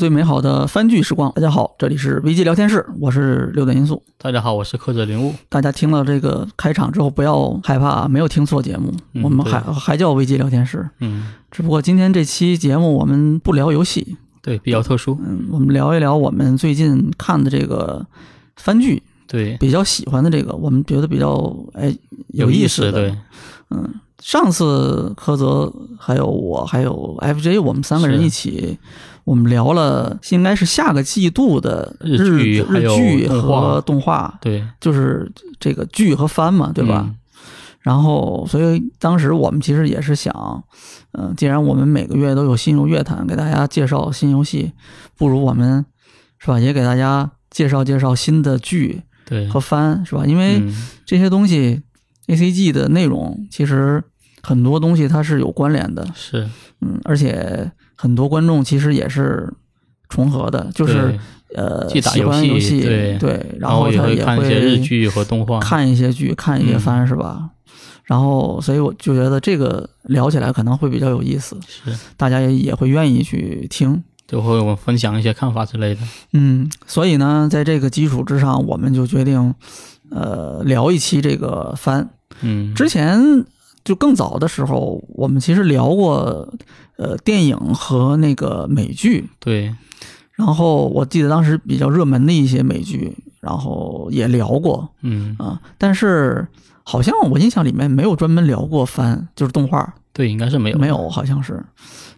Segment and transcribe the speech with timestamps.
[0.00, 1.30] 享最美好的番剧时光。
[1.34, 4.02] 大家好，这里是危机聊天室，我是六点因素。
[4.16, 5.34] 大家好，我是刻者灵物。
[5.50, 15.18] 大家听了这个开场之后，不要害怕，没有听错节目，嗯我们还还叫危机聊天室，嗯，只不过今天这期节目我们不聊游戏，对，比较特殊。
[15.22, 18.06] 嗯，我们聊一聊我们最近看的这个
[18.56, 21.94] 番剧，对，比较喜欢的这个，我们觉得比较哎
[22.28, 22.92] 有意思的。
[22.92, 23.18] 对，
[23.68, 28.78] 嗯，上次柯泽还有我还有 FJ，我们三个人一起，
[29.30, 35.30] 我们聊了应该是下个季度的日日剧日剧和动画，对，就是
[35.60, 37.04] 这个剧和番嘛，对吧？
[37.06, 37.16] 嗯
[37.82, 40.64] 然后，所以当时我们其实也是想，
[41.12, 44.72] 嗯、既然我们每个月都有新游乐坛给大家介绍新游戏，
[45.16, 45.86] 不如我们
[46.38, 50.26] 是吧，也给大家介绍介绍新的剧对，和番，是吧？
[50.26, 50.74] 因为嗯。
[51.06, 51.80] 这些东西
[52.26, 54.02] A C G 的内容其实
[54.42, 56.46] 很多东西它是有关联的，是，
[56.82, 59.52] 嗯，而且很多观众其实也是
[60.08, 61.18] 重合的，就是
[61.54, 65.60] 呃喜欢游游戏，对对然然后也他也会看一些日剧和动画。
[65.60, 67.50] 看一些剧，看一些嗯番，是吧？
[68.04, 74.02] 然后，所以我就觉得这个聊起来可能会比较有意思，是，大家也也会愿意去听。
[74.26, 76.00] 就会我分享一些看法之类的。
[76.32, 79.54] 嗯，所以呢，在这个基础之上，我们就决定，
[80.10, 82.08] 呃，聊一期这个番。
[82.40, 83.44] 嗯，之前
[83.84, 86.48] 就更早的时候，我们其实聊过，
[87.00, 89.26] 呃，电影和那个美剧。
[89.38, 89.74] 对，
[90.32, 96.46] 然后我记得当时比较热门的一些美剧，然后也聊过嗯，啊，但是
[96.82, 101.64] 好像我印象里面没有专门聊过番，就是动画对，应该是没有，没有，好像是。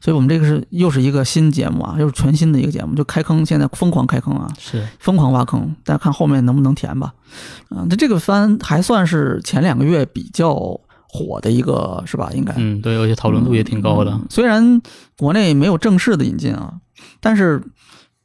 [0.01, 7.15] 所以我们这个是又是一个新节目啊，又是全新的一个节目，就开坑，现在疯狂开坑啊，是，疯狂挖坑，大家看后面能不能填吧。
[7.69, 10.81] 啊，那这个番还算是前两个月比较
[11.15, 12.31] 火的一个，是吧？
[12.33, 12.55] 应该。
[12.57, 14.27] 嗯，对，而且讨论度也挺高的嗯。
[14.31, 14.81] 虽然
[15.19, 16.73] 国内没有正式的引进啊，
[17.21, 17.63] 但是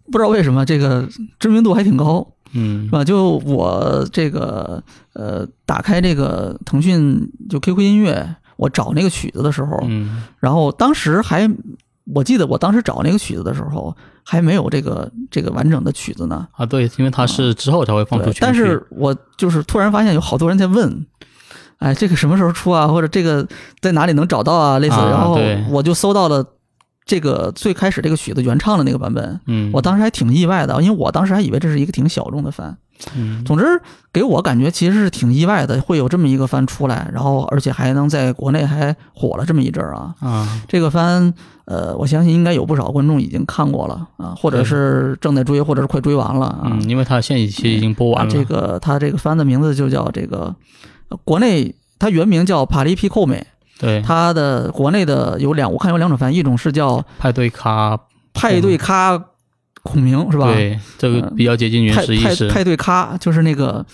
[0.09, 1.05] 不知道为什么这个
[1.37, 3.03] 知名度还挺高，嗯是，吧？
[3.03, 4.81] 就我这个
[5.13, 11.51] 呃，打开这个腾讯就 QQ 音乐，我找那个曲子的时候，嗯，然后当时还
[12.13, 13.93] 我记得我当时找那个曲子的时候
[14.23, 16.47] 还没有这个这个完整的曲子呢。
[16.53, 21.05] 啊，对，因为它是之后才会放出对，全但是我就是突然发现有好多人在问，
[21.79, 22.87] 哎，这个什么时候出啊？
[22.87, 23.47] 或者这个
[23.81, 24.79] 在哪里能找到啊？
[24.79, 25.39] 类似，啊然后
[25.69, 26.45] 我就搜到了
[27.05, 32.77] 这个最开始这个曲子原唱的那个版本，嗯，我当时还挺意外的，因为我当时还以为这是一个挺小众的番。
[33.15, 33.79] 嗯，总之，
[34.11, 40.15] 给我感觉其实是挺意外的，会有这么一个番出来，然后而且还能在国内还火了这么一阵儿啊。
[40.19, 41.31] 啊，这个番，
[41.65, 46.71] 呃，我相信应该有不少观众已经看过了啊，或者是正在追，或者是快追完了啊。
[46.71, 48.31] 嗯，因为它现在其实已经播完了。
[48.31, 50.55] 啊这个它这个番的名字就叫这个，呃
[51.23, 53.45] 国内它原名叫帕利皮寇美，
[53.79, 57.99] 对，它的国内的有两，我看有两种翻译，一种是叫派对咖
[58.33, 59.17] 派对咖
[59.83, 60.53] 孔明，是吧？
[60.53, 62.49] 对，这个嗯比较接近原始意识。
[62.49, 63.85] 派对咖就是那个，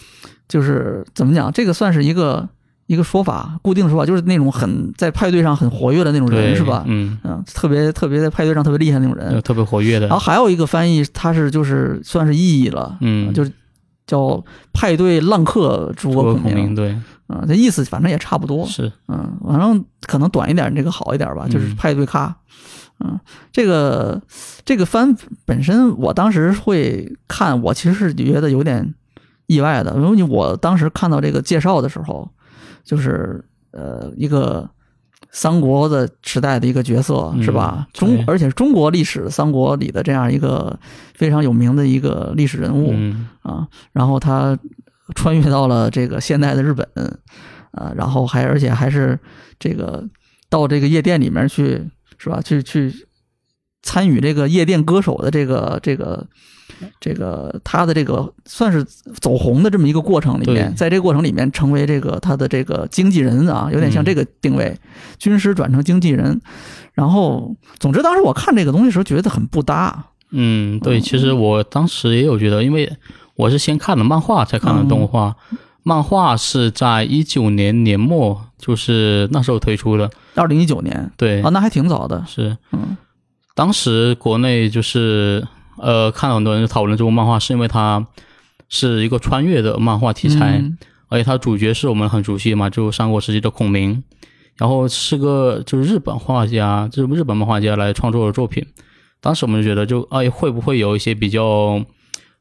[0.48, 1.52] 就是怎么讲？
[1.52, 2.50] 这个算是一个
[2.88, 6.84] 一个说法，固定的说法，就是那种很在派对上很活跃的那种人，是吧？
[6.88, 9.42] 嗯，嗯，特别特别在派对上特别厉害的那种人呃。
[9.42, 10.20] 特别活跃的然后。
[10.20, 13.52] 还有一个翻译，它是就是算是意义了，嗯就是
[14.06, 14.44] 叫
[14.74, 16.98] 派对浪客诸葛孔明诸葛孔明，，对，
[17.30, 21.76] 嗯，这意思反正也差不多，是，嗯，反正可能短一点，这个好一点吧，就是嗯。
[21.76, 22.36] 派对咖，
[23.00, 23.20] 嗯，
[23.52, 24.22] 这个
[24.66, 25.16] 这个番
[25.46, 28.94] 本身，我当时会看，我其实是觉得有点
[29.48, 32.30] 意外的，因为我当时看到这个介绍的时候，
[32.84, 34.70] 就是呃一个
[35.36, 37.88] 三国的时代的一个角色，嗯是吧？
[37.92, 40.80] 对中而且中国历史三国里的这样一个
[41.16, 44.58] 非常有名的一个历史人物，嗯，啊，然后他
[45.16, 46.88] 穿越到了这个现代的日本，
[47.72, 49.20] 啊，然后还而且还是
[49.58, 50.08] 这个
[50.50, 52.40] 到这个夜店里面去，是吧？
[52.40, 52.94] 去去
[53.82, 56.28] 参与这个夜店歌手的这个这个
[57.00, 58.84] 这个他的这个算是
[59.20, 64.06] 走红的这么一个过程里面，在这个过程里面成为这个他的这个经纪人啊，有点像嗯。
[64.06, 64.78] 这个定位，
[65.18, 66.40] 军师转成经纪人。
[66.94, 72.92] 然后，总之当时我看这个东西的时候觉得很不搭，嗯，对，其实我当时也有觉得，因为
[73.36, 75.36] 我是先看了漫画，才看了动画。
[75.82, 80.10] 漫画是在一九年年末，就是那时候推出的。
[80.36, 81.12] 二零一九年。
[81.18, 82.56] 对，啊，那还挺早的，是。
[82.72, 82.96] 嗯。
[83.56, 85.46] 当时国内就是
[85.78, 88.06] 呃，看了很多人讨论这部漫画，是因为它
[88.70, 90.78] 是一个穿越的漫画题材，嗯
[91.10, 94.04] 而且它主角是我们很熟悉嘛，就三国时期的孔明，
[94.58, 98.66] 然后是个就是日本画家，就是日本漫画家来创作的作品。
[99.22, 101.86] 当时我们就觉得就，哎，会不会有一些比较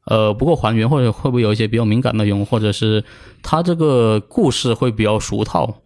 [0.05, 3.03] 呃不够还原，或者会不会有一些比较敏感内容，或者是
[3.43, 5.81] 他这个故事会比较俗套，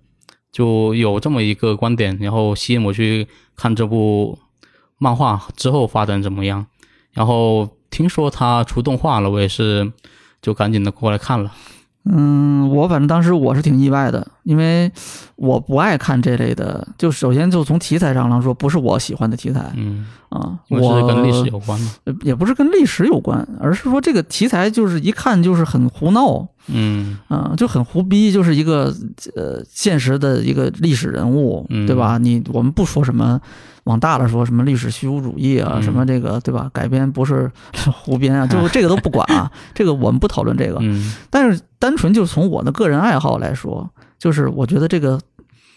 [0.54, 3.28] 就有这么一个观点，然后吸引我去
[3.58, 4.40] 看这部
[4.98, 6.66] 漫画之后发展怎么样。
[7.18, 9.92] 然后听说他出动画了，我也是
[10.42, 11.52] 就赶紧的过来看了。
[12.10, 14.90] 嗯，我反正当时我是挺意外的，因为
[15.36, 16.88] 我不爱看这类的。
[16.98, 20.58] 就首先就从题材上来说，不是我喜欢的题材嗯，啊。
[20.70, 21.92] 我是跟历史有关嘛。
[22.06, 28.94] 呃也不是跟历史有关，而是说这个题材就是一看就是很胡闹，嗯啊、就很胡逼，就是一个
[29.36, 32.18] 呃现实的一个历史人物，嗯对吧？
[32.18, 33.42] 你我们不说什么。
[33.88, 36.70] 往大了说，什么历史虚无主义啊，嗯什么这个对吧？
[36.74, 37.50] 改编不是
[37.92, 40.78] 胡编啊，就这个都不管啊， 这个我们不讨论这个。
[40.82, 43.90] 嗯但是单纯就从我的个人爱好来说，
[44.20, 45.20] 就是我觉得这个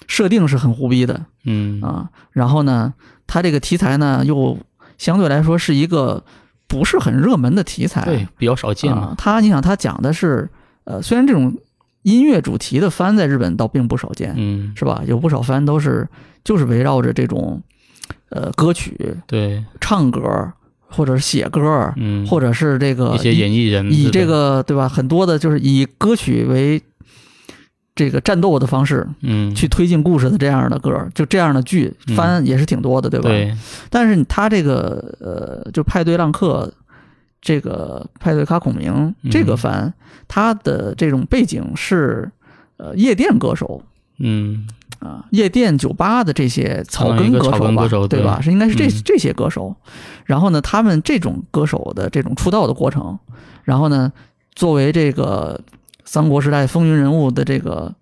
[0.06, 2.10] 设定是很胡逼的嗯啊。
[2.32, 2.92] 然后呢，
[3.26, 4.58] 它这个题材呢又
[4.98, 6.22] 相对来说是一个
[6.66, 9.14] 不是很热门的题材，对，比较少见啊嘛。。
[9.16, 10.48] 它你想，它讲的是
[10.84, 11.56] 呃，虽然这种
[12.02, 15.02] 音乐主题的番在日本倒并不少见，嗯，是吧？
[15.06, 16.08] 有不少番都是
[16.42, 17.62] 就是围绕着这种
[18.30, 20.20] 呃歌曲、对，唱歌
[20.86, 24.88] 或者是写歌，嗯，或者是这个一些演艺人以这个对吧？
[24.88, 26.82] 很多的就是以歌曲为
[27.94, 33.28] 这个战斗的方式嗯，去推进故事的这样的歌，就这样的剧嗯番也是挺多的，对吧？
[33.28, 33.56] 对，
[33.90, 36.72] 但是他这个呃，就派对浪客
[37.40, 39.92] 这个派对卡孔明嗯这个番，
[40.28, 42.30] 他的这种背景是
[42.78, 43.82] 呃夜店歌手。
[44.18, 44.66] 嗯
[45.00, 48.40] 啊，夜店酒吧的这些草根歌手吧，对对吧？
[48.40, 49.74] 是应该是这、嗯这些歌手。
[50.24, 53.18] 然后呢，他们这种歌手的这种出道的过程，
[53.64, 54.12] 然后呢，
[54.54, 55.60] 作为这个
[56.04, 57.92] 三国时代风云人物的这个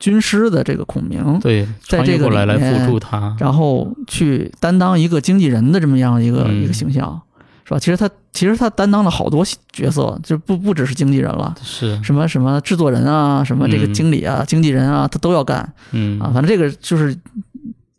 [0.00, 7.20] 军师的这个孔明，对，在这个里面来辅助他，然后去担当一个经纪人的这么样一个、嗯一个形象，
[7.68, 7.78] 是吧？
[7.78, 11.54] 其实他其实他担当了好多角色，就不不只是经纪人了。
[11.62, 16.30] 是，什么什么制作人啊，什么这个嗯经理啊、经纪人啊，他都要干嗯啊。
[16.32, 17.14] 反正这个就是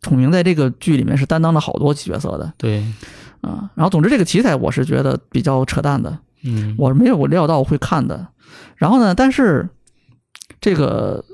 [0.02, 2.82] 孔明在这个剧里面是担当了好多角色的对，
[3.42, 3.70] 啊。
[3.76, 8.26] 然后总之这个题材我是觉得比较扯淡的，嗯，我没有料到我会看的。
[8.74, 9.68] 然后呢，但是
[10.60, 11.24] 这个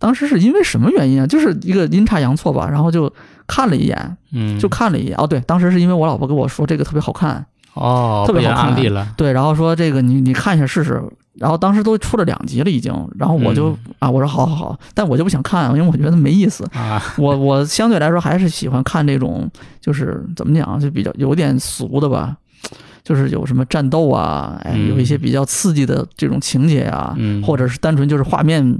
[0.00, 1.26] 当时是因为什么原因啊？
[1.28, 3.12] 就是一个阴差阳错吧，然后就
[3.46, 5.14] 看了一眼，嗯，就看了一眼。
[5.16, 8.74] 哦，对，当时是因为我老婆跟我说这个特别好看，哦，特别好看
[9.16, 11.02] 对，然后说这个你你看一下试试。
[11.36, 16.64] 然后当时都出了两集了已经，然后我就、嗯啊我说好好好，但我就不想看，因为我觉得没意思。
[16.72, 19.50] 啊，我我相对来说还是喜欢看这种，
[19.80, 22.36] 就是怎么讲，就比较有点俗的吧，
[23.02, 28.78] 就是有什么战斗啊，哎，嗯有一些比较刺激的这种情节啊，嗯或者是单纯就是画面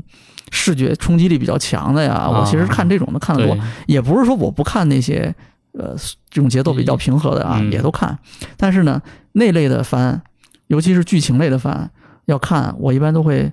[0.52, 2.30] 视觉冲击力比较强的呀。
[2.30, 5.34] 我其实看这种的看得多，对，也不是说我不看那些
[5.78, 5.94] 呃
[6.30, 8.18] 这种节奏比较平和的啊，嗯也都看。
[8.56, 9.00] 但是呢，
[9.32, 10.20] 那类的番，
[10.68, 11.90] 尤其是剧情类的番，
[12.26, 13.50] 要看我一般都会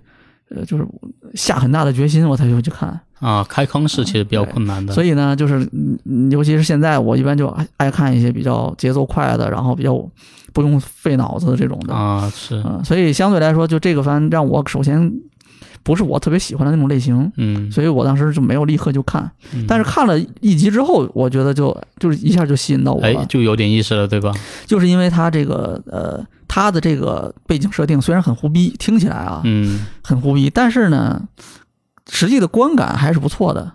[0.50, 0.86] 呃就是
[1.34, 3.00] 下很大的决心我才会去看。
[3.20, 5.60] 啊，开坑是其实比较困难的，以所以呢，就是
[6.06, 9.94] 嗯尤其是现在，我一般就爱爱看一些比较节奏快的，然后比较
[10.54, 11.94] 不用费脑子的这种的。
[11.94, 15.14] 啊是，嗯，所以相对来说，就这个番让我首先
[15.84, 19.30] 不是我特别喜欢的那种类型，嗯，所以我当时就没有立刻就看。
[19.54, 19.66] 嗯。
[19.68, 24.32] 但是看了一集之后，我觉得就就是一下就吸引到我哎了，就有点意思了，对吧？
[24.66, 31.22] 就是因为它这个呃，它的这个背景设定虽然很胡逼，听起来啊嗯，很胡逼，但是呢，
[32.10, 33.72] 实际的观感还是不错的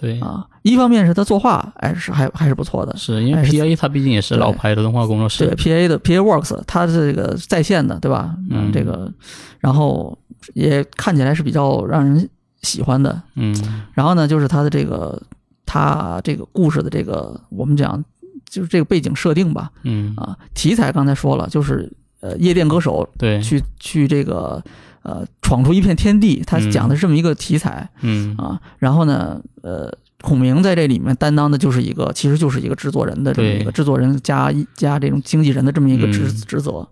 [0.00, 0.46] 对，啊。
[0.62, 8.34] 一方面是他作画，哎是还还是不错的，是因为 P A 他毕竟也是老牌的动画工作室对室，P A 的 P A Works，他这个在线的，对吧？
[8.50, 9.12] 嗯这个，
[9.58, 10.18] 然后
[10.54, 12.28] 也看起来是比较让人
[12.62, 13.22] 喜欢的。
[13.34, 13.54] 嗯
[13.92, 15.20] 然后呢，就是他的这个，
[15.66, 18.02] 他这个故事的这个，我们讲
[18.48, 21.90] 就是这个背景设定吧，嗯，啊，题材刚才说了，就是
[22.20, 24.62] 呃，夜店歌手对，去去这个
[25.02, 28.60] 呃闯出一片天地，他嗯讲的是这么一个题材嗯啊。
[28.78, 29.92] 然后呢，呃，
[30.22, 36.88] 孔明在这里面担当的就是一个，其实就是一个制作人的这么一个制作人加一加这种经纪人的这么一个职嗯职责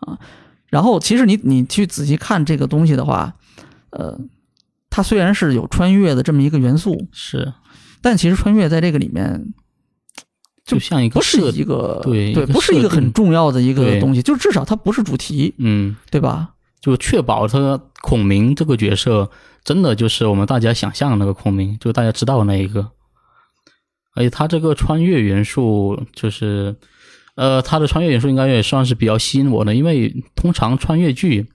[0.00, 0.18] 啊。
[0.68, 3.34] 然后其实你你去仔细看这个东西的话，
[3.90, 4.18] 呃，
[4.88, 7.52] 它虽然是有穿越的这么一个元素，是，
[8.00, 9.52] 但其实穿越在这个里面
[10.64, 16.54] 就就像一个不是，一个对对不是一个很重要的一个东西，就至少它不是主题，嗯，对吧？
[16.82, 19.30] 就确保他孔明这个角色
[19.64, 22.90] 真的就是我们大家想象的那个孔明，就大家知道的那一个。
[24.14, 26.76] 而且他这个穿越元素，就是，
[27.34, 31.46] 呃，他的穿越元素应该也算是比较吸引我的，因为通常穿越剧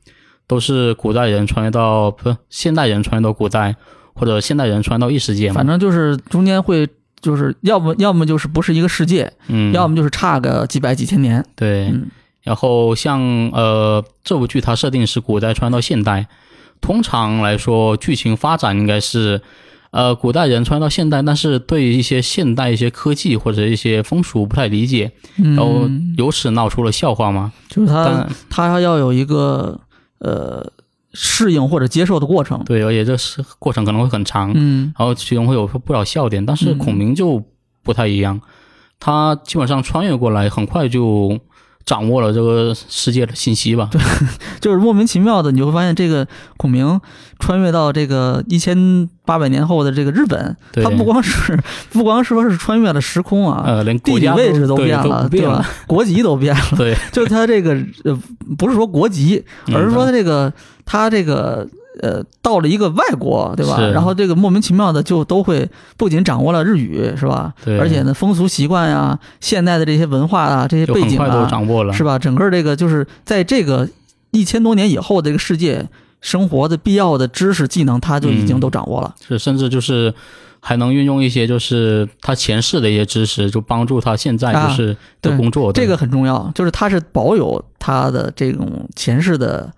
[0.48, 3.76] 都是古代人穿越到不是现代人穿越到古代，
[4.16, 5.54] 或者现代人穿越到异世界嘛。
[5.54, 6.88] 反正就是中间会
[7.22, 11.46] 就是要么要么就是不是一个世界，嗯，要么就是差个几百几千年。
[11.56, 12.08] 对，嗯
[12.48, 16.28] 然后像呃这部剧它设定是古代穿到现代，
[16.82, 19.42] 通常来说剧情发展应该是
[19.92, 27.52] 呃，古代人穿越到现代，但是对一些现代一些科技或者一些风俗不太理解，然后嗯，由此闹出了笑话嘛。
[27.70, 29.80] 就是他但他要有一个
[30.20, 30.72] 呃
[31.14, 32.62] 适应或者接受的过程。
[32.66, 34.94] 对，而且这是过程可能会很长，嗯。
[34.98, 36.78] 然后其中会有不少笑点，但是嗯。
[36.78, 37.42] 孔明就
[37.82, 38.40] 不太一样，
[39.00, 41.40] 他基本上穿越过来，很快就
[41.88, 43.88] 掌握了这个世界的信息吧。
[43.90, 44.02] 对，
[44.60, 46.28] 就是莫名其妙的，你会发现这个
[46.58, 47.00] 孔明
[47.40, 51.58] 穿越到这个一千八百年后的这个日本，他不光是
[51.90, 55.66] 不光说是穿越了时空啊，呃，连地理位置都变了，对吧？
[55.88, 57.72] 国籍都变了，对，就是他这个
[58.04, 58.20] 呃，
[58.58, 59.42] 不是说国籍，
[59.74, 60.52] 而是说他嗯这个
[60.88, 61.68] 他这个
[62.02, 63.80] 呃，到了一个外国，对吧？
[63.92, 67.54] 然后这个莫名其妙的就都会不仅掌握了日语，是吧？
[67.66, 72.18] 对而且呢，风俗习惯呀、现代的这些文化啊、这些背景啊，掌握了，是吧？
[72.18, 73.90] 整个这个就是在这个
[74.32, 75.90] 一千多年以后的这个世界
[76.22, 79.16] 生活的必要的知识技能，他就已经嗯都掌握了。
[79.28, 80.14] 是甚至就是
[80.60, 85.82] 还能运用一些就是他前世的一些知识，就帮助他现在啊就是的工作的。
[85.82, 89.74] 这个很重要，就是他是保有他的这种前世的。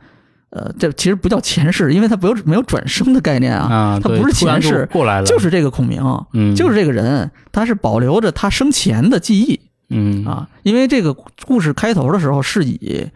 [0.51, 6.01] 呃，这其实不叫前世，因为他没有没有转生的概念啊，他不是前世过来了，就是这个孔明，
[6.33, 10.49] 嗯，就是这个人，他是保留着他生前的记忆嗯啊。
[10.63, 11.13] 因为这个
[11.45, 13.07] 故事开头的时候是以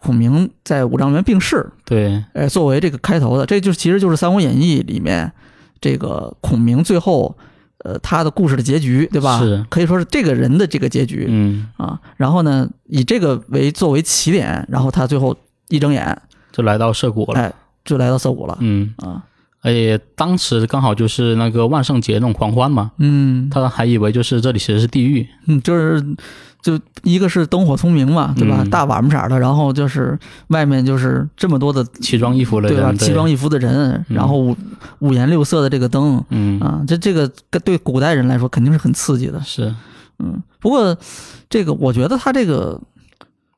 [0.00, 5.32] 孔明在五丈原病逝，对呃，作为这个开头的，这就其实就是《三国演义》里面
[5.80, 7.34] 这个孔明最后，
[7.84, 9.38] 呃，他的故事的结局，对吧？
[9.38, 11.98] 是可以说是这个人的这个结局、嗯，啊。
[12.16, 15.34] 然后呢，以这个为作为起点，然后他最后
[15.68, 16.20] 一睁眼
[16.52, 17.40] 就来到涩谷了。
[17.40, 17.52] 哎
[17.84, 19.24] 就来到涩谷了、嗯，啊。
[19.60, 25.26] 而且当时刚好就是那个万圣节那种狂欢嘛，嗯他还以为就是这里其实是地狱。
[25.46, 26.00] 嗯，就是
[26.60, 28.58] 就一个是灯火通明嘛，对吧？
[28.60, 30.16] 嗯大晚上色的，然后就是
[30.48, 32.92] 外面就是这么多的奇装异服的对吧？
[32.92, 34.56] 奇装异服的人，嗯然后五
[35.00, 36.24] 五颜六色的这个灯。
[36.30, 37.28] 嗯啊，这这个
[37.64, 39.74] 对古代人来说肯定是很刺激的，是
[40.20, 40.40] 嗯。
[40.60, 40.96] 不过
[41.50, 42.80] 这个我觉得他这个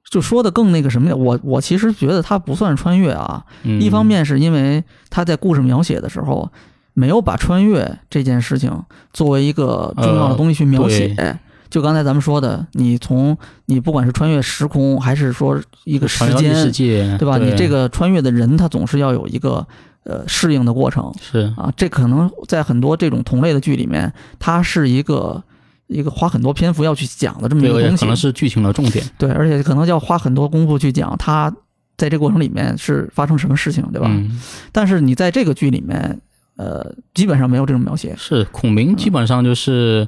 [0.08, 3.44] 就说的更那个什么呀，我我其实觉得它不算穿越啊。
[3.62, 6.50] 嗯一方面是因为他在故事描写的时候
[6.92, 8.70] 没有把穿越这件事情
[9.12, 11.38] 作为一个重要的东西去描写。
[11.70, 17.36] 就刚才咱们说的，你从你不管是穿越时空，还是说一个时间，界，对吧？
[17.36, 19.66] 你这个穿越的人，他总是要有一个
[20.04, 21.12] 呃适应的过程。
[21.20, 25.42] 是啊，这可能在很多这种同类的剧里面，它是一个
[25.86, 31.54] 一个花很多篇幅要去讲的这么一，个东西，可能是剧情的重点，对，而且可能要花很多功夫去讲它
[31.96, 34.08] 在这个过程里面是发生什么事情，对吧？
[34.10, 34.40] 嗯，
[34.72, 36.20] 但是你在这个剧里面，
[36.56, 40.06] 呃，基本上没有这种描写，是孔明基本上就是。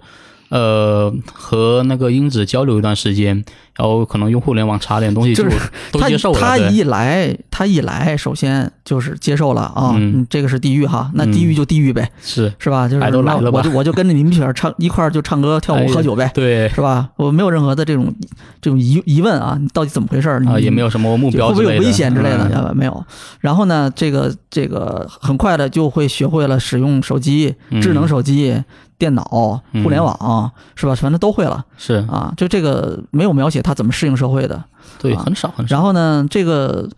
[0.48, 5.56] 呃，和那个英子交流一段时间，然后可能用互联网查点东西就是
[5.92, 6.38] 他都接受了。
[6.38, 12.86] 他一来，他一来，首先就是接受了啊，嗯这个是地狱哈，那嗯地狱就地狱呗，是是吧？
[12.88, 17.08] 就是那我就我就跟着你们一块唱一块儿就唱歌跳舞喝酒呗，对是吧？
[17.16, 18.14] 我没有任何的这种
[18.60, 20.44] 这种疑疑问啊，你到底怎么回事儿？
[20.46, 22.72] 啊，也没有什么目标会不会有危险之类的？
[22.74, 23.04] 没有。
[23.40, 28.62] 然后呢，这个这个很快的就会学会了使用手机、嗯智能手机、
[28.98, 30.94] 电脑、嗯互联网，是吧？
[30.94, 32.32] 反正都会了是啊。
[32.36, 34.62] 就这个没有描写他怎么适应社会的。
[34.98, 35.76] 对，啊很少很少。
[35.76, 36.88] 然后呢，这个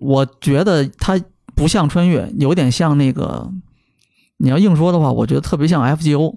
[0.00, 1.20] 我觉得它
[1.54, 3.48] 不像穿越，有点像那个。
[4.38, 6.34] 你要硬说的话，我觉得特别像 FGO，、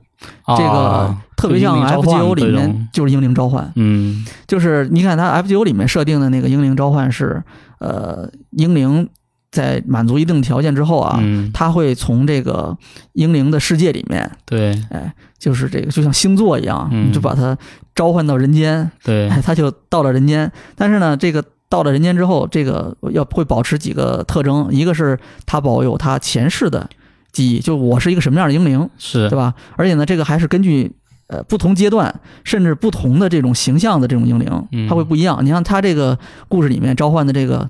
[0.56, 3.72] 这个啊特别像 FGO 里面就是英灵召唤。
[3.78, 7.44] 嗯就是你看它 FGO 里面设定的那个英灵召唤是，
[7.80, 9.10] 呃，英灵
[9.56, 12.78] 在满足一定条件之后啊，嗯，它会从这个
[13.14, 17.58] 英灵的世界里面，对哎，就是这个就像星座一样，嗯你就把它
[17.96, 20.52] 召唤到人间，对哎，它就到了人间。
[20.76, 26.90] 但是呢，这个到了人间之后，这个要会保持几个特征，一个是他保有他前世的
[27.32, 29.54] 记忆，就我是一个什么样的英灵，是对吧？
[29.78, 30.92] 而且呢，这个还是根据
[31.28, 35.40] 呃不同阶段，甚至不同的这种形象的这种英灵，嗯它会不一样。
[35.46, 36.20] 你像他这个
[36.50, 37.70] 故事里面召唤的这个，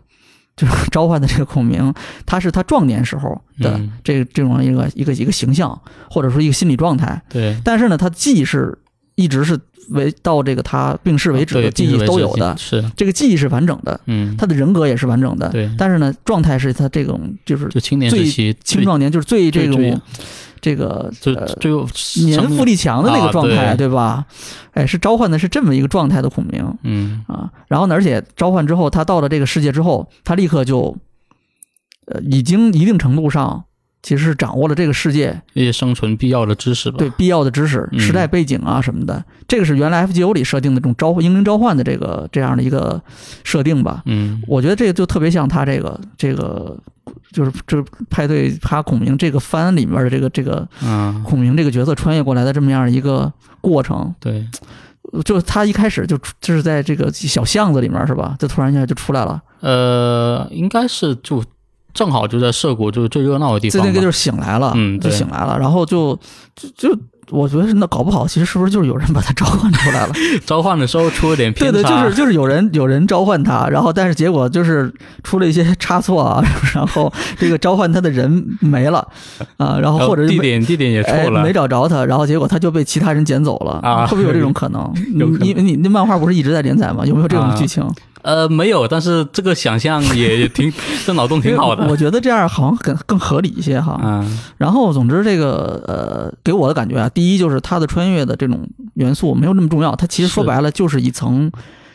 [0.55, 1.93] 就 是召唤的这个孔明，
[2.25, 7.21] 他是他壮年时候的嗯这这种一个一个一个形象，或者说一个心理状态。
[7.29, 8.77] 对但是呢，他既是
[9.15, 15.49] 一直是为到这个他病逝为止的记忆都有的，是这个记忆是完整的，嗯，他的人格也是完整的。
[15.49, 20.01] 对但是呢，状态是他这种就是就青年时期青壮年，就是最这最最种
[20.61, 21.87] 这个就呃最有
[22.25, 24.25] 年富力强的那个状态，啊对对吧？
[24.73, 27.51] 哎，是召唤的是这么一个状态的孔明嗯啊。
[27.67, 30.97] 然后呢，而且召唤之后，他到了这个世界之后，他立刻就，
[32.07, 33.65] 呃，已经一定程度上
[34.05, 36.97] 其实是掌握了这个世界一些生存必要的知识吧。
[36.99, 39.25] 对必要的知识、嗯时代背景啊什么的。
[39.47, 43.01] 这个是原来 FGO 里设定的这种召英灵召唤的这个这样的一个
[43.43, 44.03] 设定吧。
[44.05, 46.77] 嗯我觉得这个就特别像他这个这个，
[47.31, 54.13] 就是这派对他孔明这个番里面的这个这个嗯，孔明这个角色穿越过来的这么样一个过程。
[54.19, 54.47] 对，
[55.23, 58.35] 就他一开始就就是在这个小巷子里面是吧？
[58.37, 61.43] 就突然一下就出来了，呃，应该是就
[61.95, 63.83] 正好就在涩谷就是最热闹的地方吧。
[63.85, 66.13] 这那个就是醒来了，就醒来了，然后就
[66.55, 66.99] 就就
[67.31, 70.13] 我觉得是那搞不好，其实是不是就是有人把他召唤出来了？
[70.45, 76.43] 召唤的时候出了点偏差对对，就是就是有人有人召唤他，然后但是结果就是出了一些差错啊，
[76.75, 79.07] 然后这个召唤他的人没了
[79.57, 84.93] 啊，然后或者是没点地点也哎错了，没找着他，然后结果他就被其他人捡走了啊会不会有这种可能？
[85.17, 87.05] 有你你你那漫画不是一直在连载吗？
[87.07, 87.83] 有没有这种啊剧情？
[88.25, 90.73] 呃，没有，但是这个想象也 也挺，
[91.05, 91.87] 这脑洞挺好的。
[91.87, 93.99] 我觉得这样好像更更合理一些哈。
[94.03, 101.51] 嗯然后，总之这个呃，给我的感觉啊，第一就是它的穿越的这种元素没有那么重要，它其实说白了就是一层，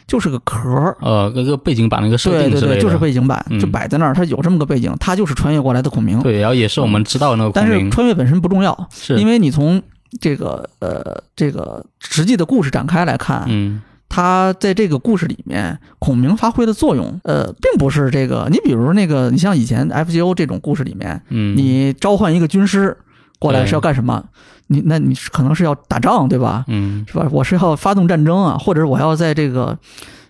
[0.07, 0.97] 就是个壳儿。
[1.01, 6.23] 呃，那个背景板那个设对对对，定之类的，就是背景板，嗯就摆在那儿，它有这么个背景，它就是穿越过来的孔明。
[6.23, 9.83] 对，然后也是我们知道的那个但孔明，是穿越本身不重要，是因为你从
[10.21, 18.49] 这个呃这个实际的故事展开来看，嗯它在这个故事里面，孔明发挥的作用，呃，并不是这个。
[18.51, 22.95] 你比如那个，你像以前 FGO 这种故事里面，嗯，你召唤一个军师
[23.39, 24.23] 过来是要干什么？
[24.67, 26.65] 你那你是可能是要打仗，对吧？
[26.67, 27.27] 嗯是吧？
[27.31, 29.79] 我是要发动战争啊，或者是我要在这个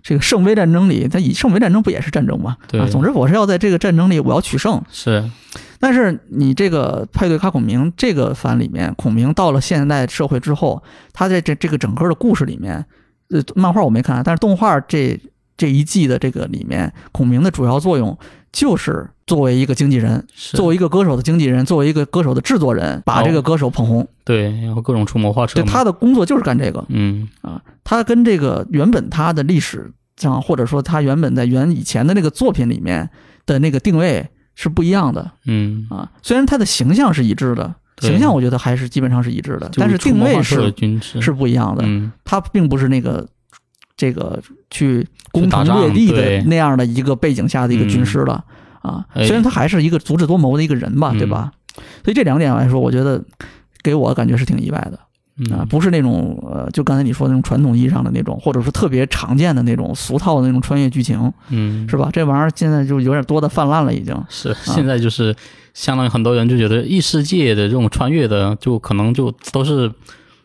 [0.02, 2.58] 这个圣杯战争里，它以圣杯战争不也是战争吗？
[2.68, 4.82] 对啊，总之我是要在这个战争里我要取胜。
[4.92, 5.28] 是
[5.78, 10.82] 但是你这个派对卡孔明这个番里面，孔明到了现代社会之后，
[11.14, 12.84] 他在这这个整个的故事里面，
[13.30, 15.18] 呃，漫画我没看，但是动画这
[15.56, 18.16] 这一季的这个里面，孔明的主要作用
[18.50, 24.08] 就是作为一个经纪人，作为一个歌手的经纪人，作为一个歌手的制作人，把这个歌手捧红。
[24.24, 27.62] 对，然后各种出谋划策对，他的工作就是干这个嗯啊。
[27.84, 33.08] 他跟这个原本他的历史上，或者说他原本在原以前的那个作品里面
[33.46, 36.10] 的那个定位是不一样的嗯，啊。
[36.22, 40.72] 虽然他的形象是一致的，对形象我觉得还是基本上是一致的，但是定位是
[41.20, 41.82] 是不一样的。
[41.86, 43.26] 嗯他并不是那个
[43.96, 48.44] 这个去攻城略地的那样的一个背景下的一个军师了、
[48.82, 49.04] 啊。
[49.14, 51.52] 哎虽然他还是一个足智多谋的一个人吧，嗯对吧？
[52.04, 53.22] 所以这两点来说，我觉得
[53.82, 54.98] 给我感觉是挺意外的
[55.54, 62.10] 啊，嗯不是那种呃，就刚才你说的那种传统意义上的那种，或者说特别常见的那种俗套的那种穿越剧情，嗯是吧？
[62.12, 64.14] 这玩意儿现在就有点多的泛滥了，已经。
[64.28, 65.34] 是现在就是
[65.80, 69.90] 相当于很多人就觉得异世界的这种穿越的，就可能就都是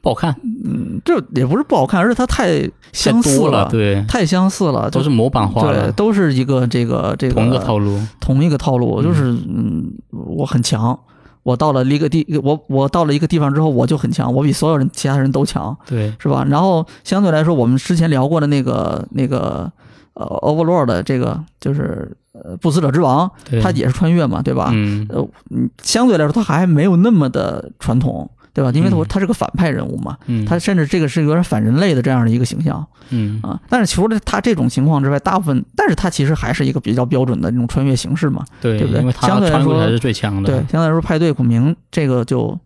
[0.01, 10.97] 不好看，嗯，这也不是不好看，而是它太太相似多了，对，太相似了，都是模板化对，都是一个这个这个同一个套路，同一个套路，就是嗯，我很强，
[11.43, 16.45] 我到了一个地，我我到了一个地方之后，我就很强，我比所有人其他人都强，对，是吧？
[16.49, 19.69] 然后相对来说，我们之前聊过的那个那个
[20.13, 24.69] 呃 Overlord 的这个就是呃不死者之王，对他也是穿越嘛，对吧？
[24.73, 28.29] 嗯呃，嗯，相对来说，他还没有那么的传统。
[28.55, 28.71] 对吧？
[28.73, 33.59] 因为他嗯他是个反派人物嘛，嗯，他甚至这个是有点反人类的这样的一个形象嗯啊。
[33.67, 38.45] 但是除了他这种情况之外，大部分，但是他其实还是一个比较标准的那种穿越形式嘛。
[38.61, 42.57] 对，对不对相对来说穿越才是最强的，对，相对来说，派对孔明这个就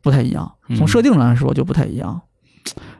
[0.00, 2.18] 不太一样，嗯从设定上来说就不太一样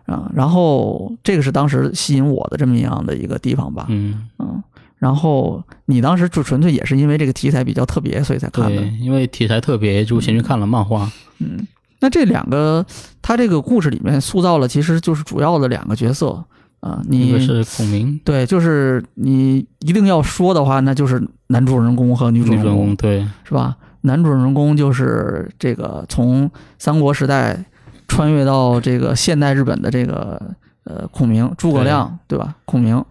[0.05, 0.31] 啊。
[0.35, 4.63] 然后这个是当时吸引我的这么样的一个地方吧，嗯，嗯。
[5.05, 11.67] 然后你当时就纯粹也是因为这个题材比较特别，所以才看的对，，因为题材特别，就先去看了漫画，嗯。
[12.01, 12.87] 那这两个，
[13.21, 16.43] 他这个故事里面塑造了，其实就是主要的两个角色
[16.81, 17.03] 啊。
[17.07, 23.77] 你一个是孔明，对，就是你一定要说的话，那就是男主人公和女主人公，对，是吧？
[24.01, 27.63] 男主人公就是这个从三国时代
[28.09, 30.41] 穿越到这个现代日本的这个
[30.85, 32.57] 呃孔明诸葛亮，对吧？
[32.65, 33.05] 孔明，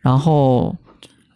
[0.00, 0.76] 然后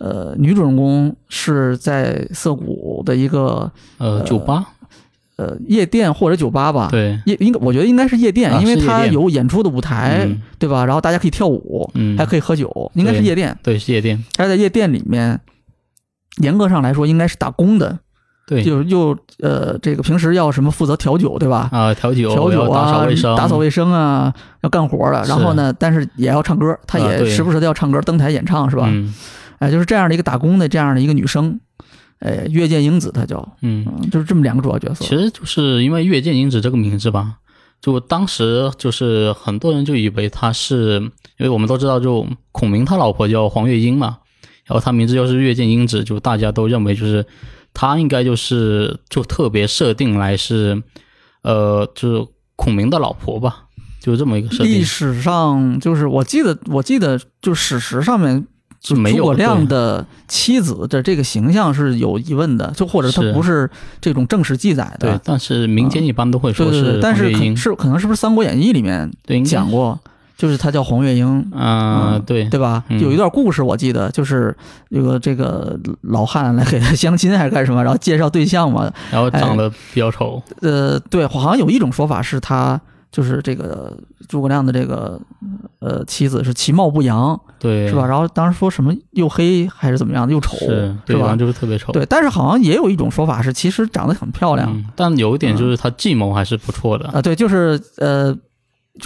[0.00, 4.66] 呃女主人公是在涩谷的一个呃，酒吧，
[5.36, 6.88] 呃夜店或者酒吧吧。
[6.90, 10.42] 对，夜应该我觉得应该是夜店，啊因为它有演出的舞台，嗯。
[10.60, 10.84] 对吧？
[10.84, 13.56] 然后大家可以跳舞，嗯，还可以喝酒，应该是夜店。
[13.62, 15.40] 对，是夜店，他在夜店里面，
[16.42, 17.98] 严格上来说应该是打工的，
[18.46, 21.70] 对，就又呃，这个平时要什么负责调酒，对吧？
[21.72, 25.22] 啊，调酒，调酒要打扫啊卫生，，打扫卫生啊，要干活的。
[25.24, 28.84] 然后呢，但是也要唱歌，她也时不时的要唱歌，登台演唱，是吧？
[28.86, 29.14] 嗯
[29.60, 31.60] 哎，就是这样的一个打工的这样的一个女生，
[32.20, 35.04] 哎，月见英子她叫，嗯，嗯，就是这么两个主要角色。
[35.04, 37.36] 其实就是因为月见英子这个名字吧，
[37.78, 40.98] 就当时就是很多人就以为她是，
[41.38, 44.16] 因为我们都知道，就孔明他老婆叫黄月英嘛，
[44.64, 47.26] 然后她名字又是月见英子，就大家都认为就是
[47.74, 50.82] 她应该就是就特别设定来是，
[51.42, 53.64] 呃，就是孔明的老婆吧，
[54.00, 54.72] 就这么一个设定。
[54.72, 58.46] 历史上就是我记得，我记得就史实上面。
[58.82, 69.10] 是没有诸葛亮的妻子的这个形象是有疑问的，就或者他不是这种正史记载对的，，但是民间一般都会说对对对，是但是可是可能是不是《三国演义》里面
[69.44, 69.98] 讲过，
[70.36, 72.82] 就是他叫黄月英，啊、嗯对，对吧？
[72.88, 74.56] 嗯有一段故事我记得，就是
[74.88, 78.90] 有个这个老汉来给他相亲还是干什么，然后介绍对象嘛。
[79.10, 83.96] 然后长得比较丑，呃，对，好像有一种说法是他就是这个
[84.28, 85.20] 诸葛亮的这个
[85.80, 88.06] 呃妻子是其貌不扬，对，是吧？？
[88.06, 91.38] 然后当时说什么又黑还是怎么样的，又丑，是，对，反吧正？
[91.38, 91.92] 就是特别丑。
[91.92, 97.08] 对，但是好像也有一种说法是，其实长得很漂亮、嗯，但有一点就是他计谋还是不错的。
[97.08, 97.20] 啊。
[97.20, 98.36] 对，就是呃，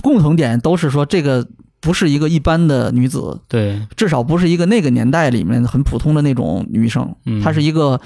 [0.02, 1.46] 共同点都是说这个
[1.80, 7.98] 不是一个一般的女子，对，至少不是一个那个年代里面很普通的那种女生，嗯，她是一个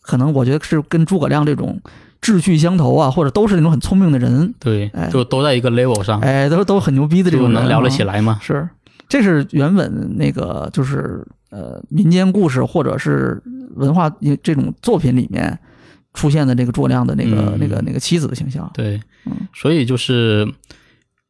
[0.00, 1.80] 可能我觉得是跟诸葛亮这种
[2.26, 8.14] 志趣相投啊，或者都是那种很聪明的人，对哎，就都在一个 level 上，哎，都都很牛逼的这种人、能聊得起来。
[8.14, 8.40] 来嘛。
[8.42, 8.68] 是，
[9.08, 13.40] 这是原本那个就是呃民间故事或者是
[13.76, 14.10] 文化
[14.42, 15.56] 这种作品里面
[16.14, 17.58] 出现的这个诸葛亮的那个、嗯。
[17.60, 18.68] 那个那个妻子的形象。
[18.74, 19.00] 对。
[19.26, 20.52] 嗯，所以就是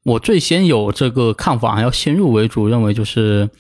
[0.03, 3.51] 我最先有这个看法，要先入为主，认为就是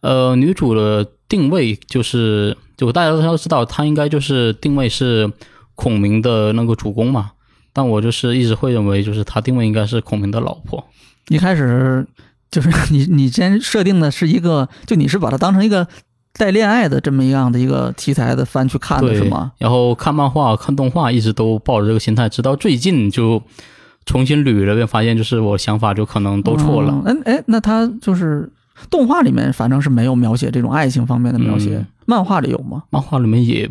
[0.00, 5.30] 呃女主的定位就是就大家都知道，她应该就是定位是
[5.78, 7.30] 孔明的那个主公嘛。
[7.72, 10.84] 但我就是一直会认为，就是他定位应该是孔明的老婆。
[11.28, 12.04] 一开始
[12.50, 15.86] 就是你你先设定的是一个，就你是把它当成一个
[16.32, 19.52] 带恋爱的这么一样的一个题材的番去看的是吗？？
[19.58, 23.40] 然后看漫画、看动画，一直都抱着这个心态，直到最近就
[24.06, 27.02] 重新捋了遍，发现就是我想法就可能都错了。
[27.04, 28.50] 嗯，哎哎，那他就是
[28.90, 32.82] 动画里面反正是没有描写这种爱情方面的描写，嗯漫画里有吗？
[32.90, 33.70] 漫画里面也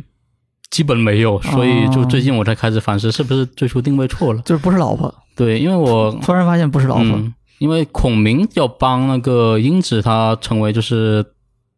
[0.70, 4.42] 基本没有，所以就最近我才开始反思，是不是最初定位错了？
[4.44, 7.06] 就是不是老婆，对，因为我突然发现不是老婆。
[7.06, 11.26] 嗯，因为孔明要帮那个英子他成为就是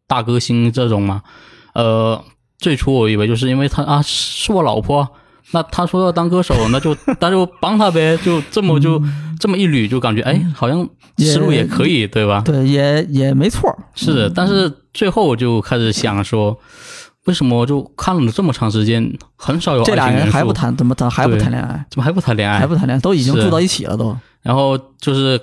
[0.06, 1.22] 大歌星这种嘛，
[1.74, 2.22] 呃，
[2.58, 5.08] 最初我以为就是因为他啊是我老婆，
[5.52, 9.00] 那他说要当歌手，那就 那就帮他呗，就这么就、
[9.38, 12.42] 这么一捋，就感觉哎，好像思路也可以，对吧？
[12.44, 13.74] 对，也也没错。
[13.94, 16.58] 是的，但是最后我就开始想说，
[17.26, 21.84] 为什么就看了这么长时间，很少有这俩人还不谈，怎么谈还不谈恋爱？
[21.90, 22.58] 怎么还不谈恋爱？
[22.58, 24.16] 还不谈恋爱，都已经住到一起了都。
[24.42, 25.38] 然后就是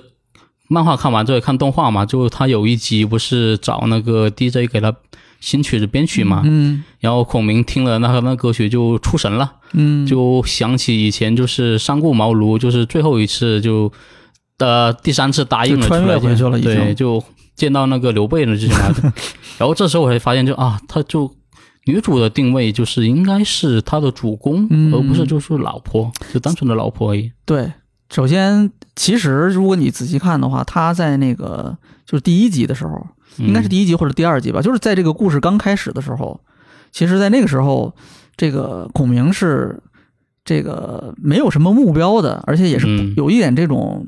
[0.66, 4.92] 漫画看完之后看动画嘛，就他有一集不是找那个 DJ 给他
[5.40, 6.82] 新曲子编曲嘛，嗯。
[6.98, 13.90] 然后孔明听了那个那歌曲就出神了，嗯，就想起以前就是三顾茅庐，就是最后一次就
[14.58, 16.50] 呃第三次答应了就穿越出来见。
[16.50, 17.22] 回去了对，就
[17.54, 19.12] 见到那个刘备了之前嘛，
[19.58, 21.32] 然后这时候我才发现就啊，他就。
[21.88, 27.32] 女主的定位就是应该是他的主公，嗯而不是就是老婆，就单纯的老婆而已。
[27.46, 27.72] 对。
[28.10, 36.40] 首先，其实如果你仔细看的话，他在那个就是第一集的时候，应该是嗯第一集或者第二集吧，就是在这个故事刚开始的时候，
[36.90, 37.94] 其实，在那个时候，
[38.34, 39.78] 这个孔明是
[40.42, 44.06] 这个没有什么目标的，而且也是嗯有一点这种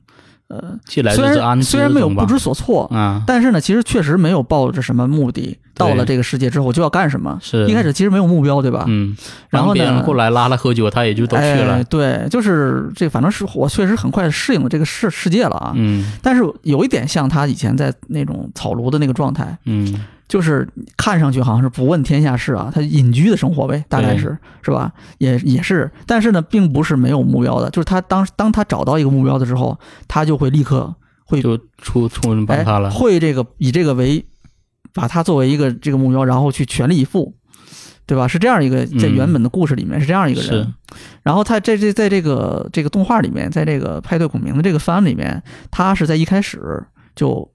[0.50, 7.38] 呃，既来虽然虽然没有不知所措，啊，但是呢，其实确实没有抱着什么目的，到了这个世界之后就要干什么。
[7.40, 8.84] 是一开始其实没有目标，对吧？
[8.88, 9.16] 嗯，
[9.48, 11.84] 然后呢别人过来拉他喝酒，他也就都去了哎。。
[11.84, 15.72] 对，就是这，反正是我确实很快适应了这个世世界了啊。
[15.76, 20.66] 嗯但是有一点像他以前在那种草庐的那个状态，嗯，就是
[20.96, 24.90] 看上去好像是不问天下事啊，他隐居的生活呗，大概是是吧？
[25.18, 30.94] 也也是，但是呢，并不是没有目标的，就是他当当他找到一个目标的时候，他就会立刻
[31.26, 32.90] 会就出出人帮哎他了。
[32.90, 34.24] 会这个以这个为
[34.94, 37.34] 把他作为一个这个目标，然后去全力以赴。
[38.06, 38.26] 对吧？
[38.26, 40.66] 是这样一个，在嗯原本的故事里面是这样一个人，是
[41.22, 45.40] 然后他在这在这个这个动画里面，在这个派对孔明的这个番里面，
[45.70, 46.82] 他是在一开始
[47.14, 47.48] 就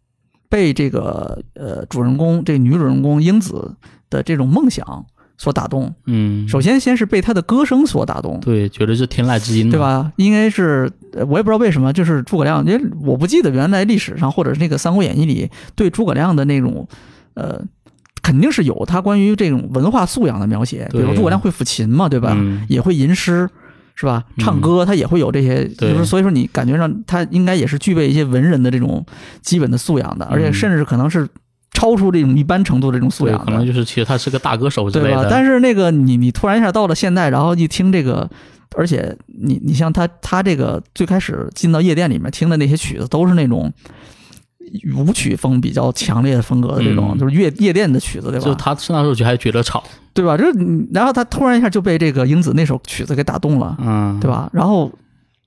[0.50, 3.76] 被这个呃主人公这女主人公英子
[4.10, 5.06] 的这种梦想
[5.38, 5.94] 所打动。
[6.06, 9.80] 嗯，首先，先是被她的歌声所打动，对，觉得是天籁之音，对？
[9.80, 10.12] 吧？
[10.16, 16.88] 应该是呃我也不知道为什么，就是诸葛亮，因为我不记得原来历史上或者是那个《三国演义》里对诸葛亮的那种
[17.36, 17.62] 呃。
[18.22, 22.34] 肯定是有他关于这种文化素养的描写，比如诸葛亮会抚琴嘛，对吧？
[22.36, 23.48] 嗯也会吟诗，
[23.96, 24.24] 是吧？
[24.38, 29.06] 嗯唱歌他也会有这些，对就是所以说你感觉上他应该也是具备一些文人的这种
[29.42, 31.28] 基本的素养的，而且嗯甚至可能是
[31.72, 35.24] 超出这种一般程度的这种素，养，可能就是其实他是个大歌手之类对吧？
[35.24, 35.30] 的。
[35.30, 38.30] 但是那个你你突然一下到了现代，然后一听这个。
[38.78, 43.72] 而且你你像他他这个最开始进到夜店里面听的那些曲子，都是那种
[44.96, 48.46] 舞曲风比较强烈的风格的这种，嗯就是夜夜店的曲子，对吧？
[48.46, 50.38] 就他那时候就还觉得吵，对吧？
[50.38, 54.30] 就是然后他突然一下就被这个英子那首曲子给打动了，嗯，对？
[54.30, 54.50] 吧？
[54.54, 54.92] 然后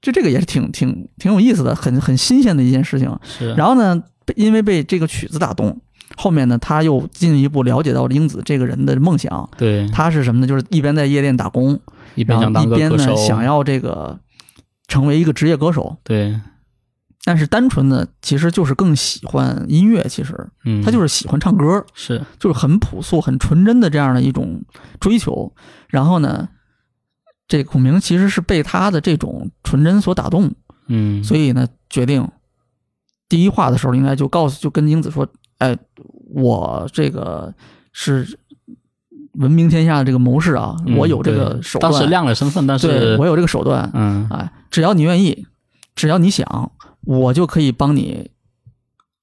[0.01, 3.15] 就这个也是挺挺挺有意思的，很很新鲜的一件事情。
[3.23, 4.03] 是，然后呢，
[4.37, 5.81] 因为被这个曲子打动，
[6.17, 9.49] 后面呢，他又进一步了解到了英子这个人的梦想。
[9.59, 10.47] 对，他是什么呢？
[10.47, 11.79] 就是一边在夜店打工，
[12.15, 14.19] 一边想然后一边呢，想要这个
[14.87, 15.97] 成为一个职业歌手。
[16.05, 16.39] 对，
[17.29, 24.63] 但是单纯的其实就是更喜欢音乐，其实嗯，他就是喜欢唱歌，是，就是很朴素、很纯真的这样的一种
[24.99, 25.53] 追求。
[25.89, 26.49] 然后呢，
[27.47, 30.51] 这孔明其实是被他的这种纯真所打动，
[30.87, 32.27] 嗯，所以呢，决定
[33.29, 35.77] 第一话的时候应该就告诉，就跟英子说：“哎，
[36.35, 37.53] 我这个
[37.93, 38.39] 是
[39.35, 45.47] 闻名天下的这个谋士啊，嗯我有这个手段，当时亮了身份，但对是我有这个手段，嗯，哎，只要你愿意，
[45.95, 46.73] 只要你想，
[47.09, 48.31] 我就可以帮你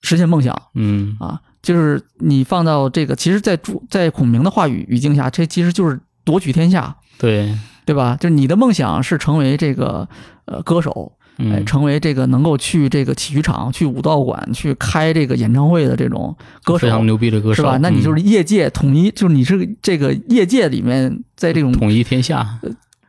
[0.02, 0.60] 实现梦想。
[0.74, 1.40] 嗯，啊。
[1.62, 8.16] 就是你放到这个，其实在，朱在孔明的话语语境下，这其实就是夺取天下，对，对吧？
[8.20, 10.08] 就是你的梦想是成为这个
[10.46, 17.80] 呃歌手，哎，嗯，成为这个能够去这个体育场、去武道馆、去开这个演唱会的这种歌手非，常牛逼的歌手，是吧？
[17.82, 18.20] 那你就嗯。
[18.20, 22.60] 是业界统一，就是你是这个业界里面，在这种统一天下，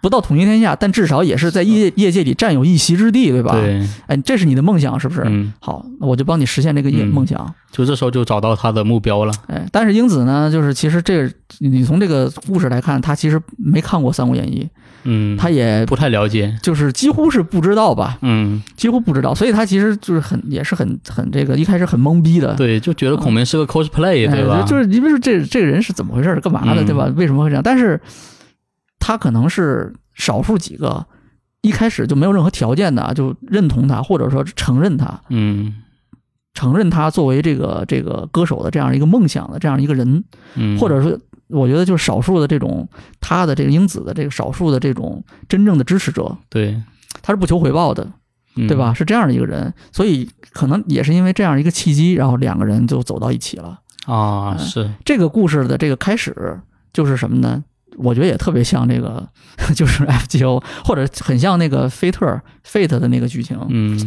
[0.06, 3.50] 不到统一天下，但至少也是在业业界里占有一席之地，对吧？
[3.54, 5.22] 对，哎，这是你的梦想，是不是？
[5.26, 7.52] 嗯，好，那我就帮你实现这个业嗯梦想。
[7.72, 14.62] 就这时候就找到他的目标了，哎，但是英子呢，就是其实这个你从这个故事来看，他其实没看过《三国演义》，
[15.02, 22.54] 嗯，他也不太了解，就是几乎是不知道吧，嗯，几乎不知道，所以他其实就是很也是很很这个一开始很懵逼的。
[22.54, 24.60] 对，就觉得孔明是个 cosplay，对吧？
[24.60, 27.12] 哎就是你比如说这这个人是怎么回事，干嘛的，嗯对吧？
[27.16, 27.62] 为什么会这样？
[27.62, 28.00] 但是
[29.06, 31.06] 他可能是少数几个
[31.60, 35.74] 一开始就没有任何条件的啊就认同他，或者说承认他，嗯
[36.54, 40.24] 承认他作为这个这个歌手的这样一个梦想的这样一个人，
[40.56, 41.18] 嗯，或者说。
[41.48, 42.88] 我觉得就是少数的这种
[43.20, 46.82] 他的这个英子的这个少数的这种真正的支持者，对，
[47.22, 48.04] 他是不求回报的，
[48.56, 48.92] 嗯对吧？？
[48.92, 53.78] 是这样的一个人，所以可能也是因为这样一个契机，然后两个人就走到一起了。
[54.06, 56.60] 啊，嗯是，这个故事的这个开始
[56.92, 57.62] 就是什么呢？
[57.98, 59.26] 我觉得也特别像这个，
[59.74, 63.98] 就是 FGO，或者很像那个菲特 Fate 的那个剧情，嗯。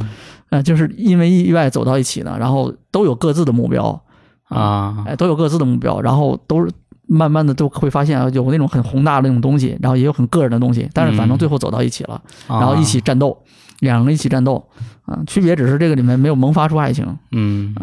[0.49, 4.01] 呃，就是因为意外走到一起的，然后都有各自的目标，
[4.45, 6.71] 啊，哎，都有各自的目标，然后都是
[7.05, 13.37] 慢慢的都会发现啊有那种很宏大的那种东西，然后也有很个人的东西，但是反正最后走到一起了，然后一起啊，战斗，
[13.79, 14.67] 两个人一起战斗，
[15.05, 17.75] 啊，区别只是这个里面没有萌发出爱情，嗯。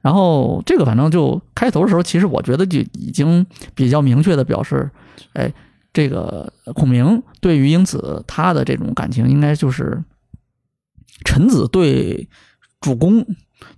[0.00, 4.90] 然后这个反正就开头的时候，其实我觉得就已经比较明确的表示，
[5.32, 5.50] 哎，
[5.94, 10.02] 这个孔明对于英子他的这种感情，应该就是
[11.24, 12.28] 臣子对
[12.82, 13.24] 主公、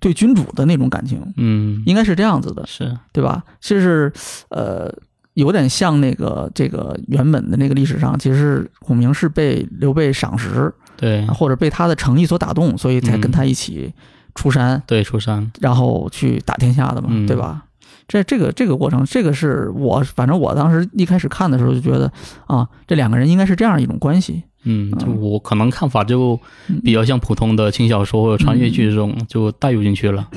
[0.00, 3.44] 对君主的那种感情，嗯，应该是这样子的，是，对吧？
[3.60, 4.12] 就是
[4.48, 4.92] 呃，
[5.34, 13.92] 有点像那个这个原本的那个历史上，其实孔明是被刘备赏识，对啊或者被他的诚意所打动，所以才跟他一起
[14.34, 14.82] 出山。
[14.86, 17.64] 对，出山，然后去打天下的嘛，嗯对吧？
[18.08, 22.12] 这这个这个过程，这个是我反正我当时一开始看的时候就觉得
[22.46, 24.42] 啊，这两个人应该是这样一种关系。
[24.62, 30.28] 嗯，我可能看法就嗯比较像普通的轻小说或者穿越剧这种，就带入进去了。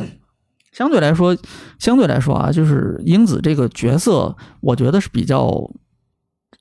[0.72, 1.36] 相对来说，
[1.78, 5.69] 相对来说啊，就是英子这个角色，我觉得是比较，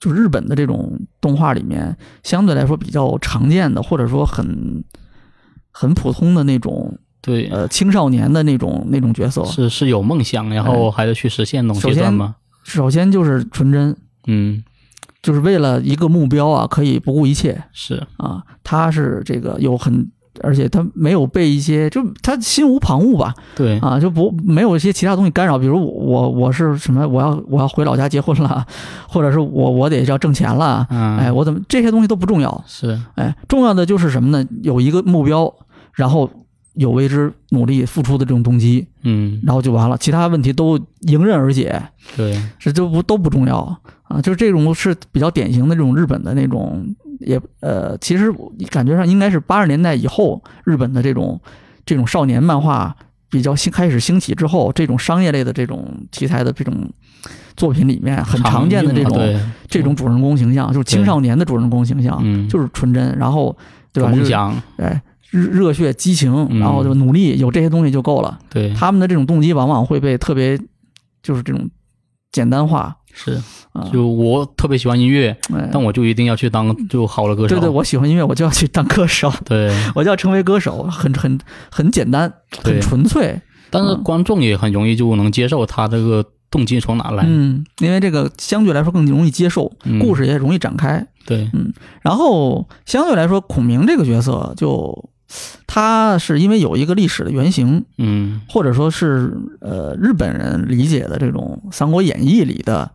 [0.01, 4.85] 就日本的这种动画里面相对来说比较常见的，或者说很
[5.71, 9.45] 很普通的那种对，呃青少年的那种那种角色。
[9.45, 12.37] 是是有梦想，然后还得去实现那种阶段吗？
[12.63, 14.63] 首先就是纯真，嗯，
[15.23, 17.65] 就是为了一个目标啊，可以不顾一切。
[17.73, 20.11] 是，啊，他是这个有很，
[20.43, 28.67] 而且他没有被一些，就他心无旁骛吧，对，啊，就不没有一些其他东西干扰，比如我我是什么，我要我要回老家结婚了，
[29.09, 34.47] 或者是我我得要挣钱了，嗯，哎，我怎么这些东西都不重要，是，哎，重要的就是什么呢？
[34.63, 35.53] 有一个目标，
[35.93, 36.29] 然后
[36.79, 41.83] 有为之努力付出的这种动机，嗯，然后就完了，其他问题都迎刃而解，
[42.17, 43.59] 对，这都不都不重要
[44.05, 51.41] 啊，就是这种是比较典型的这种日本的那种，也呃，其实我感觉上应该是八十年代以后日本的这种
[51.85, 52.95] 这种少年漫画
[53.29, 56.89] 比较兴开始兴起之后，这种商业类的这种题材的这种
[57.57, 63.57] 作品里面很常见的这种这种主人公形象，就是青少年的主人公形象，嗯，就是纯真，然后
[63.93, 64.11] 对吧？
[64.11, 68.39] 梦想，哎，热热血激情，嗯然后就努力，有这些东西就够了。
[68.51, 70.59] 对，他们的这种动机往往会被特别
[71.23, 71.69] 就是这种
[72.33, 73.41] 简单化是，
[73.73, 73.89] 啊。
[73.93, 77.55] 就我特别喜欢音乐，哎但我就一定要去当就好的歌手。
[77.55, 81.39] 对对，我喜欢音乐，我就要去当歌手，对 我就要成为歌手，很很
[81.71, 87.25] 很简单，很纯粹但是嗯观众也很容易就能接受他这个动机从哪来。
[87.27, 91.07] 嗯，因为这个相对来说更容易接受，嗯故事也容易展开。
[91.27, 95.11] 对，嗯然后相对来说，孔明这个角色就
[95.67, 98.41] 他是因为有一个历史的原型，嗯。
[98.49, 102.91] 或者说是呃日本人理解的这种《三国演义》里的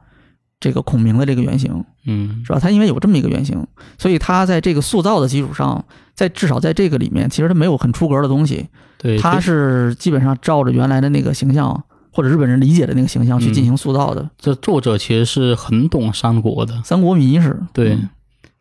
[0.59, 2.41] 这个孔明的这个原型，嗯。
[2.45, 2.59] 是吧？
[2.59, 3.65] 他因为有这么一个原型，
[3.97, 8.67] 所以他在这个塑造的基础上，在至少在这个里面，其实他没有很出格的东西，
[8.97, 14.29] 对，他是基本上照着原来的那个形象或者日本人理解的那个形象去进行塑造的。
[14.37, 18.09] 这作者其实是很懂三国的，三国迷是，对，嗯。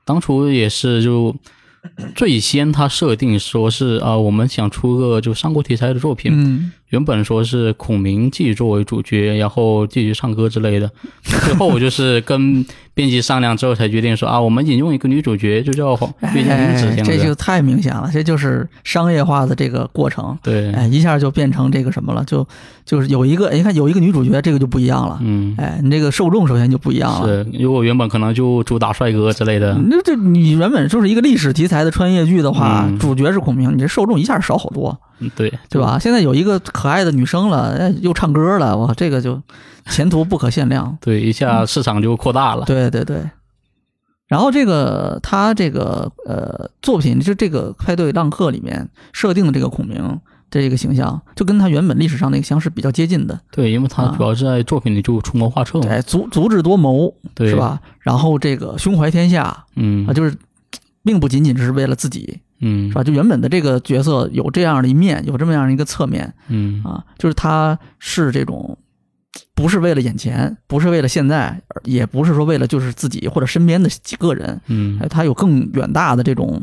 [0.04, 1.34] 当初也是就
[2.14, 10.90] 最先他设定说是啊、我们想出个就三国题材的作品，嗯，原本说是孔明继续作为主角，然后继续唱歌之类的。
[11.22, 12.64] 最后就是跟
[12.94, 15.92] 编辑商量之后才决定说啊，我们引用一个女主角，就叫
[16.34, 20.36] 月见英子哎，这就太明显了，这就是商业化的这个过程。
[20.42, 22.46] 对，哎，一下就变成这个什么了，就
[22.84, 25.18] 就是有一个，哎你看有一个女主角，这个就不一样了。
[25.22, 27.26] 嗯，哎，你这个受众首先就不一样了。
[27.26, 35.98] 是，如果原本可能就主打帅哥之类的，那这你原本就是一个历史题材的穿越剧的话，嗯主角是孔明，你这受众一下少好多，嗯对，对吧？
[35.98, 39.40] 现在有一个可爱的女生了，哎，又唱歌了，哇，这个就
[39.86, 40.96] 前途不可限量。
[41.00, 42.64] 对，一下市场就扩大了。
[42.64, 43.22] 对对对。
[44.28, 50.18] 然后这个他这个呃作品，就这个派对浪客里面设定的这个孔明
[50.50, 53.38] 这个形象，就跟他原本历史上那个形象是比较接近的。
[53.50, 55.88] 对，因为他啊主要是在作品里就出谋划策嘛。
[55.90, 57.56] 哎，足足智多谋对，是？
[57.56, 57.78] 吧？
[58.00, 60.34] 然后这个胸怀天下嗯啊，就是
[61.04, 63.04] 并不仅仅只是为了自己，嗯是吧？
[63.04, 68.78] 就原本的这个角色有这样的一面，有这么样的一个侧面嗯啊，就是他是这种
[69.54, 74.98] 不是为了眼前，不是为了现在，也不是说为了就是自己或者身边的几个人，嗯。
[75.00, 76.62] 哎，，他有更远大的这种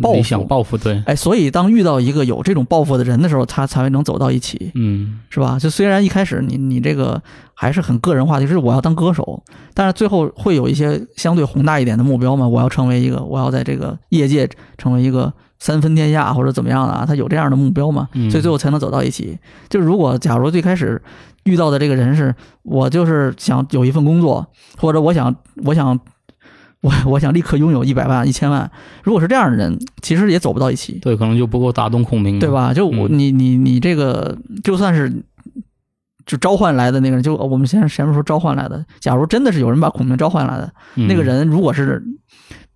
[0.00, 5.20] 抱想抱负，对，哎，所以当遇到一个有这种抱负的人的时候，他才能走到一起，嗯。
[5.28, 5.58] 是吧？
[5.60, 7.22] 就虽然一开始你你这个
[7.54, 9.42] 还是很个人化，就是我要当歌手，
[9.74, 18.30] 但是最后会有一些相对宏大一点的目标嘛，我要成为一个，我要在这个业界成为一个三分天下或者怎么样的啊，他有这样的目标嘛，嗯。
[18.30, 19.38] 所以最后才能走到一起。
[19.68, 21.00] 就如果假如最开始
[21.44, 25.98] 遇到的这个人是我就是想有一份工作，或者我想我想
[26.82, 28.70] 我我想立刻拥有一百万一千万，
[29.02, 30.98] 如果是这样的人，其实也走不到一起。
[31.00, 32.50] 对，可能就不够打动孔明，对？
[32.50, 32.72] 吧？
[32.72, 35.12] 就我嗯你你你这个就算是
[36.26, 42.02] 就召唤来的那个人，就我们先前面说召唤来的，假如真的是有人把孔明召唤来的，嗯那个人如果是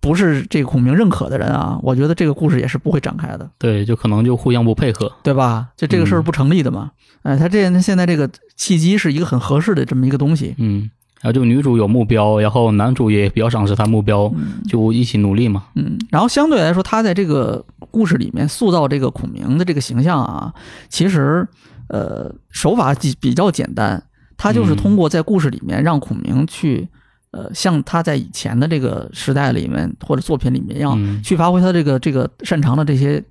[0.05, 5.11] 不是这个孔明认可的人啊，我觉得这个故事也是不会展开的，对，就可能就互相不配合。
[5.23, 5.69] 对吧？
[5.75, 6.91] 就这个事儿嗯不成立的嘛。
[7.23, 10.53] 哎，他这现在这个契机是一个很合适的这么一个东西。
[10.59, 10.87] 嗯，
[11.21, 15.63] 然后就女主有目标，然后男主也比较赏识她目标，嗯就一起努力嘛。
[15.73, 20.53] 嗯，然后相对来说，他在这个故事里面塑造这个孔明的这个形象啊，
[20.87, 21.47] 其实
[21.87, 24.03] 呃手法比比较简单，
[24.37, 26.87] 他就是嗯通过在故事里面让孔明去
[27.35, 33.21] 呃像他在以前的这个时代里面或者作品里面一样，嗯，去发挥他这个这个擅长的这些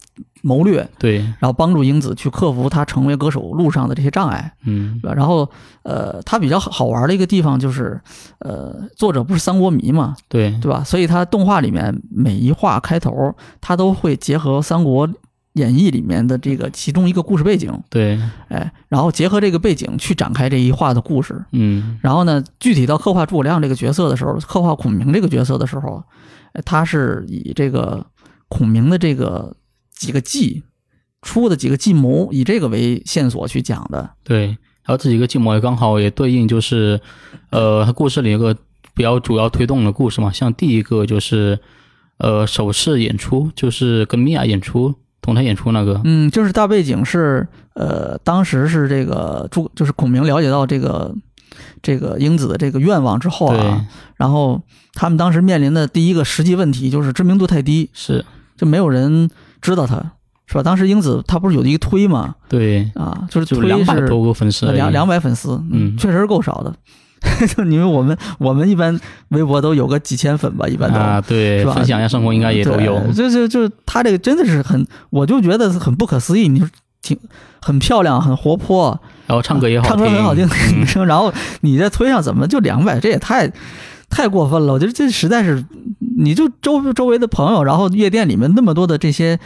[0.43, 4.53] 谋略，对，然后帮助英子去克服他成为歌手路上的这些障碍。
[4.67, 5.15] 嗯对吧？
[5.15, 5.49] 然后，
[5.85, 7.99] 呃，他比较好好玩的一个地方就是，
[8.41, 10.85] 呃，作者不是三国迷嘛，对，对吧？
[10.85, 15.09] 所以他动画里面每一话开头，他都会结合《三国
[15.55, 21.45] 演绎》里面的这个其中一个故事背景，对，哎，然后结合这个背景去展开这一话的故事。
[21.53, 26.05] 嗯然后呢，具体到刻画诸葛亮这个角色的时候，刻画孔明这个角色的时候，
[26.53, 28.07] 呃他是以这个
[28.49, 29.57] 孔明的这个
[29.97, 30.63] 几个计
[31.23, 34.11] 出的几个计谋，以这个为线索去讲的。
[34.23, 34.57] 对。
[34.87, 37.01] 然后这几个计谋也刚好也对应，就是，
[37.49, 38.55] 呃，他故事里一个
[38.95, 40.31] 比较主要推动的故事嘛。
[40.31, 41.59] 像第一个就是，
[42.19, 46.01] 呃，首次演出，就是跟米娅演出，同台演出那个。
[46.05, 51.15] 嗯，就是大背景是，呃，当时是这个朱，就是孔明了解到这个
[51.83, 54.61] 这个英子的这个愿望之后啊，，然后
[54.93, 58.25] 他们当时面临的第一个实际问题就是知名度太低，是，
[58.57, 59.31] 就没有人
[59.63, 60.13] 知道他，
[60.47, 60.63] 是吧？
[60.63, 62.35] 当时英子她不是有一个推吗？
[62.49, 66.71] 对，啊，就是推是两百多个粉丝，两两百粉丝，嗯确实是够少的。
[66.71, 66.77] 就
[67.71, 68.99] 因为我们我们一般
[69.29, 70.99] 微博都有个几千粉吧，一般都。
[70.99, 72.99] 啊，对，是吧分享一下生活应该也都有。
[73.01, 76.49] 对就就就他这个真的是很，我就觉得很不可思议。
[76.49, 76.69] 你说
[77.03, 77.19] 挺
[77.61, 82.99] 很漂亮，很活泼，然后唱歌也好唱，歌很好听的女嗯生， 然后你在推上怎么就两百？
[83.01, 83.51] 这也太
[84.09, 84.73] 太过分了！
[84.73, 85.65] 我觉得这实在是，
[86.17, 89.39] 你就周周围的朋友，然后夜店里面那么多的这些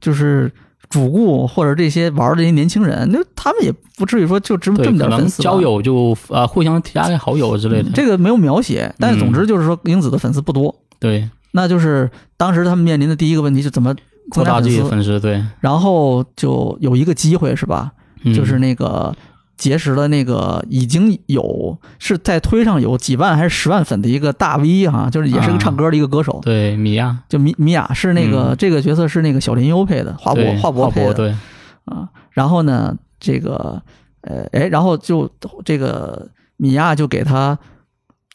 [0.00, 0.52] 就是
[0.90, 7.90] 主顾或者这些玩的这些年轻人，那他们也不至于说就这么，这么点粉丝交友就啊互相加个好友之类的。
[7.94, 9.32] 这个没有描写，但是总嗯。
[9.32, 13.94] 之就是说英子的粉丝不多，对，那就是当时他们面临的第一个问题是怎么
[14.30, 17.92] 扩大自己的，粉丝，对，然后就有一个机会是吧？
[18.24, 18.34] 嗯。
[18.34, 19.14] 就是那个
[19.60, 31.34] 结识了那个已经有是在推上有几万还是十万粉的一个大 V 哈、就是也是个啊唱歌的一个歌手，对米娅，就米米娅是那个、嗯这个角色是那个小林优配的，华博华博配的对，
[31.84, 32.08] 啊。
[32.30, 33.82] 然后呢，这个
[34.22, 35.30] 呃哎，然后就
[35.62, 37.58] 这个米娅就给他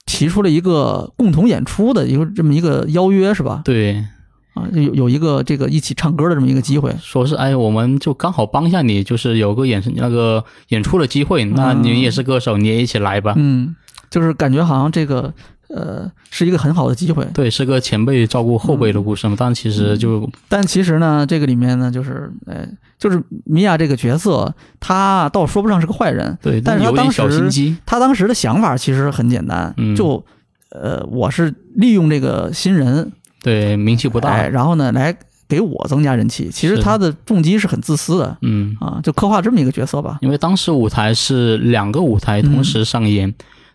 [0.05, 3.63] 提出了一个共同演出的一个这么一个邀约是吧？
[3.65, 4.05] 对，
[4.55, 6.91] 啊，有有一个这个一起唱歌的这么一个机会。
[6.99, 13.33] 说是哎，我们就刚好帮一下你，就是有个演那个演出的机会，那你也是歌手，你也一起来吧。
[13.37, 13.75] 嗯，
[14.09, 15.33] 就是感觉好像这个
[15.67, 22.65] 呃是一个很好的机会，对，是个前辈照顾后辈的故事嘛，但其实就但其实呢，这个里面呢，就是呃，
[22.97, 29.93] 就是米娅这个角色，她倒说不上是个坏人，对，但是有点小心时机，她当时的想法其实很简单，嗯。
[29.95, 30.23] 就
[30.71, 33.09] 呃，我是利用这个新人，
[33.45, 35.15] 对，名气不大，哎，然后呢来
[35.47, 36.49] 给我增加人气。
[36.49, 40.17] 其实他的动机是很自私的嗯，啊，就刻画这么一个角色吧。
[40.21, 43.31] 因为当时舞台是两个舞台同时上演，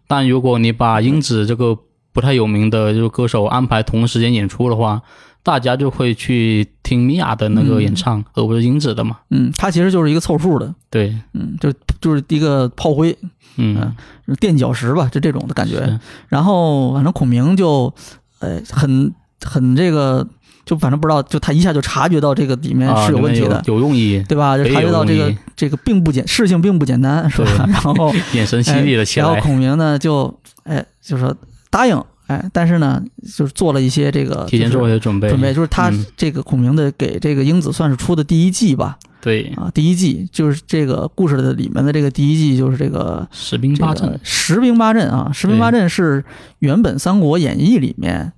[0.09, 1.79] 但如果你把英子这个
[2.12, 5.01] 不太有名的就是歌手安排同时间演出的话，
[5.45, 9.18] 大家就会去听米娅的那个演唱，而不是英子的嘛。
[9.31, 13.16] 嗯，他其实就是一个凑数的，对，嗯，就就是一个炮灰、
[13.57, 13.95] 嗯，
[14.41, 16.01] 垫脚石吧，就这种的感觉。
[16.29, 17.95] 然后反正孔明就，
[18.41, 19.14] 呃，很
[19.45, 20.26] 很这个，
[20.64, 24.57] 就反正不知道，就他一下就察觉到这个里面啊，是有问题的，有有用意，对吧？
[24.57, 27.64] 就察觉到这个这个并不简事情并不简单，是吧？
[27.68, 29.41] 然后 眼神犀利了起哎然后。
[29.43, 30.32] 孔明呢就
[30.64, 31.34] 哎就说
[31.70, 33.03] 答应，哎，但是呢
[33.36, 36.05] 就是做了一些这个提前做就是一些准备，准备，就是他嗯。
[36.16, 39.45] 这个孔明的给这个英子算是出的第一计吧，对。
[39.57, 46.22] 啊，第一计就是这个故事的里面的这个第一计就是这个十兵这个八阵，十兵八阵啊，十兵八阵是
[46.59, 48.32] 原本《三国演义》里面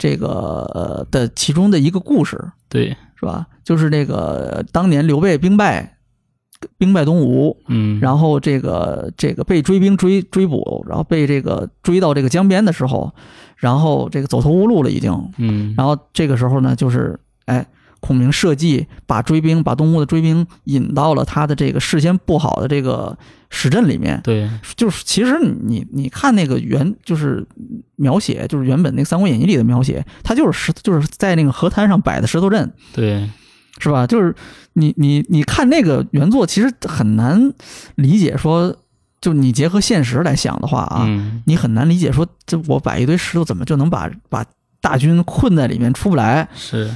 [0.00, 0.26] 这个
[0.74, 2.36] 呃的其中的一个故事，
[2.70, 3.46] 对，是吧？
[3.62, 5.98] 就是那个当年刘备兵败，
[6.78, 13.12] 兵败东吴，嗯，然后这个这个被追兵追追捕，然后被这个追到这个江边的时候，
[13.56, 17.66] 然后这个走投无路了已经，嗯，然后这个时候呢，就是哎。
[18.00, 23.16] 孔明设计把追兵，把东吴的追兵引到了他的这个事先布好的这个
[23.50, 27.46] 石阵里面，对，就是其实你你看那个原就是
[27.96, 33.28] 描写，就是原本那个《三国演义》里的描写，它就是石就是在那个河滩上摆的石头阵，对，
[33.78, 34.06] 是吧？
[34.06, 34.34] 就是
[34.72, 37.52] 你你你看那个原作，其实很难
[37.96, 38.74] 理解说，
[39.20, 44.44] 就你结合现实来想的话啊，嗯，你很难理解说，这我摆一堆石头怎么就能把把
[44.80, 46.48] 大军困在里面出不来？
[46.54, 46.90] 是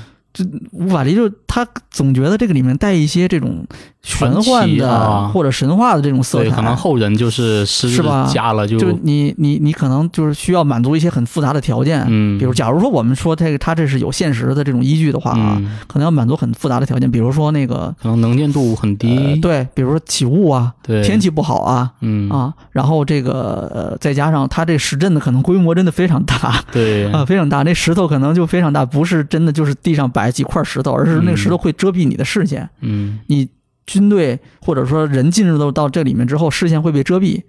[0.72, 3.66] 无法理解，他总觉得这个里面带一些这种
[4.05, 5.28] 玄幻的啊。
[5.34, 8.30] 或者神话的这种色对，彩，可能后人就是失是吧？
[8.32, 21.90] 加了就，就你你你可能就是需要满足一些很复杂的条件，嗯，比如假如说我们说这个它这是有现实的这种依据的话啊，嗯，可能要满足很复杂的条件，比如说那个可能能见度很呃低，对，比如说起雾啊，对，天气不好啊。
[22.00, 33.48] 嗯，啊，然后这个呃，再加上它这石阵的可能规模真的非常大对，啊，非常大，那石头可能就非常大，不是真的就是地上摆几块石头，而是那个石头会遮蔽你的视线，嗯，你
[33.87, 37.41] 军队或者说人进入到到这里面之后，视线会被遮蔽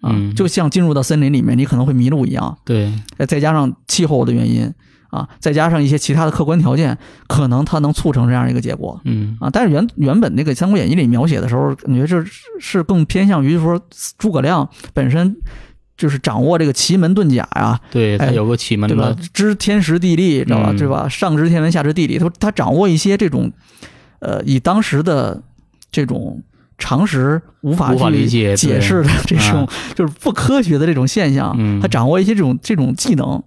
[0.00, 2.58] 啊，嗯就像进入到森林里面，你可能会迷路一样。
[2.64, 4.72] 对，再再加上气候的原因
[5.10, 6.96] 啊，再加上一些其他的客观条件，
[7.28, 9.50] 可能它能促成这样一个结果嗯，啊。
[9.50, 13.80] 但是原原本那个《三国演义》里描写的时候，感觉这是是更偏向于说
[14.18, 15.36] 诸葛亮本身
[15.96, 19.14] 就是掌握这个奇门遁甲呀，对，他哎有个奇门对吧，？
[19.32, 20.72] 知天时地利，知道吧？
[20.72, 21.08] 嗯对吧？
[21.08, 23.52] 上知天文，下知地理，他他掌握一些这种
[24.18, 25.42] 呃，以当时的
[25.92, 26.42] 这种。
[26.78, 33.40] 常识无法去理解解释的这种， 就是不科学的这种现象，嗯他掌握一些这种这种技能，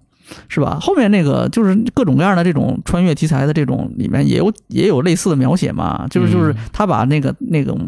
[0.48, 0.78] 是吧？
[0.80, 7.78] 后面那个就是各种各样的这种穿越题材的这种里面也有也有类似的描写嘛，就是就是嗯他把那个那种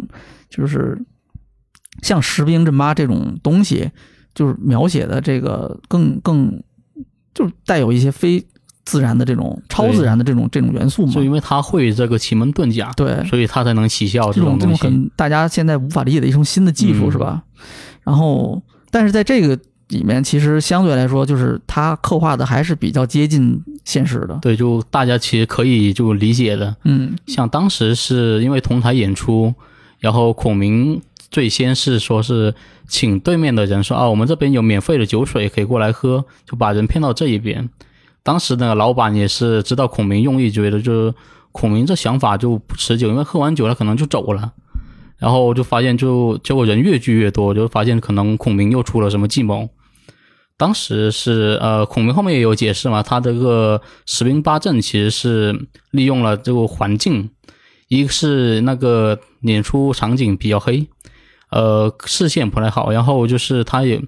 [0.50, 1.00] 就是
[2.02, 3.90] 像石兵阵八这种东西，
[4.34, 6.62] 就是描写的这个更更
[7.32, 8.44] 就是带有一些非
[8.88, 14.74] 自然的这种超自然的这种这种元素嘛就，因为他会这个奇门遁甲，对，所以他才能起效这种这种。
[14.78, 17.42] 很大家现在无法理解的一种新的技术，嗯是吧？
[18.02, 19.58] 然后，但是在这个
[19.88, 24.38] 里面，其实相对来说，就是它刻画的还是比较接近现实的。
[24.40, 29.52] 对，就大家其实可以就理解的，嗯像当时是因为同台演出，
[29.98, 30.98] 然后孔明
[31.30, 32.54] 最先是说是
[32.86, 37.68] 请对面的人说啊，我们这边有免费的酒水可以过来喝，就把人骗到这一边。
[38.28, 41.14] 当时那个老板也是知道孔明用意，觉得就是
[41.50, 44.52] 孔明这想法就不持久，因为喝完酒他可能就走了。
[45.16, 49.70] 然后就发现就结果人越聚越多，就发现可能孔明又出了什么计谋。
[50.58, 57.30] 当时是呃，孔明后面也有解释嘛，他这个十兵八阵其实是利用了这个环境，
[57.88, 60.86] 一个是那个演出场景比较黑，
[61.50, 63.98] 呃，视线不太好，然后就是他也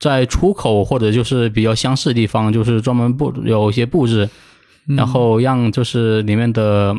[0.00, 4.28] 在出口或者就是比较相似的地方，就是专门布有一些布置，
[4.88, 6.96] 嗯然后让就是里面的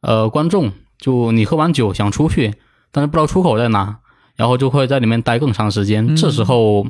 [0.00, 2.54] 呃观众，就你喝完酒想出去，
[2.92, 3.98] 但是不知道出口在哪，
[4.36, 6.06] 然后就会在里面待更长时间。
[6.06, 6.86] 嗯这时候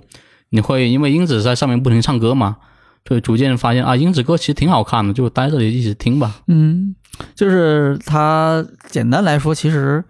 [0.51, 2.59] 你会因为英子在上面不停唱歌嘛，
[3.05, 6.43] 就逐渐发现啊，英子歌其实挺好看的，就待这里一直听吧。
[6.47, 6.95] 嗯，
[7.35, 10.05] 就是它简单来说，其实就是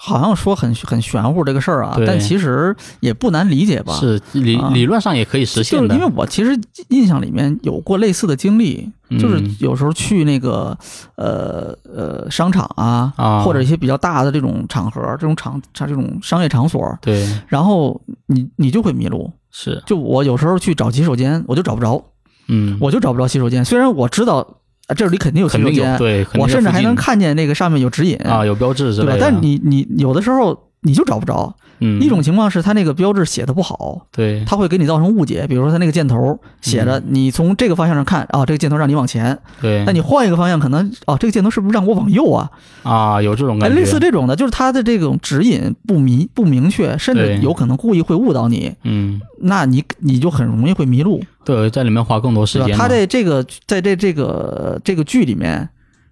[0.00, 3.92] 好像说很很玄乎这个事儿啊，但其实也不难理解吧？
[3.94, 4.70] 是理啊。
[4.72, 6.56] 理论上也可以实现的，就是因为我其实
[6.90, 8.88] 印象里面有过类似的经历，
[9.18, 10.78] 就是嗯有时候去那个
[11.16, 13.40] 呃呃商场啊，啊。
[13.42, 17.28] 或者一些比较大的这种场合、这种场场这种商业场所，对。
[17.48, 19.28] 然后你你就会迷路。
[19.50, 19.82] 是。
[19.84, 22.00] 就我有时候去找洗手间，我就找不着，
[22.46, 23.64] 嗯，我就找不着洗手间。
[23.64, 24.58] 虽然我知道
[24.88, 29.20] 啊这里肯定有洗肯手间，对，我甚至还能看见那个上面有指引啊有标志之对吧类？
[29.20, 31.54] 的，但你你有的时候你就找不着。
[31.80, 35.46] 嗯一种情况是它那个标志写的不好，对它会给你造成误解。
[35.48, 42.50] 比如说它那个箭头写着你从这个方向上看啊，这个箭头让你往前，对那你换一个方向，可能哦，这个箭头是不是让我往右啊？
[42.82, 52.58] 啊有这种哎，感觉，类似这种的，就是它的这种指引不明不明确，甚至有可能故意会误导你，嗯那你你就很容易会迷路，对，在里面花更多时？
[52.58, 55.66] 间嘛，它在这个在这这个这个剧里面，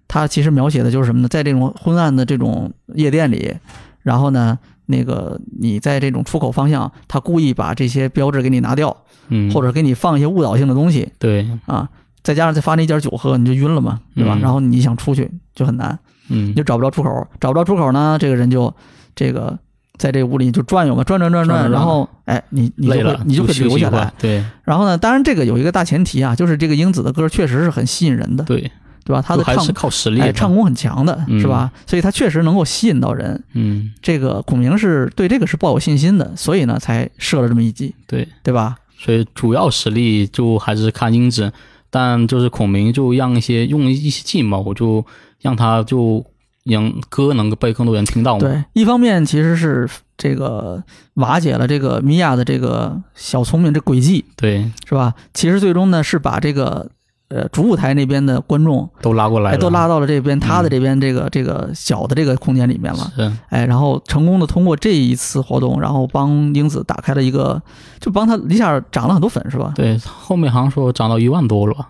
[0.07, 1.27] 他其实描写的就是什么呢？
[1.27, 3.53] 在这种昏暗的这种夜店里，
[4.01, 4.57] 然后呢，
[4.87, 11.87] 那个你在这种出口方向，他故意把这些标志给你拿掉，嗯或者给你放一些误导性的东西对啊，
[12.23, 14.33] 再加上再发那一点酒喝，你就晕了嘛，对吧？
[14.33, 18.73] 嗯然后你想出去就很难，嗯你就找不着出口，找不着出口呢，这个人就
[19.15, 19.59] 这个
[19.97, 24.13] 在这屋里就转悠嘛，转转转转，然后哎，你你就累了会你就会留下来。
[24.19, 28.71] 对然后呢，当然这个有一个大前提啊，就是这个英子的歌确实是很吸引人的，对，
[29.03, 29.21] 对吧？
[29.21, 31.71] 他的唱是靠实力，哎唱功很强的，嗯是吧？
[31.85, 33.43] 所以他确实能够吸引到人。
[33.53, 38.75] 嗯这个孔明是对这个是抱有信心的，所以呢才设了这么一计，对，对吧？
[38.99, 41.51] 所以主要实力就还是看英子，
[41.89, 45.05] 但就是孔明就让一些用一些计谋，就
[45.41, 46.25] 让他就
[46.67, 50.83] 让歌能够被更多人听到吗，对，一方面其实是这个
[51.15, 55.13] 瓦解了这个米娅的这个小聪明这诡计，对，是吧？
[55.33, 56.89] 其实最终呢是把这个
[57.29, 63.11] 呃主舞台那边的观众都拉过来都拉到了这边，他的嗯这边这个这个小的这个空间里面了。
[63.15, 67.61] 是，哎，然后成功的通过这一次活动，然后帮英子打开了一个，
[67.99, 69.73] 就帮他一下涨了很多粉，是吧？
[69.75, 71.89] 对，后面好像说涨到一万多了吧，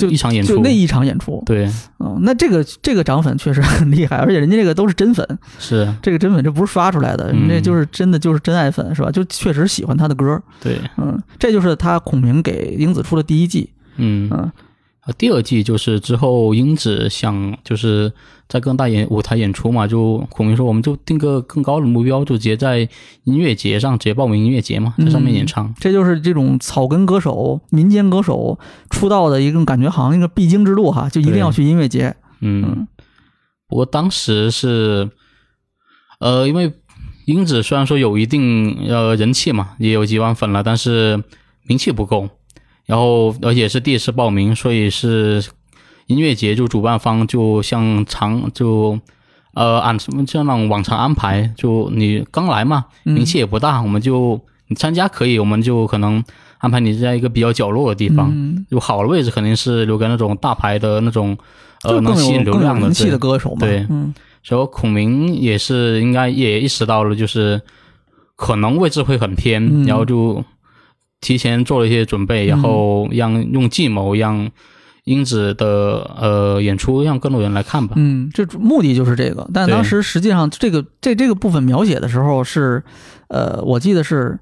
[0.00, 5.26] 就一场演出，就那一场演出，对，嗯，那这个这个涨粉确实很厉害，而且人家这个都是真粉，
[5.58, 9.10] 是，这个真粉这不是刷出来的，嗯人家就是真的就是真爱粉，是吧？
[9.10, 14.50] 就确实喜欢他的歌，对，嗯，这就是他孔明给英子出的第一季，嗯，嗯
[15.06, 18.10] 呃第二季就是之后英子想就是
[18.48, 22.88] 在更大演舞台演出嘛，就孔明说我们就定个更高的目标，就直接在
[23.24, 25.74] 音乐节上直接报名音乐节嘛，在上面演唱。
[25.78, 28.58] 这就是这种草根歌手、民间歌手
[28.90, 32.88] 出道的一种感觉，好像一个必经之路哈，就一定要去音乐节，嗯，嗯
[33.68, 35.10] 不过当时是，
[36.20, 36.72] 呃，因为
[37.26, 41.22] 英子虽然说有一定呃人气嘛，也有几万粉了，但是
[41.66, 42.28] 名气不够。
[42.86, 45.42] 然后而且是第一次报名，所以是
[46.06, 48.98] 音乐节就主办方就像常就
[49.54, 53.14] 呃按什么像那种往常安排，就你刚来嘛，嗯。
[53.14, 56.22] 名气也不大，我们就你参加可以，我们就可能
[56.58, 61.36] 安排你在一个比较角落的地方，嗯，就好的位置肯定是留给那种大牌的那种
[61.84, 63.12] 呃能吸引流量的气对。
[63.12, 63.86] 的歌手嘛，对。
[63.88, 64.14] 嗯。
[64.42, 67.62] 所以孔明也是应该也意识到了，就是
[68.36, 69.86] 可能位置会很偏，嗯。
[69.86, 70.44] 然后就
[71.24, 74.50] 提前做了一些准备，然后让用计谋让
[75.04, 77.94] 英子的呃演出让更多人来看吧。
[77.96, 79.48] 嗯，这目的就是这个。
[79.52, 82.82] 但当时实际上，这个这这个部分描写的时候是，
[83.28, 84.38] 呃，我记得是，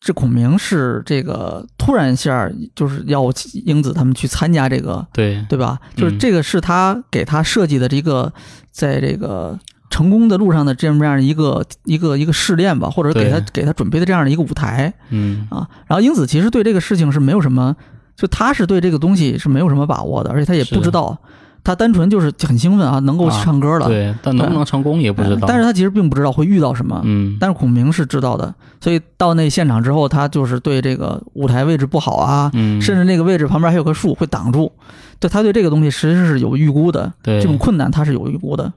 [0.00, 3.32] 这孔明是这个突然一下就是要
[3.64, 5.78] 英子他们去参加这个，对对吧？
[5.96, 8.32] 就是嗯这个是他给他设计的这个，
[8.70, 9.58] 在这个
[9.92, 15.68] 成功的路上的这么样一个一个一个试炼吧，或者给他给他准备的这样的一个舞台嗯啊。
[15.86, 17.76] 然后英子其实对这个事情是没有什么，
[18.16, 21.16] 就他是对这个东西是没有什么把握的，而且他也不知道，
[21.62, 23.86] 他单纯就是很兴奋啊，能够唱歌了。
[23.86, 25.46] 对，但能不能成功也不知道。
[25.46, 27.00] 但是他其实并不知道会遇到什么。
[27.04, 34.72] 嗯，但是孔明是知道的，所以到那现场之后，他就是对这个舞台位置不好啊，嗯，甚至那个位置旁边还有棵树会挡住，
[35.20, 38.72] 对他对这个东西其实是有预估的，对这种困难他是有预估的。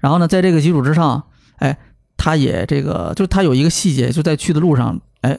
[0.00, 1.24] 然后呢，在这个基础之上，
[1.56, 1.76] 哎，
[2.16, 5.38] 他也这个就是他有一个细节，就在去的路上，哎，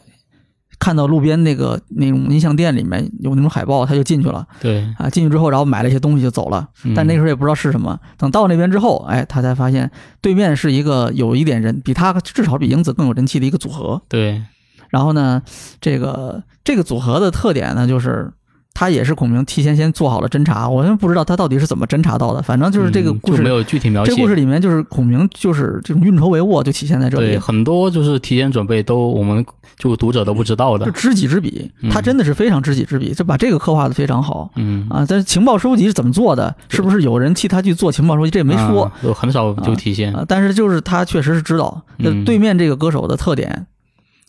[0.79, 5.09] 看到路边那个那种音像店里面有那种海报，他就进去了对，啊。
[5.09, 6.69] 进去之后，然后买了一些东西就走了。
[6.83, 7.99] 嗯但那个时候也不知道是什么。
[8.17, 9.89] 等到那边之后，哎，他才发现
[10.21, 14.01] 对面是一个有一点人比他至少比英子更有人气的一个组合。
[14.07, 14.43] 对，
[14.89, 15.41] 然后呢，
[15.81, 18.31] 这个这个组合的特点呢，就是
[18.79, 22.43] 他也是孔明提前先做好了侦查，我也不知道他到底是怎么侦查到的。
[22.43, 24.11] 反正就是这个故事，嗯没有具体描写。
[24.11, 27.37] 这个故事里面就是孔明就是这种运筹帷幄，就体现在这对里。
[27.39, 29.43] 很多就是提前准备都我们
[29.79, 30.85] 就读者都不知道的。
[30.85, 35.03] 就知己知彼，嗯他真的是非常知己知彼，就把这个刻画的非常好嗯，啊。
[35.09, 36.55] 但是情报收集是怎么做的？
[36.69, 38.29] 是不是有人替他去做情报收集？
[38.29, 40.13] 这也没说啊，很少就体现。
[40.13, 40.23] 啊。
[40.27, 43.65] 但是就是他确实是知道，就嗯对面这个歌手的特点，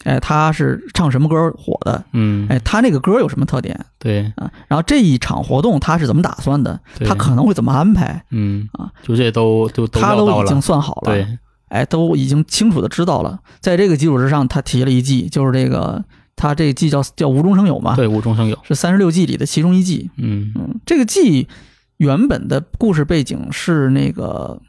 [0.04, 2.04] 哎，他是唱什么歌火的？
[2.12, 4.50] 嗯，哎，他那个歌有什么特点对，啊？
[4.68, 6.78] 然后这一场活动他是怎么打算的？
[7.04, 8.24] 他可能会怎么安排？
[8.30, 10.58] 嗯啊，就这都都都他都已经。
[10.60, 11.38] 算好了，对，
[11.68, 13.40] 哎，都已经清楚的知道了。
[13.60, 16.04] 在这个基础之上，他提了一计，就是这个
[16.36, 18.58] 他这计叫叫无中生有嘛，对，无中生有。
[18.64, 20.10] 是三十六计里的其中一计。
[20.16, 21.48] 嗯嗯，这个计
[21.96, 24.60] 原本的故事背景是那个，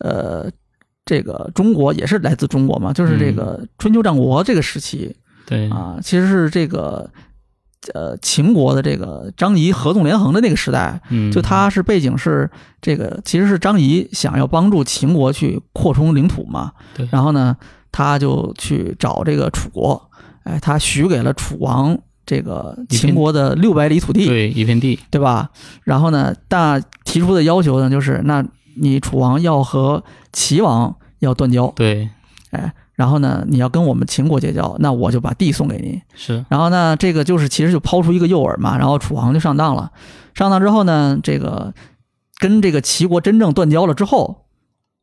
[0.00, 0.50] 呃，
[1.04, 7.10] 这个中国也是来自中国嘛，就是这个春秋战国这个时期对，啊，其实是这个
[7.94, 12.48] 呃秦国的这个张仪合纵连横的那个时代，嗯，就他是背景是
[12.80, 17.08] 这个，其实是张仪想要帮助秦国去扩充领土嘛，对。
[17.10, 17.56] 然后呢，
[17.90, 20.10] 他就去找这个楚国，
[20.44, 25.50] 哎，他许给了楚王这个秦国的六百里土地，对一片地，对吧？
[25.82, 28.44] 然后呢，大提出的要求呢，就是那
[28.80, 30.02] 你楚王要和
[30.32, 32.08] 齐王要断交，对，
[32.50, 36.00] 哎，然后呢，你要跟我们秦国结交，那我就把地送给你。
[36.14, 39.90] 是，然后呢，这个就是其实就抛出一个诱饵嘛，然后楚王就上当了。
[40.34, 41.72] 上当之后呢，这个
[42.38, 44.46] 跟这个齐国真正断交了之后，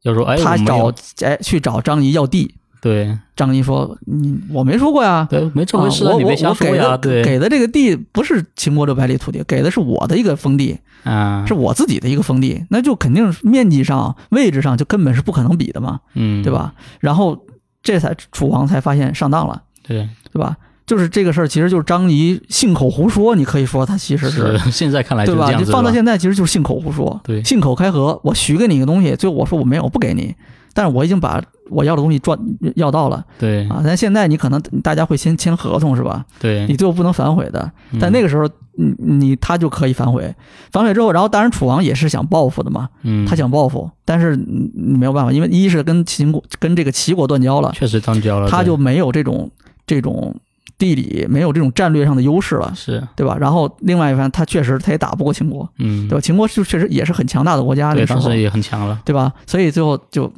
[0.01, 0.91] 就说哎，他找
[1.23, 2.55] 哎去找张仪要地。
[2.81, 16.51] 对张仪说：“你我没说过呀，对，没这啊回事，我我给说呀，的对，给的这个地不是秦国六百里土地，给的是我的一个封地，啊，是我自己的一个封地，那就肯定是面积上、位置上就根本是不可能比的嘛，嗯，对？
[16.51, 16.73] 吧？
[16.99, 17.45] 然后
[17.83, 20.57] 这才楚王才发现上当了，对，对吧？
[20.85, 25.51] 就是这个事儿，其实就是张仪信口胡说，你可以说他其实是是现在看来就对吧？
[25.51, 28.17] 你放到现在，其实就是信口胡说，对信口开河。
[28.23, 30.33] 我许给你一个东西，最后我说我没有，我不给你，
[30.77, 32.37] 但是我已经把我要的东西赚
[32.75, 33.81] 要到了对啊。
[33.83, 36.23] 但现在你可能大家会先签合同是吧？
[36.39, 37.71] 对，你最后不能反悔的。
[37.91, 40.31] 嗯但那个时候，你你他就可以反悔，
[40.71, 49.49] 反悔之后，然后当然楚王也是想报复的嘛，嗯，他想报复，但是你你没有办法，因为一是跟秦国跟这个齐国断交了，确实断交了，他就没有这种
[49.87, 50.35] 这种
[50.77, 53.35] 地理没有这种战略上的优势了，是，对吧？
[53.39, 56.21] 然后另外一方，他确实他也打不过秦国，嗯对，吧？
[56.21, 59.33] 秦国就确实也是很强大的国家，那对，时候当时也很强了，对吧？
[59.47, 60.31] 所以最后就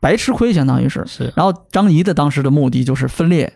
[0.00, 1.04] 白吃亏，相当于是。
[1.06, 3.52] 是，然后张仪的当时的目的就是分裂，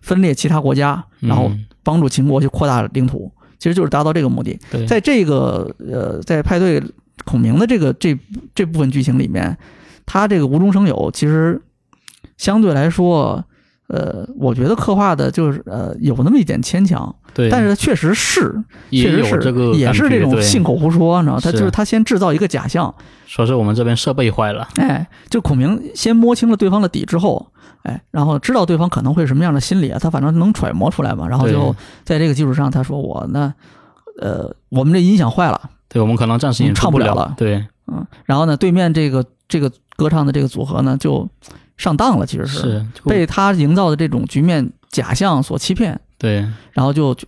[0.00, 4.58] 分裂其他国家，然后嗯帮助秦国去扩大领土，其实就是达到这个目的。
[4.70, 6.82] 对，在这个呃，在派对
[7.24, 8.18] 孔明的这个这
[8.54, 9.56] 这部分剧情里面，
[10.06, 11.60] 他这个无中生有，其实
[12.36, 13.44] 相对来说，
[13.92, 18.54] 呃，我觉得刻画的就是呃有那么一点牵强，对，但是确实是，
[18.92, 22.94] 确实是这个也是这种信口胡说，你知道，他就是他先制造一个假象，
[23.26, 27.44] 说是我们这边设备坏了，哎，就孔明先摸清了对方的底之后，
[27.82, 31.74] 哎，然后知道对方可能会什么样的心理啊，他反正能揣摩出来嘛，然后就
[32.04, 33.52] 在这个基础上，他说我那，
[34.20, 35.60] 呃，我们这音响坏了。
[35.88, 41.28] 对我们可能暂时唱不了了，对，嗯，然后呢，对面这个这个歌唱的这个组合呢，就
[41.80, 47.26] 上当了，其实是是被他营造的这种局面假象所欺骗，对，然后就就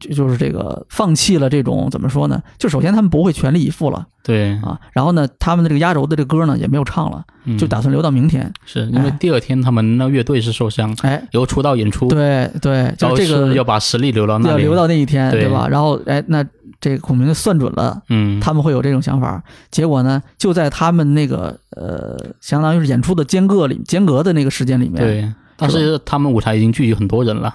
[0.00, 2.42] 就就是这个放弃了这种怎么说呢？
[2.58, 8.52] 就首先他们不会全力以赴了对，啊，然后呢，他们的这个压轴的这个歌呢也没有唱了，嗯就打算留到明天。
[8.64, 15.68] 是因为哎第二天他们那乐队是受伤，哎，由出道演出，对对，然后就这个要把实力留到那里，要留到那一天，对对吧？
[15.68, 16.44] 然后哎，那
[16.80, 18.02] 这个孔明算准了。
[18.08, 27.54] 嗯，他们会有这种想法，结果呢，就在他们那个呃，相当于是演出的间隔里间隔的那个时间里面，对，但是他们舞台已经聚集很多人了，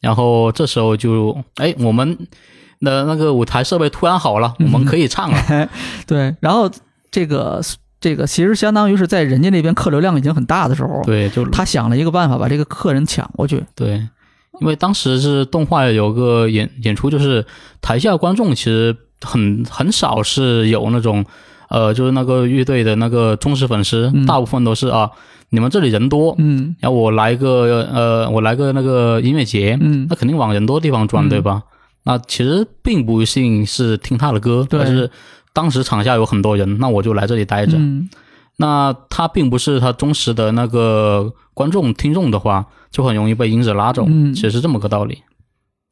[0.00, 2.16] 然后这时候就哎，我们
[2.80, 5.68] 的那个舞台设备突然好了， 我们可以唱了，
[6.06, 6.70] 对，然后
[7.10, 7.60] 这个
[8.00, 14.08] 这个其实相当于是在人家那边客流量已经很大的时候，对，就他想了一个办法把这个客人抢过去，对，
[14.60, 17.44] 因为当时是动画有个演演出，就是
[17.80, 21.24] 台下观众其实很很少是有那种
[21.68, 24.26] 呃，就是那个乐队的那个忠实粉丝，嗯。
[24.26, 25.10] 大部分都是啊，
[25.50, 26.74] 你们这里人多，嗯。
[26.80, 30.06] 然后我来个呃，我来个那个音乐节，嗯。
[30.10, 31.62] 那肯定往人多地方转，嗯对吧？
[32.02, 34.80] 那其实并不一定是听他的歌，对。
[34.80, 35.10] 而是
[35.52, 37.76] 当时场下有很多人，那我就来这里待着。
[37.76, 38.08] 嗯。
[38.56, 44.32] 那他并不是他忠实的那个观众听众的话，就很容易被英子拉走，嗯。
[44.32, 45.18] 其实是这么个道理。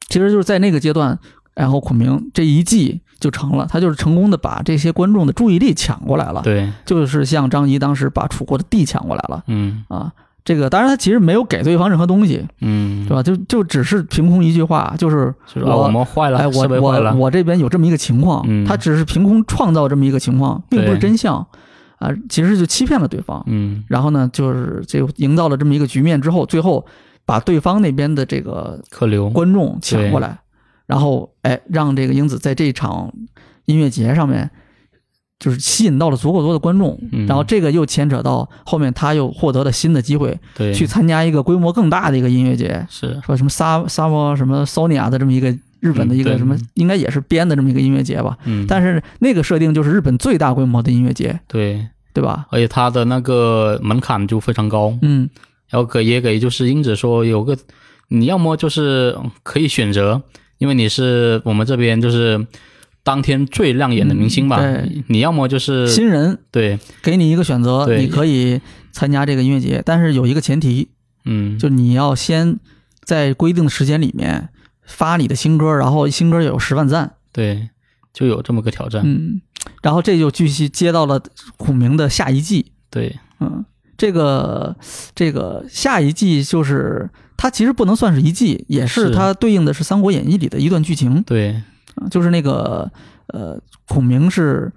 [0.08, 1.18] 其实就是在那个阶段，
[1.54, 9.44] 然后孔明这一计就成了，他就是成功的把这些观众的注意力抢过来了，对，就是像张仪当时把楚国的地抢过来了。
[9.48, 9.84] 嗯。
[9.88, 10.10] 啊。
[10.44, 13.22] 这个当然，他其实没有给对方任何东西，嗯，对吧？
[13.22, 18.64] 就就只是凭空一句话，就是我们坏了，哎，我我我这边有这么一个情况，嗯。
[18.64, 21.46] 他只是凭空创造这么一个情况，并不是真相
[21.98, 23.42] 啊，其实就欺骗了对方。
[23.46, 26.86] 嗯然后呢，就是就营造了这么一个局面之后，最后
[27.24, 30.38] 把对方那边的这个客流，观众抢过来，
[30.86, 33.12] 然后哎，让这个英子在这场
[33.66, 34.50] 音乐节上面。
[35.40, 48.36] 就是吸引到了足够多的观众，嗯然后这个又牵扯到后面他又获得了新的机会，对，去参加一个规模更大的一个音乐节，是，说什么萨萨摩什么 Sonia 的这么一个日本的一个什么，应该也是编的这么一个音乐节吧。
[48.44, 52.46] 嗯，但是那个设定就是日本最大规模的音乐节，对，对吧？
[52.50, 55.28] 而且它的那个门槛就非常高，嗯
[55.68, 57.56] 然后给也给就是英子说有个，
[58.08, 60.22] 你要么就是可以选择，
[60.56, 62.46] 因为你是我们这边就是
[63.02, 68.60] 当天最亮眼的明星吧，嗯对你要么就是新人对，给你一个选择，你可以
[68.92, 70.88] 参加这个音乐节，但是有一个前提，
[71.26, 72.58] 嗯，就你要先
[73.04, 74.48] 在规定的时间里面
[74.88, 77.68] 发你的新歌，然后新歌有十万赞，对，
[78.14, 79.42] 就有这么个挑战，嗯，
[79.82, 81.22] 然后这就继续接到了
[81.58, 83.64] 孔明的下一季，对，嗯，
[83.98, 84.74] 这个
[85.14, 89.14] 这个下一季就是它其实不能算是一季，也是是。
[89.14, 91.62] 它对应的是《三国演义》里的一段剧情，对，
[91.96, 92.90] 啊就是那个
[93.26, 94.72] 呃，孔明是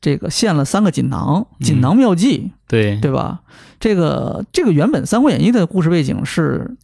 [0.00, 3.42] 这个献了三个锦囊，锦囊妙计，对，对吧？
[3.78, 6.76] 这个这个原本《三国演义》的故事背景是。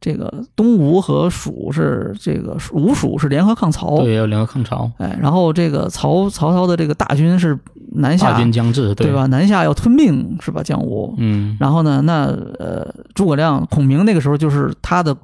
[0.00, 7.58] 这个东吴和蜀是这个吴蜀是联合抗曹，对，要联合抗曹，哎，然后这个曹曹操的这个大军是
[7.92, 9.12] 南下大，军将至，对？
[9.12, 9.26] 吧？
[9.26, 10.62] 南下要吞并是吧？
[10.62, 12.26] 江吴，嗯，然后呢，那
[12.58, 15.16] 呃，诸葛亮、孔明那个时候就是他的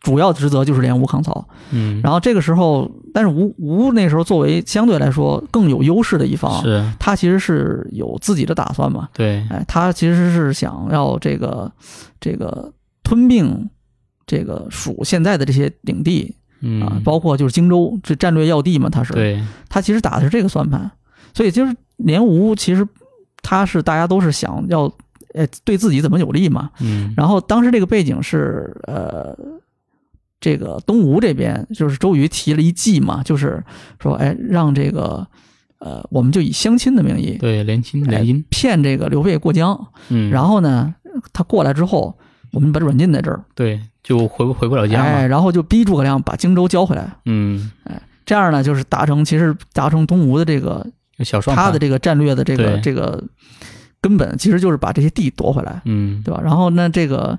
[0.00, 1.46] 主要职责就是联吴抗曹。
[1.70, 9.08] 嗯，然后这个时候，但是吴吴那时候作为相对来说更有优势的一方，是，他其实是有自己的打算嘛。
[9.12, 11.70] 对，哎，他其实是想要这个
[12.20, 12.72] 这个
[13.02, 13.68] 吞并
[14.30, 19.12] 这个蜀现在的这些领地啊，嗯，包括就是荆州这战略要地嘛，他是。
[19.12, 20.88] 对，他其实打的是这个算盘，
[21.34, 22.86] 所以就是连吴其实
[23.42, 24.82] 他是大家都是想要
[25.34, 26.70] 呃对自己怎么有利嘛。
[26.80, 29.36] 嗯，然后当时这个背景是呃，
[30.38, 33.64] 这个东吴这边就是周瑜提了一计嘛，就是
[33.98, 35.26] 说哎让这个
[35.80, 40.94] 呃我们就以相亲的名义对，联亲哎联姻，骗这个刘备过江，嗯，然后呢
[41.32, 42.16] 他过来之后，
[42.52, 50.86] 我们把他软禁在这儿，对，就回不回不了家哎，然后就逼诸葛亮把荆州交回来，嗯，哎这样呢就是达成其实达成东吴的这个
[51.46, 53.22] 他的，这个战略的这个这个
[54.00, 56.40] 根本其实就是把这些地夺回来，嗯，对吧？
[56.42, 57.38] 然后呢，这个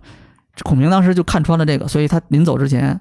[0.63, 2.99] 孔明当时就看穿了这个，所以他临走之前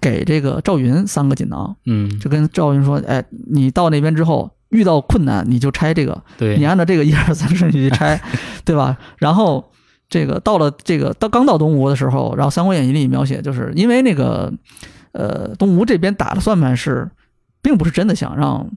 [0.00, 8.20] 给这个赵云三个锦囊，嗯，就跟赵云说：“哎，你到那边之后遇到困难你就拆这个，对，你按照这个一二三顺序去拆，
[8.64, 8.96] 对吧？
[9.18, 9.72] 然后
[10.10, 14.52] 这个到了这个到刚到东吴的时候，然后《三国演义》里描写，就是因为那个
[15.12, 17.08] 呃东吴这边打的算盘是，
[17.62, 18.68] 并不是真的想让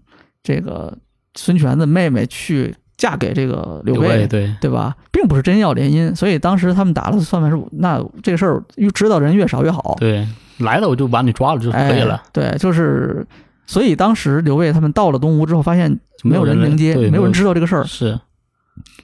[0.42, 0.96] 这个
[1.36, 4.96] 孙权的妹妹去嫁给这个刘刘备，对，对吧？
[5.12, 10.28] 并不是真要联姻，所以当时他们打的算盘是，那这个事儿越知道人越少越好，对，
[10.60, 12.22] 来了我就把你抓了就可以了，哎。
[12.32, 13.26] 对，就是，
[13.66, 17.84] 所以当时刘备他们到了东吴之后，发现没有人来迎接，对，没有人知道这个事儿。
[17.84, 18.20] 是，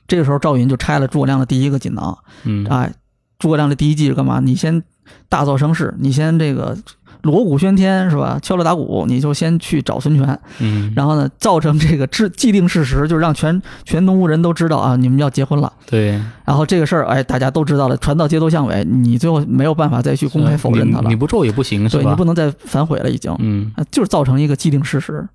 [0.07, 2.93] 这个时候赵云就拆了诸葛亮的第一个锦囊，嗯，哎，
[3.38, 4.39] 诸葛亮的第一计是干嘛？
[4.39, 4.84] 你先
[5.28, 6.78] 大造声势，你先这个
[7.22, 8.39] 锣鼓喧天是吧？
[8.41, 15.72] 敲锣打鼓，你就先去找孙权，嗯，然后呢，造成这个制既定事实，就是让全全东吴人都知道啊，你们要结婚了。
[15.86, 16.11] 对，
[16.45, 22.03] 然后这个事儿，哎，大家都知道了，传到街头巷尾，你最后没有办法再去公开否认他了你，你，不做也不行，是吧？
[22.03, 25.28] 对你不能再反悔了，已经，嗯，啊，就是造成一个既定事实。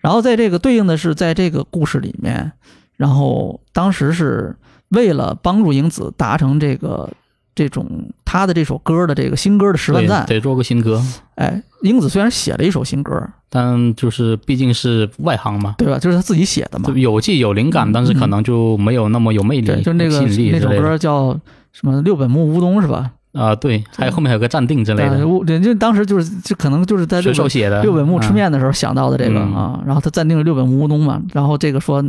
[0.00, 2.52] 然后在这个对应的是，在这个故事里面，
[2.96, 4.54] 然后当时是
[4.88, 7.08] 为了帮助英子达成这个
[7.54, 7.86] 这种
[8.24, 11.02] 他的这首歌的这个新歌的十万赞，得做个新歌，
[11.36, 15.98] 哎，英子虽然写了一首新歌，但就是毕竟是外行嘛，对吧？
[15.98, 21.38] 就是他自己写的嘛就，有记有灵感，嗯但是可能就没有那么有魅力，对，就那个那首歌叫
[21.72, 23.12] 什么六本木乌冬是吧？
[23.32, 32.04] 啊，对，还有后面还有个暂定之类的人家当时就是就可能就是在随六本手写的六本木吃嗯面的时候想到的这个嗯啊，然后他暂定了六本木乌冬嘛，然后这个说呃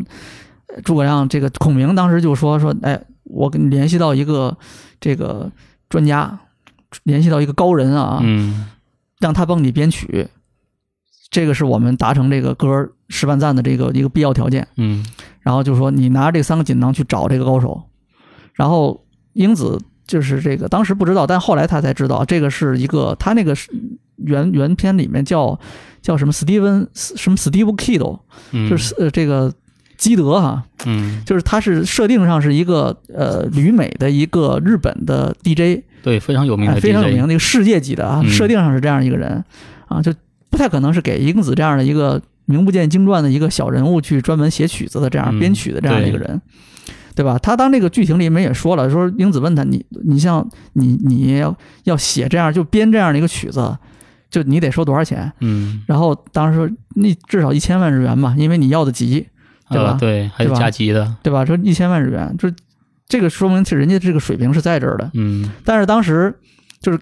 [0.83, 4.57] 诸葛亮这个孔明当时就说说，哎，我给你联系到一个
[4.99, 5.51] 这个
[5.89, 6.39] 专家，
[7.03, 8.67] 联系到一个高人啊，嗯。
[9.21, 10.27] 让他帮你编曲，
[11.31, 14.67] 这个是我们达成这个歌十万赞的这个一个必要条件。
[14.75, 15.05] 嗯。
[15.39, 17.81] 然后就说你拿着这三个锦囊去找这个高手，
[18.53, 23.71] 然后英子就是这个当时不知道，但后来他才知道，这个是一个他那个是
[24.17, 25.57] 原原片里面叫
[26.01, 28.19] 叫什么 Steven 什么 Steve Kido，
[28.51, 29.51] 嗯，就是呃这个
[29.97, 39.43] 基德哈，嗯，就是他是设定上是一个呃旅美的一个日本的 DJ，对，非常有名哎，的非常有名的一个世界级的啊，嗯设定上是这样一个人
[39.87, 40.13] 啊，就
[40.49, 46.41] 不太可能是给英子这样的一个名不见经传的一个小人物去专门写曲子的这样嗯编曲的这样的一个人。
[47.15, 47.39] 对吧？
[47.39, 53.73] 他当这个剧情里面也说了，说英子问他，你你像你你要要写这样就编这样的一个曲子，
[54.29, 55.31] 就你得收多少钱？
[55.39, 59.27] 嗯，然后当时说你至少一千万日元吧，因为你要的急，
[59.69, 61.45] 对吧呃，对，还有加急的，对吧？
[61.45, 62.49] 说一千万日元，就
[63.07, 65.09] 这个说明是人家这个水平是在这儿的。
[65.13, 66.33] 嗯但是当时
[66.81, 66.99] 就是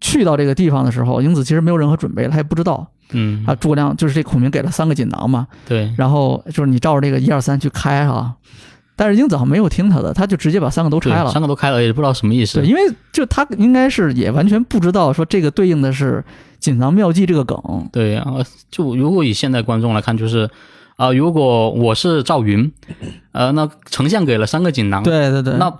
[0.00, 3.54] 去到这个地方的时候，英子其实没有任何准备，他也不知道嗯啊。
[3.54, 8.34] 诸葛亮就是这孔明给了三个锦囊嘛，对，然后就是你照着这个一二三去开啊。
[8.98, 11.30] 但是英子好像没有听他的，他就直接把三个都对拆了。
[11.30, 12.80] 三个都开了，也不知道什么意思对，，因为
[13.12, 16.24] 就他应该是也完全不知道说这个对应的是
[16.60, 17.58] 锦囊妙计这个梗。
[17.92, 18.36] 对啊，
[18.70, 20.48] 就如果以现在观众来看，就是
[20.96, 22.72] 啊、如果我是赵云，
[23.32, 25.72] 呃，那丞相给了三个锦囊，对对对，那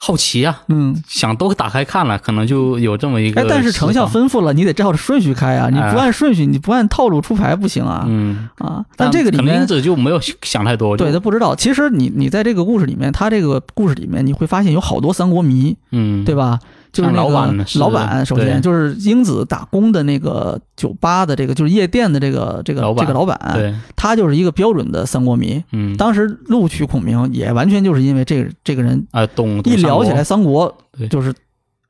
[0.00, 8.84] 好奇啊，嗯，想都打开看了，可能就有这么一个哎，但是丞相吩咐了，你得照着顺序开啊，你不按顺序，你不按套路出牌不行啊、嗯，啊！
[8.96, 16.60] 但这个里面可能英子就没有想太多，对他不知道，其实你你在这个故事里面，他这个故事里面你会发现有好多三国迷，嗯，对吧？
[16.98, 25.62] 就是老板老板，首先就是英子打工的那个酒吧的这个就是夜店的这个这个这个老板，对，他就是一个标准的三国迷。
[25.70, 30.76] 嗯，当时录取孔明也完全就是因为这个这个人啊懂懂一聊起来三三国
[31.08, 31.32] 就是，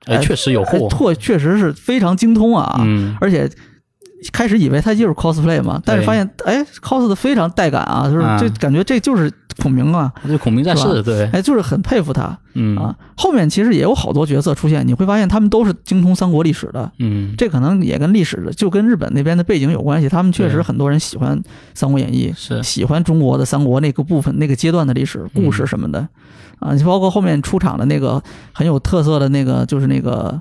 [0.04, 3.50] 哎，确实有哎货，错确实是非常精通啊，嗯，而且
[4.32, 8.38] 开始以为他就是 cosplay 嘛，但是发现哎 cos 的非常带感啊，就是啊。
[8.38, 9.30] 这感觉这就是
[9.62, 12.76] 孔明啊，这孔明在是世，对，哎，就是很佩服他嗯。
[12.76, 12.94] 啊。
[13.16, 16.90] 后面其实也有好多角色出现，你会发现他们都是精通三国历史的。
[16.98, 20.08] 嗯，这可能也跟历史的，就跟日本那边的背景有关系。
[20.08, 21.36] 他们确实很多人喜欢
[21.74, 26.08] 《三国演义》，是，喜欢中国的三国那个部分、那个阶段的历史故事什么的，
[26.60, 30.40] 啊，你包括后面出场的那个很有特色的那个，就是那个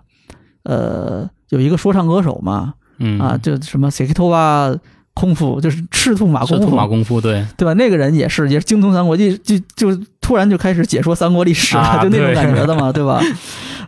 [0.63, 4.77] 呃，有一个说唱歌手嘛，嗯啊，，就什么 Sekitowa
[5.13, 7.73] 空腹，就是赤兔马功夫，马功夫，对，对吧？
[7.73, 13.19] 那个人也是，也是精通三国，就就就突然就开始解说三国历史，啊 就那种感觉的嘛， 对吧？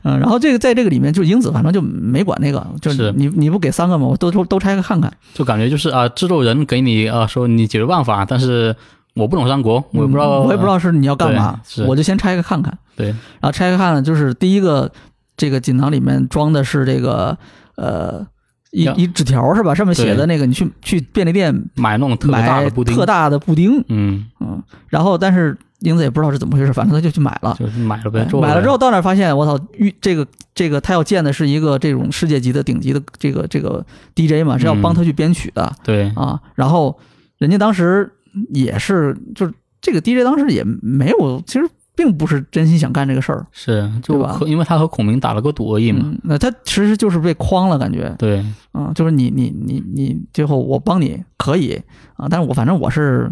[0.04, 4.08] 嗯，然后这个在这个里面，就英子反正就没管那个，就是是你你不给三个吗？
[4.08, 5.12] 我都都都拆开看看。
[5.34, 8.76] 就感觉就是啊，制作人给你啊说你解决办法，但是
[9.14, 12.76] 我不懂三国，我也不知道，嗯我也不知道是你要干嘛，我就先拆开看看。
[12.96, 14.90] 对，然后拆开看了，就是第一个
[15.36, 17.38] 这个锦囊里面装的是这个
[17.76, 18.26] 呃
[18.72, 19.74] 一一纸条是吧？
[19.74, 27.56] 上面写的那个你去去便利店买那种特大买的布丁，特大的布丁，嗯，嗯，然后但是英子也不知道是怎么回事，反正他就去买了。
[27.58, 36.40] 就是买了呗哎，做买了之后到那儿发现，我操，遇这个这个他要见的是一个这种世界级的顶级的这个这个 DJ 嘛，是要帮他去编曲的、对，啊。
[36.56, 37.00] 然后
[37.38, 38.12] 人家当时
[38.54, 41.68] 也是，就是这个 DJ 当时也没有，其实
[42.00, 48.42] 并不是真心想干这个事儿，是就吧和因为他和孔明打了个赌而已嘛，嗯，那他其实就是被诓了，感觉对，
[48.74, 51.78] 嗯，就是你你你你最后我帮你可以
[52.16, 53.30] 啊，但是我反正我是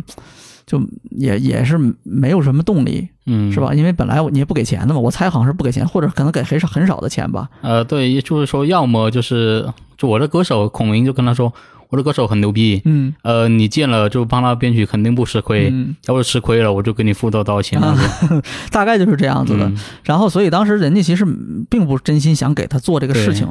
[0.66, 3.62] 就也也是没有什么动力，嗯，是？
[3.62, 3.74] 吧？
[3.74, 7.48] 因为本来你也不给钱的嘛，我猜好像是不给钱，或者可能给很少很少的钱吧。
[7.62, 9.66] 呃，对，也就是说，要么就是
[9.98, 11.54] 就我的歌手孔明就跟他说，
[11.90, 15.70] 我的歌手很牛逼，嗯，呃，你见了就帮他编曲，肯定不吃亏。
[15.72, 17.80] 嗯，要是吃亏了，我就给你付多多少钱。
[17.82, 19.66] 啊是大概就是这样子的。
[19.66, 21.26] 嗯然后，所以当时人家其实
[21.70, 23.48] 并不真心想给他做这个事情。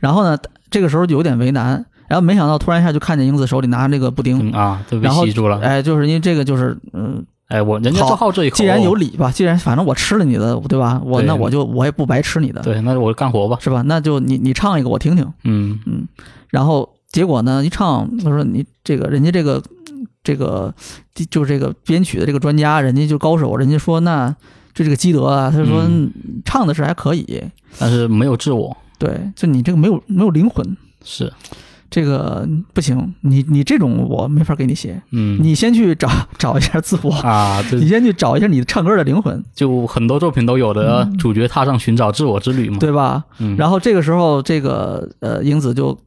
[0.00, 0.38] 然后呢，
[0.70, 1.84] 这个时候就有点为难。
[2.06, 5.58] 然后没想到突然一下就看见英子手里拿着那个布丁，嗯啊，然后吸住了。
[5.60, 8.56] 哎，就是因为这个就是嗯，哎，我人家好就好这一口。
[8.56, 11.00] 既然有理吧，既然反正我吃了你的，对吧？
[11.02, 13.56] 我那我就我也不白吃你的，对，那我就干活吧。
[13.60, 13.82] 是吧？
[13.86, 15.26] 那就你你唱一个我听听。
[15.44, 16.06] 嗯嗯
[16.50, 19.62] 然后结果呢，一唱他说你这个人家这个
[20.24, 20.74] 这个
[21.30, 24.34] 就是这个编曲的这个专家，人家就高手，人家说那
[24.74, 26.10] 就这个基德啊，他就说、嗯。
[26.44, 27.40] 唱的是还可以，
[27.78, 31.32] 但是没有自我，对，就你这个没有没有灵魂，是，
[31.88, 37.12] 这个不行，你你这种我没法给你写，嗯，你先去找 找一下自我。
[37.12, 42.76] 啊，这你先去找一下你唱歌的灵魂，就很多作品都有的，主角踏上寻找自我之旅嘛。
[42.78, 43.24] 嗯对吧？
[43.38, 45.98] 嗯，然后这个时候，这个呃，英子就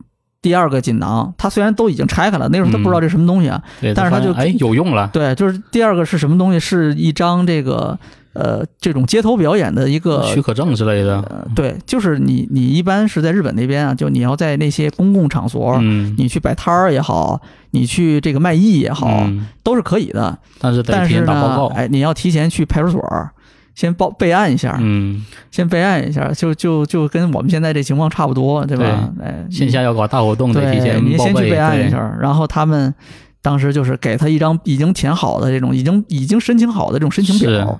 [0.48, 3.62] 第二个锦囊，他虽然都已经拆开了，那时候他不知道这是什么东西啊。
[3.82, 6.60] 对，但是他就哎有用了，对，就是第二个是什么东西？
[6.60, 8.00] 是一张这个
[8.32, 11.20] 呃这种街头表演的一个许可证之类的。
[11.30, 17.42] 呃，对，就是你你一般是在日本那边啊，就你要在那些公共场所，嗯，你去摆摊儿也好，
[17.72, 20.40] 你去这个卖艺也好，嗯都是可以的。
[20.60, 21.22] 但是得但是。
[21.22, 23.30] 呢哎，你要提前去派出所儿
[23.78, 29.14] 先报备案一下，嗯，先备案一下，就就就跟我们现在这情况差不多，对吧？
[29.22, 32.92] 哎，线下要搞大活动得，提，前报备，你先去备案一下，然后他们
[33.40, 37.80] 当时就是给他一张已经填好的这种已经已经申请好的这种申请表，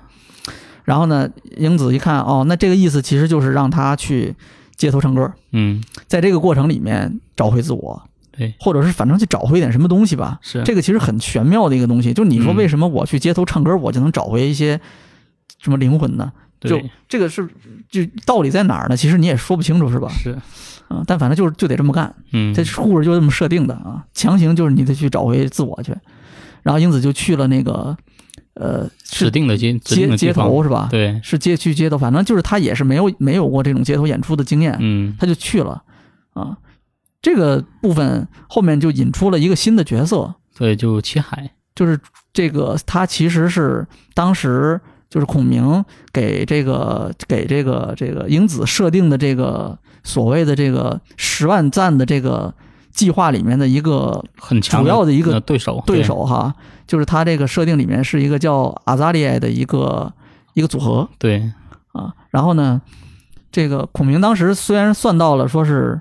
[0.84, 4.36] 然后呢，英子一看，哦，那这个意思其实就是让他去
[4.76, 10.38] 街头唱歌，嗯，在这个过程里面找回自我，对，或者是反正去找回一点什么东西吧。
[10.42, 14.80] 是这个其实很玄妙的一个东西，就你说嗯为什么我去街头唱歌，我就能找回一些
[15.58, 16.32] 什么灵魂呢？
[16.60, 17.48] 就这个是
[17.88, 18.96] 就道理在哪儿呢？
[18.96, 20.08] 其实你也说不清楚，是吧？
[20.08, 20.36] 是，
[20.90, 25.94] 嗯，但反正就是就得这么干，嗯，这故事就这么设定的啊，强行就是你得去找回自我去。
[26.64, 27.96] 然后英子就去了那个
[28.54, 29.78] 呃是指定的街
[30.16, 30.88] 街头是吧？
[30.90, 35.80] 对，是街区街头，反正就是他也是没有没有过这种街头演出的经验，嗯，他就去了
[36.34, 36.58] 啊。
[37.22, 41.98] 这个部分后面就引出了一个新的角色，对，就七海，就是
[42.32, 52.52] 这个他其实是当时就是孔明给这个给这个这个英子设定的这个所谓的这个十万赞的这个
[52.92, 56.54] 计划里面的一个很强主要的一个呃对手，对手哈，
[56.86, 60.12] 就是他这个设定里面是一个叫阿扎利埃的一个
[60.54, 61.52] 一个组合对，
[61.92, 62.14] 啊。
[62.30, 62.80] 然后呢，
[63.50, 66.00] 这个孔明当时虽然算到了说是。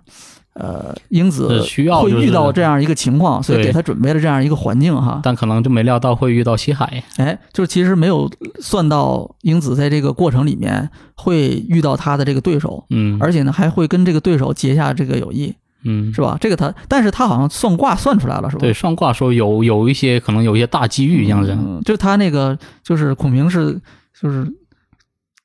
[0.60, 5.20] 呃，英子需要会遇到这样一个情况，所以给他准备了这样一个环境哈。
[5.24, 8.28] 但可能就没料到会遇到西海，哎，就是其实没有
[8.60, 15.54] 算到英子在这个过程里面会遇到他的这个对手，嗯，而且呢还会跟这个对手结下这个友谊，
[15.84, 16.38] 嗯，是吧？
[16.42, 18.62] 这个他，但是他好像算卦算出来了，是吧？
[18.62, 23.80] 对，算卦说有有一些可能有一些大机遇这样子，嗯，就是他那个就是孔明是
[24.20, 24.52] 就是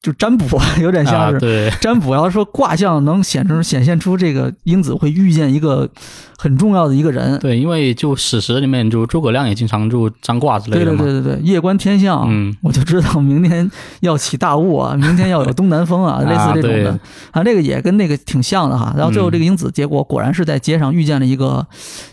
[0.02, 1.38] 就占卜， 有点像啊，是。
[1.38, 5.88] 对，占卜要说卦象能显出显现出这个英子会遇见一个
[6.36, 16.98] 很重要的一个人，对，因为就史实里面，就诸葛亮也经常就占卦之类的嘛，对对对对，夜观天象，嗯我就知道明天要起大雾啊，明天要有东南风啊，类似这种的
[17.30, 18.92] 啊，这个也跟那个挺像的哈。
[18.96, 21.64] 然后最后这个英子结果果然是在街上遇见了一个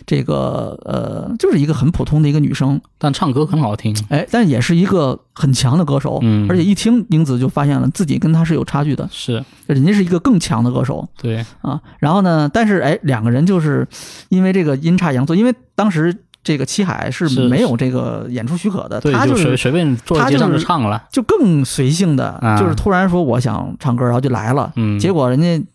[0.06, 6.46] 这个呃，就是一个很普通的一个女生，但唱歌很好听，哎，但也是一个很强的歌手，嗯。
[6.50, 9.42] 而且一听英子就发现了自己跟他是有差距的，是。
[9.66, 11.08] 人家是一个更强的歌手。
[11.16, 11.80] 对，啊。
[11.98, 13.88] 然后呢，但是哎，两个人就是
[14.28, 17.48] 因为这个阴差阳错，因为当时这个七海是是。
[17.48, 22.60] 没有这个演出许可的，对，他就是随随便坐在街上他就就是唱了，就更随性的，啊。
[22.60, 24.70] 就是突然说我想唱歌，然后就来了。
[24.76, 25.66] 嗯，结果人家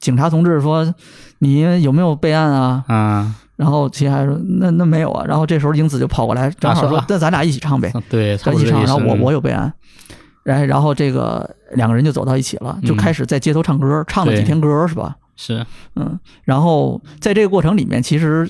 [0.00, 0.94] 警察同志说
[1.38, 2.84] 你有没有备案啊？
[2.88, 5.24] 啊，然后齐海说那那没有啊。
[5.26, 8.82] 然后这时候英子就跑过来，正好说那咱俩一起唱呗，对，咱一起唱。
[8.82, 9.72] 然后我嗯我有备案，
[10.42, 15.16] 然然后这个两个人就走到一起了，就嗯开始在街头唱歌，唱了几天歌是吧？
[15.36, 15.64] 是，
[15.96, 18.48] 嗯，然后在这个过程里面，其实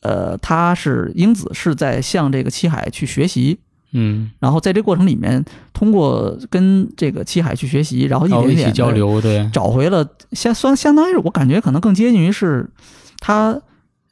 [0.00, 3.58] 呃，他是英子是在向这个七海去学习。
[3.96, 12.68] 嗯，然后在这过程里面，通过跟这个七海去学习，然后一点点地交流，对，找回了相相相当于我感觉可能更接近于是
[13.20, 13.56] 他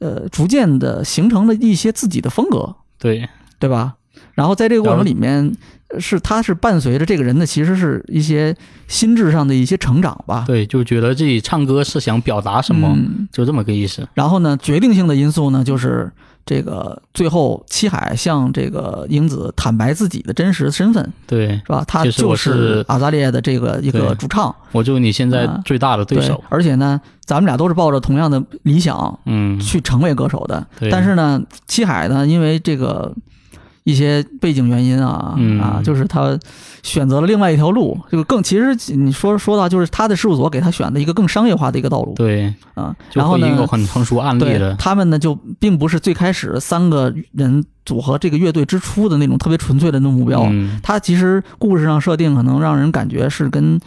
[0.03, 3.27] 呃逐渐的形成了一些自己的风格，对，
[3.57, 3.95] 对吧？
[4.33, 5.55] 然后在这个过程里面，
[5.99, 8.55] 是他是伴随着这个人的其实是一些
[8.87, 10.43] 心智上的一些成长吧。
[10.45, 14.07] 对，就觉得自己唱歌是想表达什么，嗯就这么个意思。
[14.13, 16.11] 然后呢，决定性的因素呢，就是
[16.45, 21.83] 这个最后七海向这个英子坦白自己的真实身份，对，是吧？
[21.87, 30.65] 他就是是阿扎列的这个一个主唱，我就你现在啊最大的对手，而且呢，咱们俩都是抱着同样的理想嗯，去成为歌手的。
[30.79, 33.13] 对但是呢，七海呢，因为这个
[33.83, 36.37] 一些背景原因啊、嗯啊，就是他
[36.83, 42.95] 选择了另外一条路，就是更其实你说说到就是他的事务所给他选的一个更商业化的一个道路对，啊。
[43.11, 53.77] 然后呢，很成熟案例对了，他们呢就并不是最开始三个人组合这个乐队之初的那种特别纯粹的那种目标，嗯，它其实故事上设定可能让人感觉是跟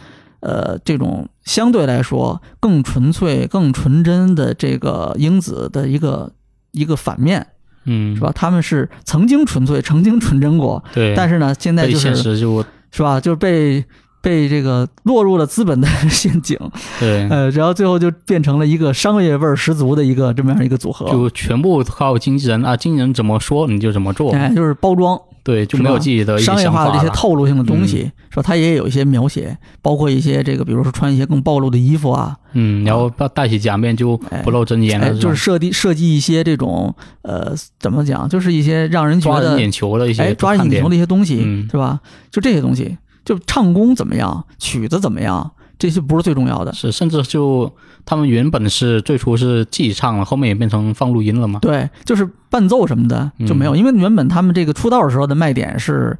[0.41, 6.31] 呃这种相对来说更纯粹、更纯真的这个英子的一个
[6.71, 7.47] 一个反面，
[7.87, 8.31] 嗯，是吧？
[8.35, 13.83] 他们是曾经纯粹、曾经纯真过，对，但是呢，现在就是实就是吧，就是被。
[14.19, 16.57] 被这个落入了资本的 陷阱，
[16.99, 25.17] 对，呃，然后最后就变成了一个商业味儿十足的一个这么样一个组合，就全部靠经纪人啊，经纪人怎么说你就怎么做，哎，就是包装，
[25.47, 27.13] 对，就没有吧自己的商业化的这些了。
[27.13, 28.43] 套路性的东嗯西，是吧？
[28.43, 34.41] 它也有一些描写，包括一些这个，比如说穿一些更暴露的衣服啊，嗯，然后戴戴起假面就哎。
[34.41, 41.65] 不露真颜了就是设计设计一些这种呃，怎么讲，就是一些让人觉抓人得眼球的一哎些哎抓人眼球的一些东西，嗯。
[41.71, 42.01] 是吧？
[42.29, 46.73] 就这些东西，就唱功怎么样，曲子怎么样，这些不是最重要的。
[46.73, 47.71] 是，甚至就
[48.05, 51.59] 他们原本是最初是自己唱了，后面也变成放录音了嘛。
[51.61, 56.17] 对，就是伴奏什么的就没有，因为原本他们这个出道的时候的卖点是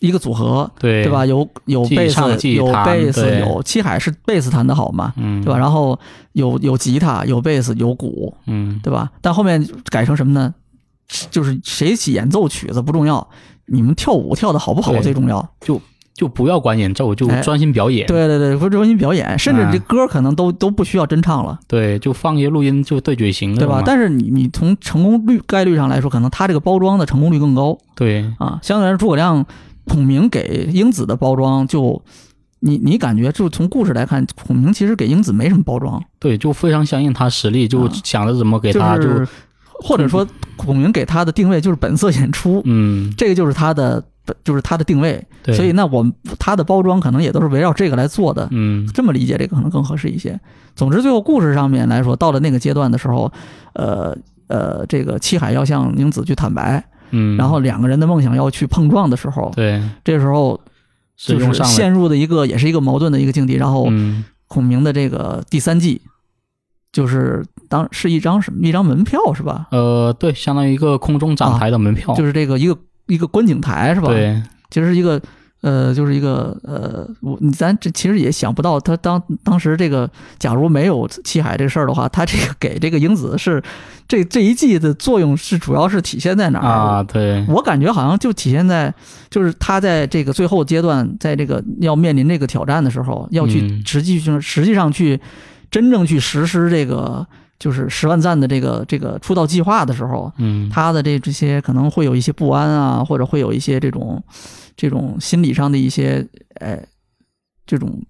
[0.00, 1.24] 一个组合，对对吧？
[1.24, 2.20] 有有贝斯
[2.52, 5.58] 有贝斯，有七海是贝斯弹的好嘛，嗯，对吧？
[5.58, 5.98] 然后
[6.32, 9.10] 有有吉他，有贝斯，有鼓，嗯，对吧？
[9.22, 10.54] 但后面改成什么呢？
[11.30, 13.26] 就是谁起演奏曲子不重要，
[13.64, 15.48] 你们跳舞跳的好不好最重要。
[15.60, 15.80] 就
[16.26, 18.06] 不要管演奏，就哎专心表演。
[18.06, 23.82] 对对对，不是专心表演，甚至啊这歌可能都都不需要真唱了，对，就放一些录音就对嘴型了对吧？？
[23.84, 28.58] 但是你你从成功率概率上来说，可能他这个包装的成功率更高对，啊。
[28.62, 29.44] 相对来说，诸葛亮、
[29.84, 32.02] 孔明给英子的包装就。
[32.60, 39.24] 你你感觉就从故事来看，孔明其实给英子没什么包装，对，就非常相信他实力，就啊想着怎么给就他就是
[39.74, 44.02] 或者说孔明给他的定位就是本色演出，嗯，这个就是他的
[44.44, 45.24] 就是它的定位。
[45.42, 50.38] 对，所以那我们它的包装可能也都是围绕这个来做的，嗯这么理解这个可能更合适一些。
[50.74, 53.32] 总之，最后故事上面来说，到了那个阶段的时候，
[53.74, 54.16] 呃
[54.46, 60.60] 呃，这个七海要向宁子去坦白，嗯，然后两个人的梦想要去碰撞的时候，对这时候
[61.16, 63.54] 就是陷入的一个也是一个矛盾的一个境地。
[63.54, 66.00] 然后嗯孔明的这个第三季，
[66.92, 69.66] 就是当是一张什么一张门票是吧？
[69.72, 74.40] 呃，对，相当于一个空中展台的门票，就是这个一个一个观景台是吧？，对，
[74.70, 75.20] 其实是一个
[75.60, 83.60] 呃，就是一个呃，我你咱这其实也想不到，他当当时这个假如没有七海这事儿的话，他这个给这个英子是
[84.06, 86.68] 这这一季的作用是主要是体现在哪儿？
[86.68, 88.94] 啊，对，我感觉好像就体现在，
[89.28, 95.20] 就是他在这个最后阶段，在这个要面临这个挑战的时候，要去嗯实际上实际上去
[95.72, 97.26] 真正去实施这个
[97.58, 104.22] 就是十万赞的这个这个出道计划的时候，嗯，他的这这些可能会有一些不安啊，或者会有一些这种
[104.76, 106.26] 这种心理上的一些
[106.60, 106.80] 哎
[107.66, 108.02] 这种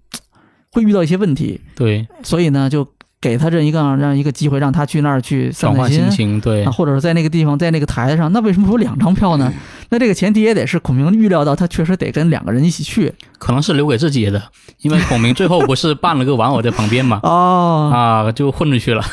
[0.71, 2.87] 会遇到一些问题，对，所以呢，就
[3.19, 9.51] 给他这一个这样一个机会，让他去那儿去散散转换心情，对啊，，或者是在那个地方，在那个台上，那为什么有两张票呢？
[9.89, 13.11] 那这个前提也得是孔明预料到他确实得跟两个人一起去。
[13.39, 14.41] 可能是留给自己的，
[14.81, 19.03] 因为孔明最后不是办了个玩偶在旁边嘛，哦，啊，就混出去了，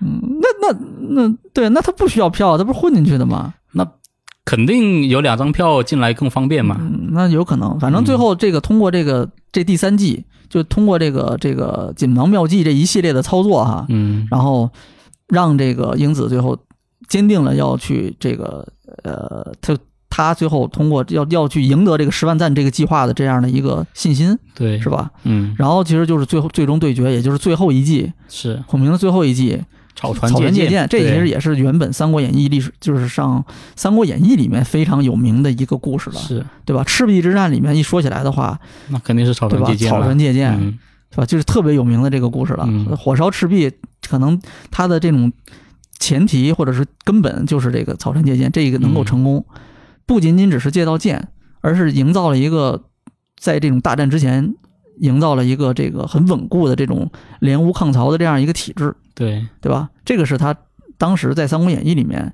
[0.00, 0.78] 嗯，那那
[1.10, 3.54] 那对，那他不需要票，他不是混进去的吗？
[3.72, 3.86] 那
[4.44, 14.70] 肯定有两张票进来更方便嘛，嗯，那有可能，反正最后这个通过这个这第三季，就通过这个这个锦囊妙计这一系列的操作哈，嗯，然后
[15.28, 16.58] 让这个英子最后
[17.08, 18.66] 坚定了要去这个
[19.02, 19.76] 呃，他
[20.08, 25.10] 他最后通过要要去赢得这个十万赞这个计划的这样的一个信心，对，是吧？
[25.24, 28.62] 嗯，然后其实就是最后最终对决，也就是最后一季是。
[28.66, 29.62] 孔明的最后一季
[29.98, 33.44] 草船借箭，这其实也是原本《三国演义》历史就是上
[33.74, 36.84] 《三国演义》里面非常有名的一个故事了，是，对吧？
[36.84, 40.78] 赤壁之战里面一说起来的话，那肯定是草船借箭草，船借箭，嗯，
[41.10, 41.26] 是吧？
[41.26, 42.64] 就是特别有名的这个故事了。
[42.68, 43.72] 嗯火烧赤壁，
[44.08, 44.40] 可能
[44.70, 45.32] 它的这种
[45.98, 49.44] 前提或者是根本就是这个草船借箭，这个能够嗯成功，
[50.06, 51.28] 不仅仅只是借到箭，
[51.60, 52.84] 而是营造了一个
[53.36, 54.54] 在这种大战之前。
[55.00, 59.88] 营造了一个这个很稳固的这种联吴抗曹的这样一个体制，对，对吧？
[60.04, 60.54] 这个是他
[60.96, 62.32] 当时在《三国演义》里面，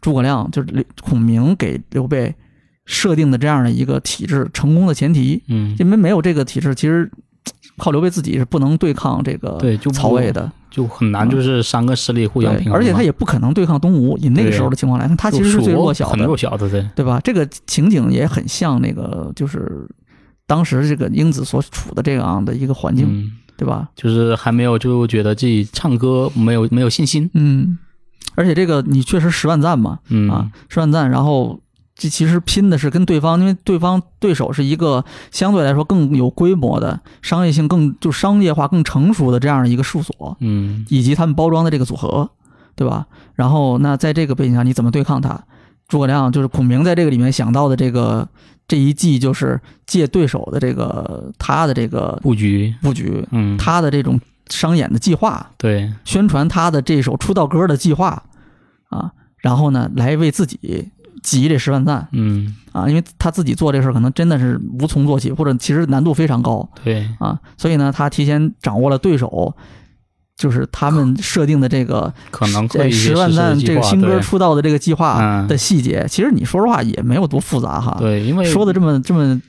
[0.00, 2.34] 诸葛亮就是刘孔明给刘备
[2.84, 5.42] 设定的这样的一个体制成功的前提。
[5.48, 7.10] 嗯，因为没有这个体制，其实
[7.76, 14.16] 靠刘备自己是不能对抗这个对，就曹魏的，就很难，就是三个势力互相平衡嘛，而且他也不可能对抗东吴。
[14.18, 17.20] 以那个时候的情况来看，他其实是最弱小很的，弱小的，对，对吧？
[17.22, 19.86] 这个情景也很像那个，就是
[20.46, 23.88] 当时这个英子所处的这样的一个环境，嗯，对吧？
[23.94, 27.76] 就是还没有就觉得自己唱歌没有没有信心，嗯，
[28.34, 31.60] 而且这个你确实十万赞嘛，嗯啊，十万赞，然后
[31.94, 42.30] 这其实拼的是跟对方，因为对方对手是一个相对来说更有规模的、商业性更就商业化更成熟的这样的一个事务所，嗯以及他们包装的这个组合，
[42.74, 43.06] 对吧？
[43.34, 45.44] 然后那在这个背景下，你怎么对抗他？
[45.88, 48.28] 诸葛亮就是孔明在这个里面想到的这个
[48.68, 58.22] 这一季，就是借对手的这个他的这个布局，布局，嗯，他的这种商演的计划，对，宣传他的这首出道歌的计划
[58.88, 60.88] 啊，然后呢，来为自己
[61.22, 62.56] 集这十万赞嗯。
[62.72, 66.68] 啊，因为他自己做这事儿可能真的是无从做起，或者其实难度非常高。
[66.84, 69.56] 对，啊，所以呢，他提前掌握了对手。
[70.36, 79.40] 就是他们设定的这个 可能这会一些十万赞这个新歌出道的这个计划嗯的细节，其实你说实话也没有多复杂哈。，对，因为说的这么这么，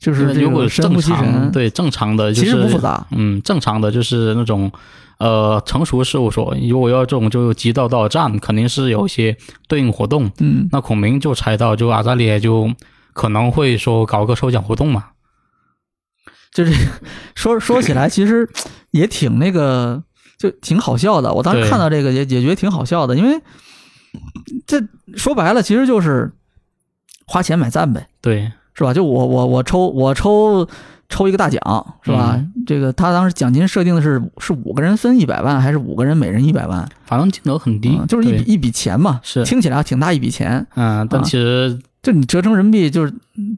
[0.00, 3.06] 就是如果正常，对正常的就其实不复杂。
[3.12, 4.70] 嗯，正常的就是那种
[5.18, 9.36] 呃成熟事务所，如果要这种就集到多少站，肯定是有一些
[9.68, 10.30] 对应活动。
[10.40, 12.70] 嗯，那孔明就猜到，就阿扎里就
[13.12, 15.04] 可能会说搞个抽奖活动嘛。
[16.52, 16.72] 就是
[17.34, 18.48] 说说起来，其实
[18.90, 20.02] 也挺那个，
[20.38, 21.32] 就挺好笑的。
[21.32, 23.40] 我当时看到这个也也觉得挺好笑的，因为
[24.66, 24.80] 这
[25.16, 26.32] 说白了，其实就是
[27.26, 28.94] 花钱买赞呗，对，是吧？
[28.94, 30.68] 就我我我抽我抽
[31.08, 31.60] 抽一个大奖，
[32.02, 32.34] 是吧？
[32.36, 36.88] 嗯这个他当时奖金设定的是是五个人分一百万，还是五个人每人一百万？
[37.04, 40.66] 反正金额很低，嗯就是一笔一笔钱嘛，是听起来挺大一笔钱。
[40.74, 43.12] 嗯，但啊其实就你折成人民币就是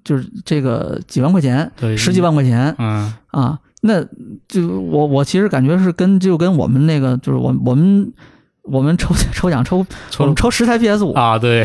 [0.04, 4.04] 就是这个几万块钱，对十几万块钱嗯啊，那
[4.48, 8.12] 就我我其实感觉是跟就跟我们那个就是我我们
[8.70, 11.64] 我们抽抽奖抽我 抽们抽十台 PS 五、啊，对，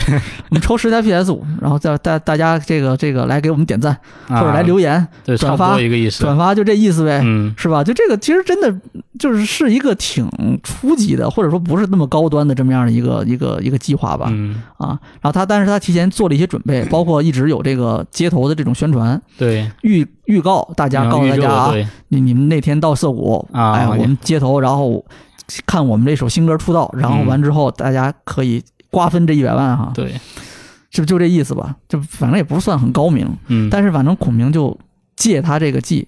[0.49, 3.95] 我们抽十台 PS 五，然后再大大家这个这个来给我们点赞
[4.27, 6.23] 或或者来留言对，转发一个意思。
[6.23, 7.21] 转发，就这意思呗。
[7.23, 7.83] 嗯，是吧？
[7.83, 8.73] 就这个其实真的
[9.19, 10.27] 就是是一个挺
[10.63, 14.27] 初级的，或者说不是那么高端的这么样的一个一个一个计划吧。
[14.31, 25.03] 嗯，啊，然后他但是他提前做了一些准备，包括一直有这个街头的这种宣传对，预预告，大家告诉大家啊，对，你你们那天到涩谷，啊哎，我们街头，然后
[25.65, 30.13] 看我们这首新歌出道，然后完之后大家可以瓜分这一百万哈，对，
[30.89, 31.75] 是不是就这意思吧？
[31.87, 34.77] 就反正也不算很高明，嗯，但是反正孔明就
[35.15, 36.07] 借他这个计，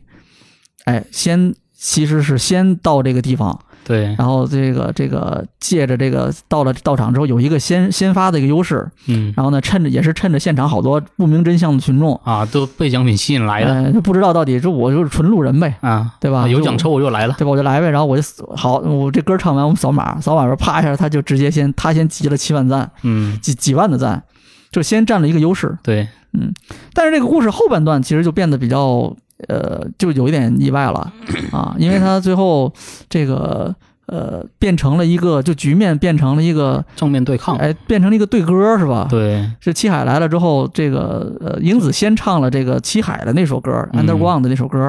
[0.86, 9.32] 哎，先其实是先到这个地方，对，然后这个这个借着这个到了到场之后有一个先先发的一个优势，嗯。
[9.38, 13.72] 然后呢趁着也是趁着现场好多不明真相的群众，啊，都被奖品吸引来的。
[13.72, 16.44] 哎，就不知道到底是我就是纯路人呗，啊，对吧？
[16.46, 17.36] 就有奖抽我就来了。
[17.38, 17.52] 对吧？
[17.52, 18.24] 我就来呗，然后我就
[18.56, 24.24] 好，我这歌唱完，我们扫码，扫码时候啪一下，他就直接先他先集了七万赞，嗯，几几万的赞，
[24.72, 25.78] 就先占了一个优势。
[25.84, 26.52] 对，嗯
[26.94, 29.16] 但是这个故事后半段其实就变得比较
[29.48, 31.12] 呃，就有一点意外了
[31.52, 32.72] 啊，因为他最后
[33.10, 33.76] 这个
[34.08, 37.58] 呃变成了一个，就局面变成了一个，正面对抗。
[37.58, 39.08] 哎，变成了一个对歌是吧？。
[39.10, 44.80] 对，是七海来了之后，这个呃，英子先唱了这个七海的那首歌《嗯 Underground》的那首歌，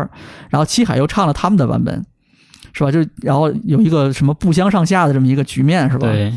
[0.48, 2.04] 然后七海又唱了他们的版本，
[2.72, 2.90] 是吧？
[2.92, 6.06] 就然后有一个什么不相上下的这么一个局面，是吧？
[6.06, 6.32] 对，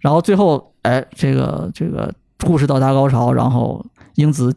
[0.00, 2.10] 然后最后，哎，这个这个
[2.46, 3.84] 故事到达高潮，然后
[4.14, 4.54] 英子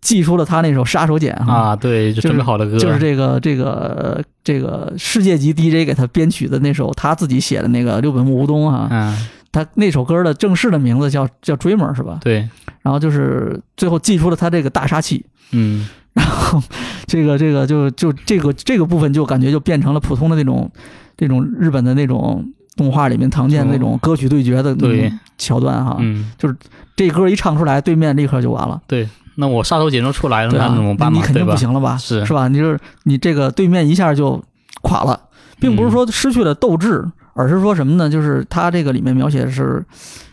[0.00, 12.18] 祭祭出了他那首杀手锏哈，啊，对，就准备好的歌，就是这个这个这个世界级 DJ 给他编曲的那首他自己写的那个六本木无冬啊，嗯，他那首歌的正式的名字叫叫 Dreamer 是吧？
[12.22, 12.48] 对，
[12.82, 16.62] 然后就是最后祭出了他这个大杀器，嗯，然后
[17.06, 20.70] 这个这个就就这个这个部分就感觉就变成了普通的那种
[21.16, 22.44] 这种日本的那种
[22.74, 26.56] 动画里面常见的那种歌曲对决的那种桥段哈，嗯，就是
[26.96, 28.80] 这歌一唱出来，对面立刻就完了。
[28.86, 29.06] 对。
[29.40, 31.18] 那我杀手锏都出来了，那怎么办嘛？
[31.18, 31.96] 你肯定不行了吧？
[31.98, 32.46] 是是吧？
[32.46, 34.40] 你就是你这个对面一下就
[34.82, 35.18] 垮了，
[35.58, 37.04] 并不是说失去了斗志，
[37.34, 38.08] 而是说什么呢？
[38.08, 39.84] 就是他这个里面描写的是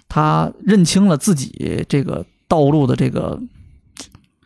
[0.07, 3.39] 他认清了自己这个道路的这个，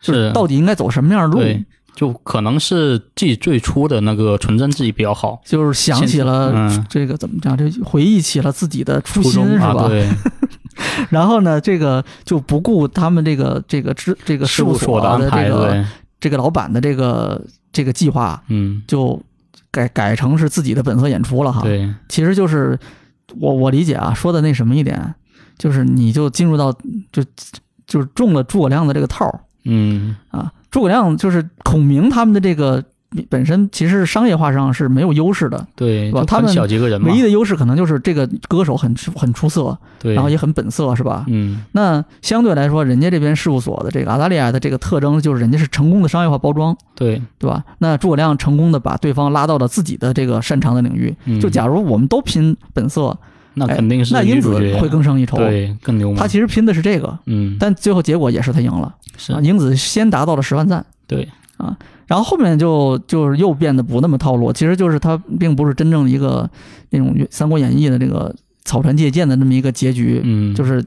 [0.00, 1.64] 就是是到底应该走什么样的路，对，
[1.94, 9.88] 就可能是自己最初的那个纯真自己比较好，就是想起了嗯这个怎么讲，这回忆起了自己的初心是吧？
[9.88, 10.08] 对，
[11.10, 15.86] 然后呢，这个就不顾他们这个这个知这个事事务务所所的这个对，
[16.20, 17.40] 这个老板的这个
[17.72, 19.20] 这个计划，嗯，就
[19.70, 21.62] 改改成是自己的本色演出了哈。
[21.62, 22.78] 对，其实就是
[23.38, 25.14] 我我理解啊，说的那什么一点，
[25.58, 26.72] 就是你就进入到
[27.12, 27.22] 就
[27.86, 30.52] 就是中了诸葛亮的这个套儿嗯，啊。
[30.70, 32.82] 诸葛亮就是孔明他们的这个
[33.28, 36.24] 本身其实商业化上是没有优势的，对，吧？
[36.26, 41.24] 他们小几个人，唯一的优势可能就是这个歌手很出很出色，对，然后也很本色，是吧？
[41.28, 47.64] 嗯，那相对来说，人家这边事务所的这个澳大利亚的这个特征就是人家是成功的商业化包装，对，对吧？
[47.78, 51.14] 那诸葛亮成功的把对方拉到了自己的这个擅长的领域。
[51.24, 51.40] 嗯。
[51.40, 53.18] 就假如我们都拼本色，哎
[53.54, 55.36] 那肯定是那英子会更胜一筹。
[55.36, 57.56] 对更牛，他其实拼的是这个，嗯。
[57.60, 58.94] 但最后结果也是他赢了。
[59.18, 59.32] 是。
[59.32, 59.40] 啊。
[59.42, 61.28] 英子先达到了十万赞，对，
[62.06, 66.48] 然后后面就就是又变得不那么套路，其实就是他并不是真正的一个
[66.90, 68.34] 那种《三国演义》的这个
[68.64, 70.84] 草船借箭的那么一个结局，嗯，就是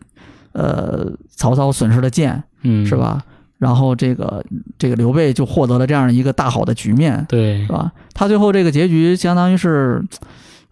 [0.54, 2.96] 呃曹操损失了箭，嗯是？
[2.96, 3.22] 吧？
[3.58, 4.44] 然后这个
[4.78, 7.90] 这个刘备就获得了这样一个大好的局面，对是，吧？
[8.14, 10.04] 他最后这个结局相当于是，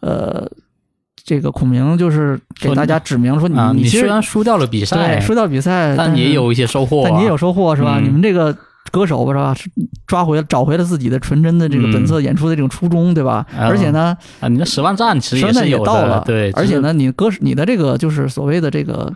[0.01, 0.45] 呃，
[1.23, 7.99] 这个孔明就是给大家指明说你、啊，你虽然输掉了比赛对，输掉比赛，是但也有一些收获啊，但你也有收获是吧？
[7.99, 8.55] 嗯你们这个
[8.93, 9.69] 歌手是吧，是
[10.07, 13.45] 抓回找回了自己的纯真的这个本色演出的这种初衷，对吧？
[13.57, 19.11] 嗯而且呢，啊，你的十万赞其实也是有也到了，对，而且呢，你歌你的这个就是所谓的这个。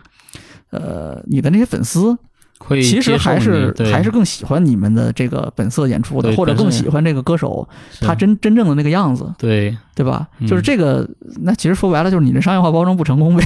[0.70, 2.14] 呃，你的那些粉丝
[2.58, 7.66] 会其实还是还是更喜欢你们的这个本色演出的，或者更喜欢这个歌手
[8.02, 10.28] 他真真正的那个样子，对对吧？
[10.40, 11.08] 嗯就是这个，
[11.40, 13.42] 那其实说白了就是你的商业化包装不成功呗，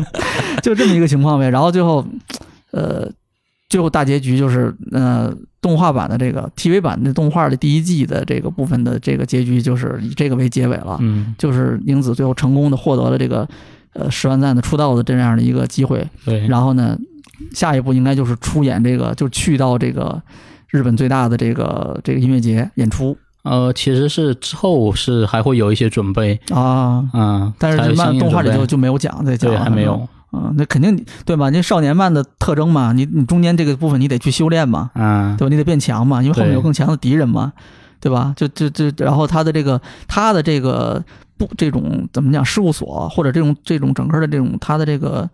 [0.64, 1.50] 就这么一个情况呗。
[1.50, 2.02] 然后最后，
[2.70, 3.10] 呃，
[3.74, 13.48] 最后大结局就是呃动画版的这个 TV 版的动画的第一季的这个部分的这个结局就是以这个为结尾了，嗯，就是英子最后成功的获得了这个
[13.94, 16.96] 呃十万赞的出道的这样的一个机会，对，然后呢，
[17.52, 20.22] 下一步应该就是出演这个，就去到这个
[20.68, 23.18] 日本最大的这个这个音乐节演出。
[23.42, 27.04] 呃，其实是之后是还会有一些准备，啊。
[27.12, 31.50] 嗯，但是漫动画里就就没有讲这讲对，还没有，嗯，那肯定对吧？
[31.50, 35.50] 你少年漫的特征嘛，你你中间这个部分你得去修炼嘛，嗯，对吧？
[35.50, 37.52] 你得变强嘛，因为后面有更强的敌人嘛，
[38.00, 38.32] 对吧？
[38.36, 41.02] 就就就然后他的这个他的这个
[41.38, 45.28] 不这种怎么讲事务所或者这种这种整个的这种他的这个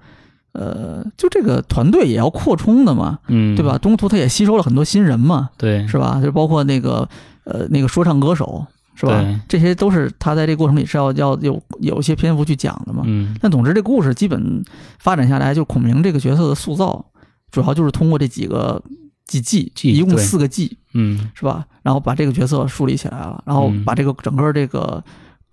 [0.53, 3.79] 呃，就这个团队也要扩充的嘛，嗯，对吧？？
[3.79, 6.21] 中途他也吸收了很多新人嘛，对，是吧？
[6.23, 7.09] 就包括那个
[7.45, 8.67] 呃那个说唱歌手，
[9.01, 9.41] 是吧？
[9.49, 13.03] 这些都是他在这个过程里是要要有有一些篇幅去讲的嘛。
[13.07, 14.63] 嗯，但总之，这故事基本
[14.99, 17.03] 发展下来，就孔明这个角色的塑造，
[17.51, 18.83] 主要就是通过这几个
[19.25, 21.65] 几季，季一共四个季，嗯，是吧？
[21.83, 25.03] 然后把这个角色树立起来了，然后嗯把这个整个这个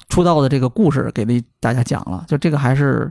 [0.10, 2.26] 出道的这个故事给大大家讲了。
[2.28, 3.10] 就这个还是，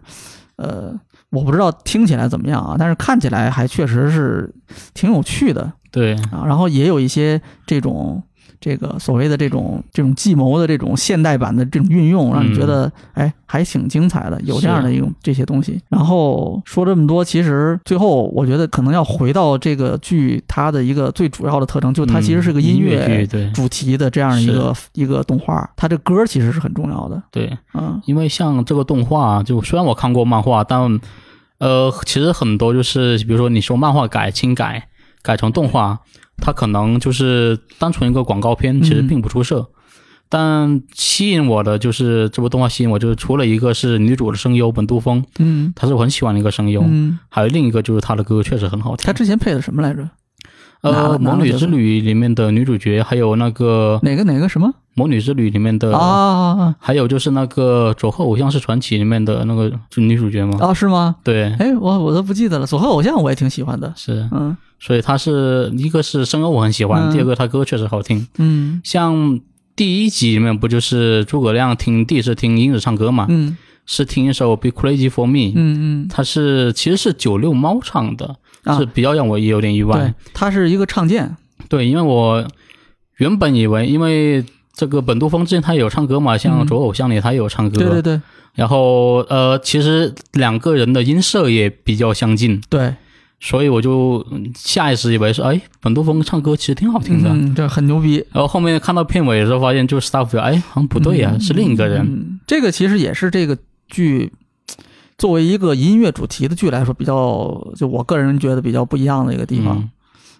[0.56, 0.92] 呃，
[1.30, 4.54] 我不知道听起来怎么样啊，但是看起来还确实是
[4.92, 6.44] 挺有趣的对，啊。
[6.44, 8.22] 然后也有一些这种。
[8.61, 15.81] 这个所谓的这种这种计谋的这种现代版的这种运用，让你觉得哎还挺精彩的，有这样的一种这些东西。
[15.89, 27.23] 然后说这么多，其实最后我觉得可能要回到这个剧它的一个最主要的特征，就它其实是个嗯音乐剧，主题的这样一个一个动画，它这歌其实是很重要的。
[27.31, 28.01] 对，嗯。
[28.07, 31.01] 因为像这个动画，就虽然我看过漫画，但
[31.59, 34.89] 呃，其实很多就是比如说你说漫画改轻改
[35.23, 35.99] 改成动画，
[36.38, 39.68] 它可能就是单纯一个广告片，其实嗯并不出色。
[40.28, 49.12] 但吸引我的就是这部动画吸引我，就是除了一个是女主的声优本渡风，嗯她是我很喜欢的一个声优，嗯，还有另一个就是她的歌确实很好听他。
[49.12, 50.08] 之前配的什么来着？
[50.82, 60.74] 哪呃，《魔女之旅》里面的女主角，还有那个《哪个哪个什么魔女之旅》里面的啊啊还有就是那个《佐贺偶像是传奇》里面的那个就女主角吗，啊啊！
[60.74, 61.16] 是吗？
[61.24, 62.66] 对，哎，我我都不记得了。
[62.66, 63.93] 佐贺偶像我也挺喜欢的。
[63.97, 64.57] 是，嗯。
[64.78, 67.12] 所以他是一个是声优我很喜欢，嗯。
[67.12, 68.27] 第二个他歌确实好听。
[68.39, 68.81] 嗯。
[68.85, 69.40] 像
[69.74, 73.57] 第一集里面不就是诸葛亮听第一次听英子唱歌嘛，嗯。
[73.86, 76.09] 是听一首《Be Crazy for Me》，嗯嗯。
[76.11, 78.36] 它是其实是九六猫唱的，
[78.66, 81.34] 啊是，比较让我也有点意对外。，他是一个唱见。
[81.68, 82.47] 对，因为我
[83.16, 84.44] 原本以为因为。
[84.78, 88.20] 这个本杜峰之前他有唱歌嘛，像嗯《左偶像》里他也有唱歌，对对对
[88.52, 92.94] 然后呃，其实两个人的音色也比较相近，对，
[93.40, 97.30] 所以我就嗯下意识以为是，哎，本杜峰唱歌其实挺好听的。
[97.30, 98.16] 嗯，这很牛逼。
[98.32, 102.02] 然后后面看到片尾的时候，发现就是 staff，哎，好像不对呀、嗯是另一个人。
[102.02, 103.56] 嗯，这个其实也是这个
[103.88, 104.30] 剧
[105.18, 109.88] 作为一个音乐主题的剧来说，比较就我个人觉得比较不一样的一个地方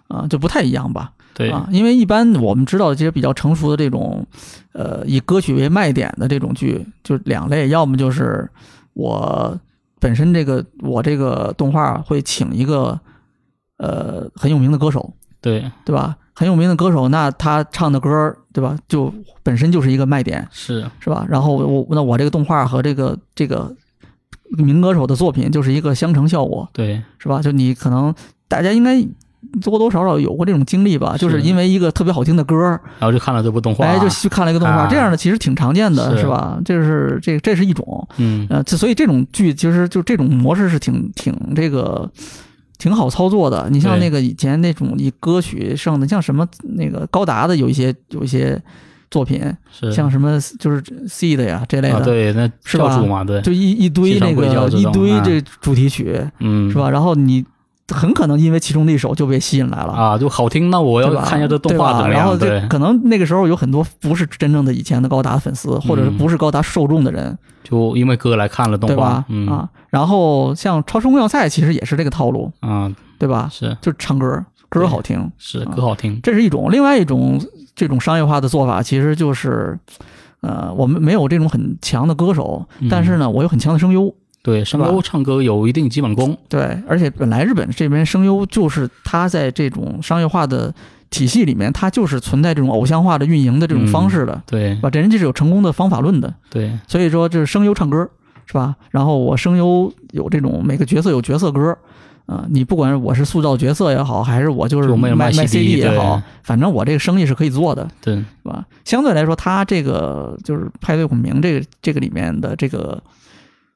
[0.09, 1.11] 嗯、啊，就不太一样吧。
[1.33, 4.25] 对，啊，因为一般我们知道这些比较成熟的这种，
[4.73, 8.49] 呃，以歌曲为卖点的这种剧，就两类，要么就是
[8.93, 9.59] 我
[9.99, 12.99] 本身这个我这个动画会请一个
[13.77, 16.17] 呃很有名的歌手，对，对吧？
[16.33, 18.77] 很有名的歌手，那他唱的歌，对吧？
[18.87, 19.13] 就
[19.43, 21.25] 本身就是一个卖点，是，是吧？
[21.29, 23.75] 然后我那我这个动画和这个这个
[24.49, 27.41] 民歌手的作品就是一个相乘效果，对，是吧？
[27.41, 28.13] 就你可能
[28.47, 29.01] 大家应该
[29.61, 32.55] 多多少少有过这种经历吧，就是因为一个特别好听的歌，
[32.99, 36.59] 然后就看了这部动画，哎，就去看了一个动画，啊这样的其实挺常见的，是是吧？
[36.63, 42.09] 这是这这是一种，嗯，呃，这所以这种剧其实就这种模式是挺挺这个。
[42.79, 48.61] 挺好操作的，你像那个以前那种以歌曲上的，像什么那个高达的有一些有一些
[49.09, 49.91] 作品，是。
[49.91, 53.23] 像什么就是 C 的呀这类啊，的，对，那是吧？
[53.25, 56.89] 对，就一一堆那个一堆这主题曲，嗯，是吧？
[56.89, 57.45] 然后你
[57.89, 59.93] 很可能因为其中的一首就被吸引来了。
[59.93, 62.61] 啊，就好听，那我要看一下这动画怎么样，对然后对。
[62.61, 69.47] 这，可能那个时候有很多不是真正的以前的高达粉丝，或者不是高达受众的人，就因为歌来看了动画对吧？，嗯。
[69.47, 73.47] 啊，然后像超时空要塞其实也是这个套路，啊，对吧？
[73.49, 73.77] 是。
[73.81, 77.39] 就唱歌，歌好听，是啊歌好听，这是一种；另外一种
[77.77, 79.77] 这种商业化的做法，其实就是，
[80.41, 84.13] 呃，我们没有这种很强的歌手，嗯但是呢，我有很强的声优。
[84.41, 90.73] 对，声优唱歌有一定基本功，对，而且本来日本这边声优就是他在这种商业化的
[91.09, 94.89] 体系里面，它就是存在这种偶像化的运营的这种方式的，对是吧？
[94.89, 98.09] 这人家是有成功的方法论的，对，所以说就是声优唱歌
[98.45, 98.75] 是吧？
[98.89, 101.77] 然后我声优有这种每个角色有角色歌。
[102.27, 108.65] 啊、你不管我是塑造角色也好，还是我就是卖卖卖 CD 也好，反正我这个生意是可以做的，对，是吧？
[108.83, 113.01] 相对来说，他这个就是派对孔明这个这个里面的这个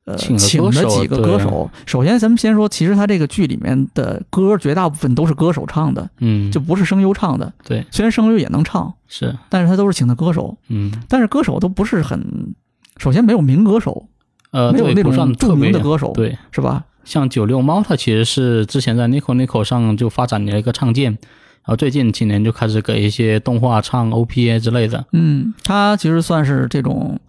[0.03, 1.71] 呃请请的了几个歌手。
[1.85, 7.53] 首先，咱们先说，其实他这个剧里面的歌绝大部分都是歌手唱的，嗯，就不是声优唱的。
[7.63, 12.53] 对，虽然声优也能唱，是，但是他都是请的歌手，嗯，但是歌手都不是很，
[12.97, 14.07] 首先没有名歌手，
[14.51, 16.83] 呃，没有那种著名的歌手，对，是吧？
[17.03, 25.05] 像九六猫，它其实是之前在 Nico Nico 上就发展了一个唱键，然后最近几年就开始给一些动画唱 OPA 之类的。
[25.13, 27.19] 嗯，他其实算是这种，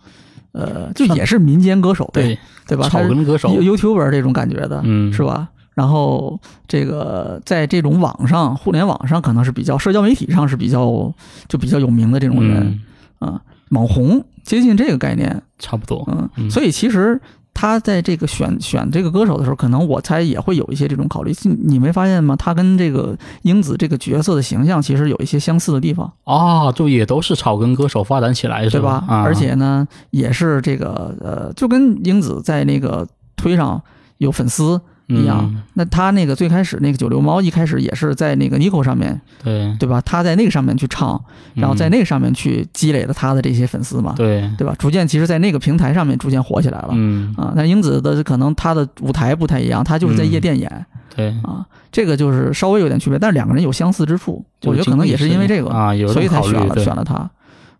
[0.52, 2.38] 呃，就也是民间歌手呗，对，
[2.68, 2.88] 对吧？
[2.88, 5.48] 草根歌手，You- YouTuber 这种感觉的，嗯，是吧？
[5.74, 6.38] 然后
[6.68, 11.10] 这个在这种网上、互联网上，可能是比较社交媒体上是比较
[11.48, 12.78] 就比较有名的这种人
[13.20, 13.40] 嗯，啊、
[13.70, 16.06] 网红接近这个概念，差不多。
[16.12, 17.18] 嗯，嗯所以其实
[17.54, 21.32] 他在这个选选这个歌手的时候，可能我猜也会有一些这种考虑。
[21.42, 22.34] 你你没发现吗？
[22.36, 29.04] 他跟这个英子这个角色的形象其实有一些相似的地方，啊，就也都是草根歌手发展起来，是对吧？
[29.06, 33.06] 啊、而且呢，也是这个呃，就跟英子在那个
[33.36, 33.80] 推上
[34.18, 34.80] 有粉丝
[35.14, 35.40] 一样。
[35.52, 40.02] 嗯那他那个最开始那个九流猫一开始也是在那个 Nico 上面，对，对吧？
[40.02, 41.18] 他在那个上面去唱，
[41.54, 44.74] 然后在嗯那个上面去积累了他的这些粉丝嘛，对，对吧？
[44.78, 46.90] 逐渐其实，在那个平台上面逐渐火起来了。
[46.90, 50.86] 嗯，啊，那英子的可能他的舞台不太一样，他就是在夜店演、
[51.16, 57.30] 对，啊，这个就是稍微有点区别，但是两个人有相似之处，我觉得可能也是因为这个，啊，有所以才选了选了他。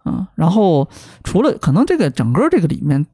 [0.07, 0.89] 嗯，然后
[1.23, 3.05] 除了可能这个整个这个里面，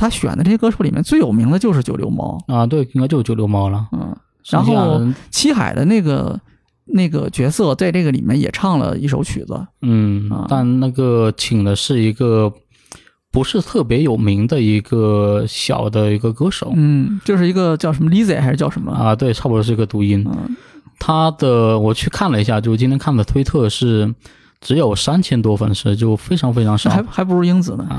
[0.00, 3.86] 他选的这些歌手里面最有名的就是九流猫，啊，对，应该就是九流猫了。
[3.92, 4.16] 嗯，
[4.48, 5.00] 然后
[5.30, 6.40] 七海的那个
[6.86, 12.50] 那个角色在这个里面也唱了一首曲子，嗯啊，但那个请的是一个
[13.30, 18.90] 不是特别有名的一个小的一个歌手嗯，就是一个叫什么 Lizzy 还是叫什么？
[18.90, 20.26] 啊，对，差不多是一个读音。
[20.26, 20.56] 嗯，
[20.98, 24.14] 他的我去看了一下，就今天看的推特是
[24.60, 27.02] 只有三千多粉丝，就非常非常少还。
[27.08, 27.86] 还不如英子呢。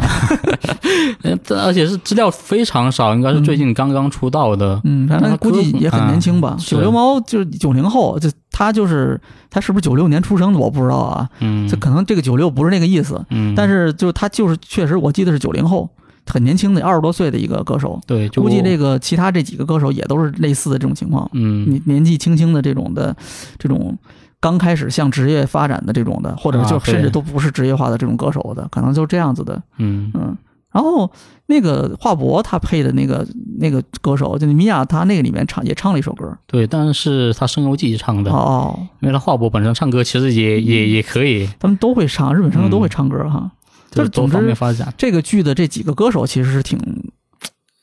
[1.24, 4.80] 呃这而且是资料非常少，应该是最近刚刚出道的。
[4.84, 9.20] 嗯，反正那估计也很年轻吧九流猫就是九零后，就他就是
[9.50, 11.30] 他是不是九六年出生的，我不知道啊。
[11.40, 15.90] 嗯，这可能这个九六不是那个意思，嗯，但是就是他就是确实我记得是九零后，
[16.28, 18.00] 很年轻的二十多岁的一个歌手。
[18.06, 23.16] 对，就估计这个其他这几个歌手也都是类似的这种情况，嗯年年纪轻轻的这种的，
[23.58, 23.98] 这种
[24.42, 29.62] 刚开始向职业发展的这种的，或者就甚至都不是职业化的这种歌手的，可能就这样子的。
[29.78, 30.12] 嗯。
[30.16, 30.36] 嗯，
[30.74, 31.12] 然后
[31.46, 33.28] 那个华博他配的那个
[33.60, 36.38] 那个歌手，就是米娅，他那个里面唱也唱了一首歌。
[36.48, 43.52] 对，但是他声优自己唱的，哦，因为他华博本身唱歌其实也也也可以，他们都会唱，日本声优都会唱歌哈。
[43.92, 44.56] 就是总之。
[44.98, 46.80] 这个剧的这几个歌手其实是挺，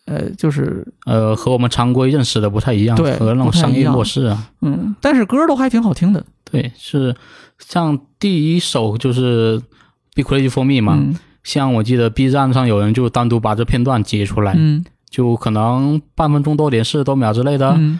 [0.06, 7.14] 呃，就是呃，和我们常规认识的不太一样，对和那种商业模式啊，嗯，但是歌都还挺好听的对，是
[7.58, 9.58] 像第一首就是
[10.14, 11.16] 《Be Crazy for Me》嘛，嗯。
[11.44, 14.84] 像我记得 B 站上有人就单独把这片段截出来，嗯。
[15.10, 17.98] 就可能半分钟多点，四十多秒之类的，嗯。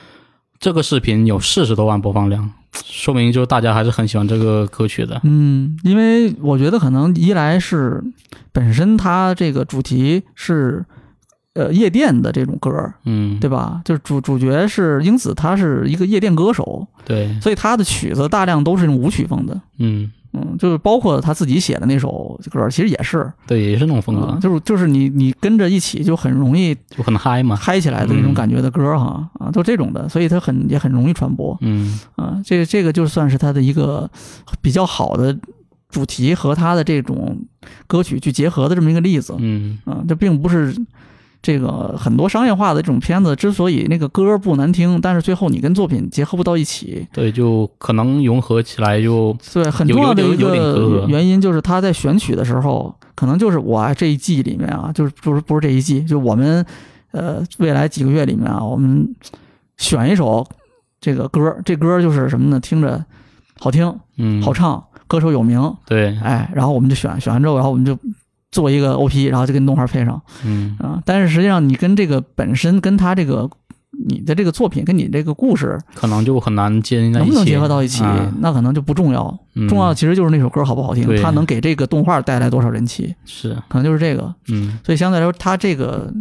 [0.61, 2.51] 这个视频有四十多万播放量，
[2.85, 5.21] 说明就大家还是很喜欢这个歌曲的。
[5.23, 8.03] 嗯，因为我觉得可能一来是
[8.53, 10.85] 本身它这个主题是
[11.59, 12.73] 呃夜店的这种歌，
[13.05, 13.83] 嗯，对吧？
[13.85, 19.61] 就是主主角是英子，她是一个夜店歌手，对，所以她的曲子大量都是那种舞曲风的。
[19.79, 27.57] 嗯，嗯，就是包括他自己写的那首歌，其实也是，对，也是那种风格，啊，就是就是你你跟着一起就很容易就很嗨嘛。
[27.57, 32.41] 嗨起来的那种感觉的歌哈，啊，都这种的，所以它很也很容易传播嗯啊。
[32.45, 34.09] 这个这个就算是他的一个
[34.61, 35.37] 比较好的
[35.89, 37.39] 主题和他的这种
[37.87, 40.05] 歌曲去结合的这么一个例子嗯啊。
[40.07, 40.75] 这并不是
[41.41, 56.65] 这个很多商业化的这种片子之所以那个歌不难听，但是最后你跟作品结合不到一起，对，就可能融合起来就对，很重要的一个原因就是他在选曲的时候，可能就是我这一季里面啊，就是不是不是这一季，就我们
[57.13, 59.15] 呃未来几个月里面啊，我们
[59.77, 60.47] 选一首
[61.01, 62.59] 这个歌，这歌就是什么呢？
[62.59, 63.05] 听着
[63.61, 64.43] 好听、嗯。
[64.43, 67.97] 好唱，歌手有名，对，哎，然后我们就选，选完之后，然后我们就
[68.51, 71.03] 做一个 OP，然后就跟动画配上嗯啊。
[71.05, 73.49] 但是实际上，你跟这个本身跟他这个
[74.07, 79.39] 你的这个作品跟你这个故事可能就很难接在一起，能不能结合到一起，啊那可能就不重要。
[79.55, 84.33] 嗯重要的其实就是那首歌好不好听，它能给这个动画带来多少人气，是，可能就是这个。
[84.49, 86.13] 嗯所以相对来说，他这个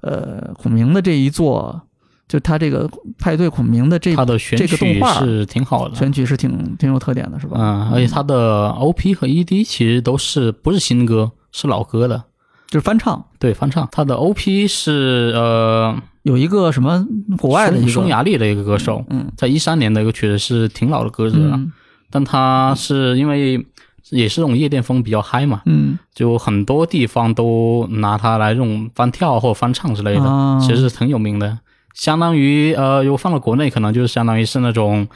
[0.00, 1.80] 呃孔明的这一座，
[2.26, 7.56] 就他这个派对孔明的这他的选这个动曲画是挺好的，选曲是挺挺有特点的，是吧？
[7.60, 12.24] 嗯，而且他的 OP 和 ED 其实都是不是新歌，是老歌的，
[12.68, 13.88] 就是翻唱，对，翻唱。
[13.90, 17.06] 他的 OP 是呃有一个什么
[17.38, 21.72] 国外匈匈牙利的一个歌手，嗯在一三年的一个曲子是挺老的歌子了，嗯
[22.10, 23.64] 但他是因为
[24.10, 31.58] 也是这种夜店风比较嗨嘛，嗯就很多地方都拿它来这种翻跳或者翻唱之类的，啊其实是很有名的。
[31.94, 35.08] 相当于呃，如果放到国内，可能就是相当于是那种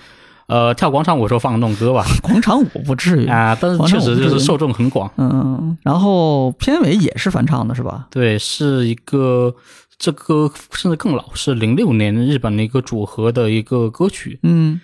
[0.53, 3.27] 呃跳广场舞时候放的那种歌吧， 广场舞不至于。
[3.27, 5.11] 啊，但是确实就是受众很广。
[5.17, 8.07] 嗯，然后片尾也是翻唱的是吧？
[8.11, 9.55] 对，是一个
[9.99, 14.39] 这个甚至更老，是零六年日本的一个组合的一个歌曲。
[14.43, 14.79] 嗯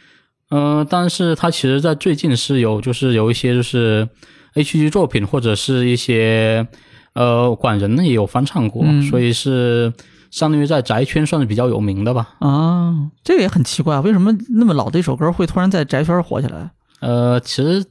[0.51, 4.09] 嗯、但是它其实在最近是有就是有一些就是
[4.55, 6.67] H G 作品或者是一些
[7.13, 9.93] 呃管人呢也有翻唱过，嗯所以是
[10.31, 12.29] 相当于在宅圈算是比较有名的吧。
[12.41, 12.95] 啊，
[13.25, 16.71] 这个也很奇怪，为什么那么老的一首歌会突然在宅圈火起来？
[17.01, 17.85] 呃，其实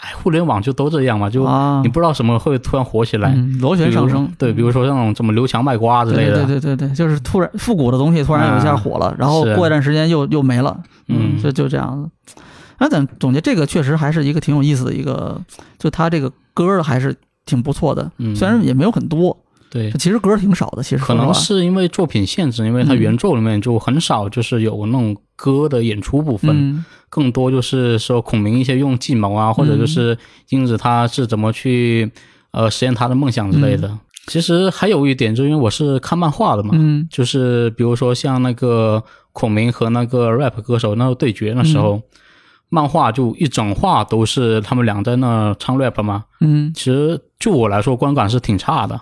[0.00, 3.32] 哎，互联网就都这样嘛，就啊你，不知道什么会突然火起来。
[3.34, 12.34] 嗯，螺旋上升，对，比如说像什么刘强卖瓜之类的，对对对对对，就是突然复古的东西突然有一下火了，然后过一段时间又又没了，嗯就就这样子。
[12.78, 15.40] 那咱总结这个确实还是一个挺有意思的一个，
[15.78, 17.14] 就他这个歌还是
[17.46, 19.34] 挺不错的，嗯虽然也没有很多，
[19.70, 22.98] 对，其实歌儿挺少的，其实可能是因为作品限制，因为它嗯。
[22.98, 26.84] 原作里面就很少就是有那种歌的演出部分，嗯。
[27.08, 30.16] 更多就是说孔明一些用计谋啊，或者就是
[30.48, 32.10] 英子他是怎么去
[32.50, 33.96] 呃实现他的梦想之类的。
[34.26, 37.06] 其实还有一点，就因为我是看漫画的嘛，嗯。
[37.10, 39.02] 就是比如说像那个
[39.32, 42.02] 孔明和那个 rap 歌手那个对决那时候，
[42.68, 46.24] 漫画就一整话都是他们俩在那唱 rap 嘛。
[46.40, 49.00] 嗯，其实就我来说，观感是挺差的，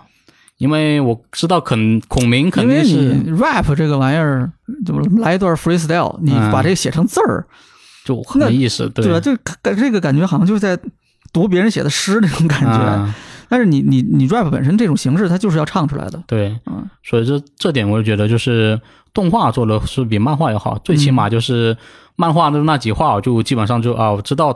[0.57, 4.51] 因为我知道肯孔明肯因为定是你 rap 这个玩意儿，
[4.85, 7.45] 就来一段 freestyle，你嗯把这个写成字儿，
[8.05, 9.19] 就很那没意思，对吧？
[9.19, 10.79] 就感这个感觉好像就是在
[11.33, 12.95] 读别人写的诗那种感觉。
[12.95, 13.13] 嗯
[13.47, 16.19] 但是你你你 rap 本身这种形式，它就是要唱出来的。
[16.25, 18.81] 对，嗯所以这这点我就觉得就是
[19.13, 21.77] 动画做的是比漫画要好，最起码就是
[22.15, 24.51] 漫画的那几话，我就基本上就啊，我知道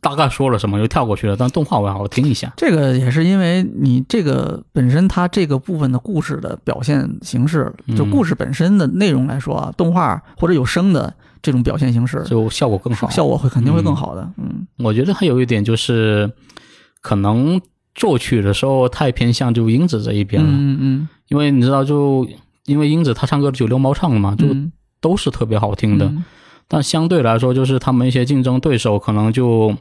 [0.00, 2.52] 大概说了什么又跳过去了，但动画我要好好听一下。
[2.56, 13.08] 这个也是因为你这个本身它这个部分的故事的表现形式，就嗯故事本身的内容来说啊，动画或者有声的这种表现形式，就效果更好。
[13.10, 14.28] 效果会肯定会更好的。
[14.38, 16.30] 嗯我觉得还有一点就是，
[17.00, 17.60] 可能
[17.94, 22.28] 作曲的时候太偏向就英子这一边了，嗯嗯因为你知道就。
[22.66, 26.04] 因为英子她唱歌九六猫唱的嘛，就嗯，都是特别好听的。
[26.06, 26.24] 嗯
[26.68, 29.74] 但相对来说，就是他们一些竞争对手可能就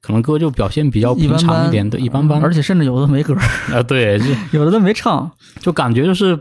[0.00, 2.42] 可能歌就表现比较平一般般常一点，对，一般般。
[2.42, 3.34] 而且甚至有的没歌，
[3.72, 4.24] 啊、对，就
[4.58, 5.30] 有的都没唱。
[5.60, 6.38] 就感觉就是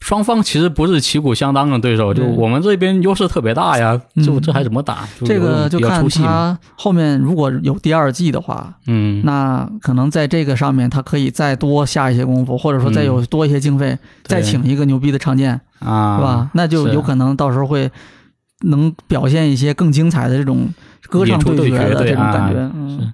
[0.00, 5.06] 双方其实不是旗鼓相当的对手，就我们这边优势特别大呀，嗯就这还怎么打？
[5.20, 6.06] 就这个就看。
[6.08, 16.50] 他后面如果有第二季的话，嗯，那可能在这个上面他可以再多下一些功夫，或者说再有多一些经费，再请一个牛逼的唱见，啊，是吧？
[16.54, 17.90] 那就有可能到时候会
[18.62, 20.68] 能表现一些更精彩的这种
[21.08, 22.54] 歌唱对决的这种感觉。
[22.54, 23.12] 是嗯，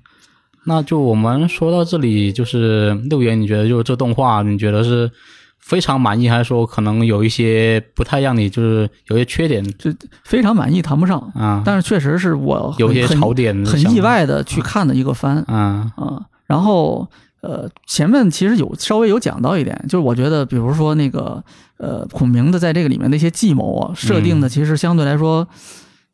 [0.65, 5.11] 那就我们说到这里，就是六爷，你觉得就是这动画，你觉得是
[5.59, 9.91] 非常满意，还是说可能有一些不太让你就是有些缺点就
[10.25, 11.63] 非常满意谈不上，啊？
[11.65, 14.01] 但是确实是我有一些槽点，很意。
[14.01, 16.23] 外的去看的一个番啊，啊。
[16.47, 17.09] 然后
[17.41, 21.43] 呃，前面其实有稍微有讲到一点，就是我觉得，比如说那个
[21.79, 25.49] 呃，孔明的在这个里面的一些计谋啊，设定的其实相对来说，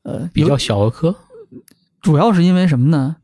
[0.03, 1.15] 呃，比较小儿科。
[2.01, 3.17] 主要是因为什么呢？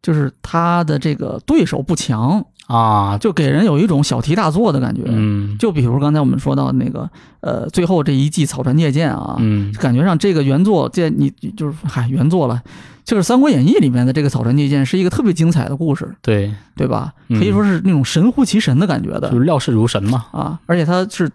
[0.00, 5.02] 就是他的这个对手不强，啊，就给人有一种小题大做的感觉。
[5.06, 7.10] 嗯就比如刚才我们说到那个
[7.40, 12.62] 呃，最后这一季草船借箭啊，嗯感觉上这个原作这你就是嗨原作了，
[13.04, 17.12] 就是《三国演义》里面的这个草船借箭是一个特别精彩的故事，对，对吧？
[17.28, 20.26] 嗯可以说是那种神乎其神的感觉的就是料事如神嘛。
[20.30, 21.28] 啊，而且他是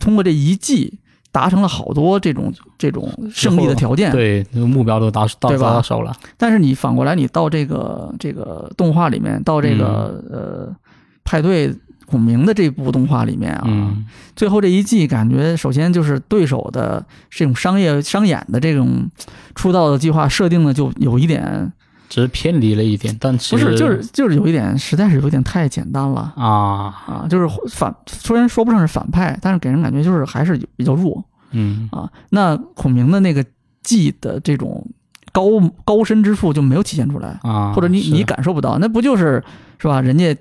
[0.00, 0.98] 通过这一季
[1.30, 4.10] 达成了好多这种这种胜利的条件。
[4.12, 6.14] 对，那个目标都达达到手了。
[6.36, 10.76] 但是你反过来，你到这个这个动画里面，到这个、嗯呃
[11.24, 11.70] 派对
[12.06, 19.06] 孔明的这部动画里面啊，嗯最后这一季感觉首先就是对手的这种商业商演的这种
[19.54, 21.70] 出道的计划设定的就有一点
[22.08, 32.10] 只是偏离了一点，但其实不是就是就是有一点实在是有点太简单了啊，啊，就是反虽然说不上是反派，但是给人感觉就是还是比较弱嗯啊。
[32.30, 33.44] 那孔明的那个
[33.82, 34.84] 技的这种
[35.32, 35.44] 高
[35.84, 37.38] 高深之处就没有体现出来。
[37.42, 39.42] 啊，或者你你感受不到，那不就是
[39.78, 40.00] 是吧？
[40.00, 40.36] 人家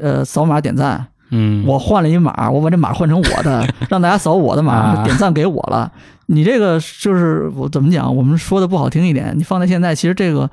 [0.00, 5.90] 呃扫码点赞，嗯我换了一码，我把这码换成我的， 让大家扫我的码，啊点赞给我了。
[6.26, 8.14] 你这个就是我怎么讲？
[8.14, 10.48] 我们说的不好听一点，你放在现在，其实这个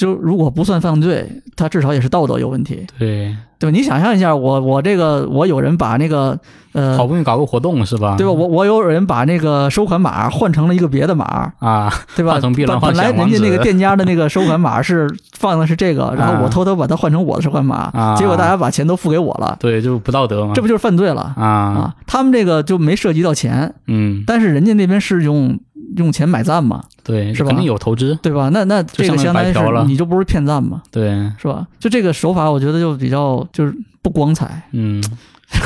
[0.00, 3.76] 就如果不算犯罪，他至少也是道德有问题，对，对吧？
[3.76, 6.38] 你想象一下，我我这个我有人把那个
[6.72, 8.14] 呃好不容易搞个活动是吧？
[8.16, 8.32] 对吧？
[8.32, 12.38] 我我有人把那个收款码换成了一个别的码，啊，对吧？
[12.40, 15.06] 本本来人家那个店家的那个收款码是
[15.36, 20.54] 放的是这个，然后我偷偷把它换成我的收款码，啊结果大家把钱都付给我了，对，就不道德嘛。
[20.54, 21.94] 这不就是犯罪了啊，啊？
[22.06, 25.58] 他们这个就没涉及到钱，嗯，但是人家那边是用
[25.96, 27.48] 用钱买赞嘛，对，是吧？
[27.48, 28.48] 肯定有投资，对吧？
[28.50, 29.82] 那那这个就相相当于白嫖了。
[29.82, 31.66] 是你就不是骗赞嘛，对，是吧？
[31.78, 34.68] 就这个手法，我觉得就比较就是不光彩。
[34.72, 35.02] 嗯。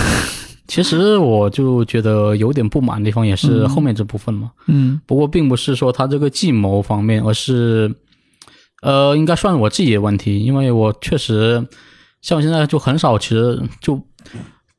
[0.67, 3.69] 其实我就觉得有点不满的地方也是嗯。
[3.69, 4.99] 后面这部分嘛，嗯。
[5.07, 7.95] 不过并不是说他这个计谋方面，而是，
[8.81, 11.65] 呃，应该算我自己的问题，因为我确实
[12.23, 14.01] 像我现在就很少，其实就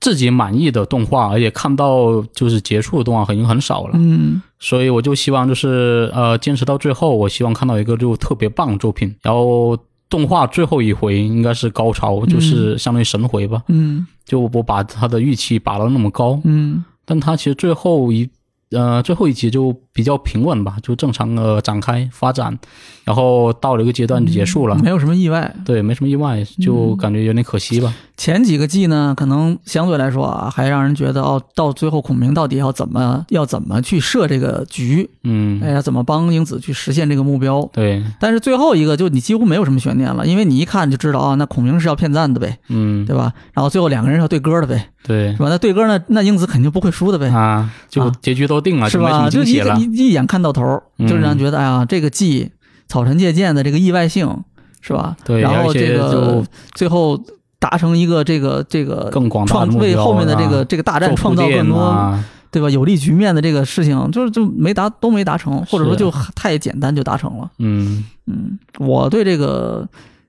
[0.01, 9.77] 自己满意的动画，而且看到就是结束的动画已经很少了，嗯所以我就希望就是呃坚持到最后，我希望看到一个就特别棒的作品，然后
[10.09, 14.07] 动画最后一回应该是高潮，就是相当于神回吧，嗯。
[14.25, 16.83] 就我把他的预期拔到那么高，嗯。
[17.05, 18.27] 但他其实最后一
[18.71, 22.57] 呃最后一集就比较平稳吧，就正常的展开发展，
[23.03, 24.75] 然后到了一个阶段就结束了。
[24.75, 25.53] 没有什么意外。
[25.63, 27.93] 对，没什么意外，就感觉有点可惜吧。
[28.17, 37.69] 前几个季呢，可能相对来说啊，还让人觉得哦，到最后孔明到底要怎么要怎么去设这个局，嗯，哎呀，怎么帮英子去实现这个目标？
[37.73, 43.33] 对，但是最后一个就你几乎没有什么悬念了，因为你一看就知道啊，那孔明是要骗赞的呗，嗯，对吧？
[43.53, 45.47] 然后最后两个人要对歌的呗，对是吧？
[45.49, 49.29] 那对歌呢，那英子肯定不会输的呗，啊，就啊结局都定了，是吧？
[49.29, 49.77] 就一惊喜了。
[49.77, 52.51] 一一眼看到头，嗯就让人觉得哎呀，这个季
[52.87, 54.43] 草船借箭的这个意外性
[54.81, 55.15] 是吧？
[55.25, 57.19] 对然后这个就最后
[57.59, 62.69] 达成一个这个这个更广大创的为后面的这啊个这个大战创造更多啊，对吧？
[62.69, 67.49] 有利局面的这个事情，就是就没达都没达成，或者说就太简单就达成了。
[67.59, 69.87] 嗯嗯，我对这个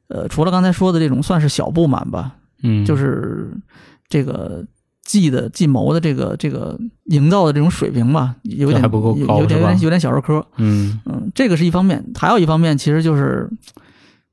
[0.09, 2.32] 呃，除了刚才说的这种算是小不满吧，
[2.62, 3.51] 嗯，就是
[4.09, 4.65] 这个
[5.07, 10.45] 计的计谋的这个这个营造的这种水平吧，有点还不够有高有点有点有点小儿科。
[10.57, 13.49] 嗯嗯，这个是一方面，还有一方面其实就是，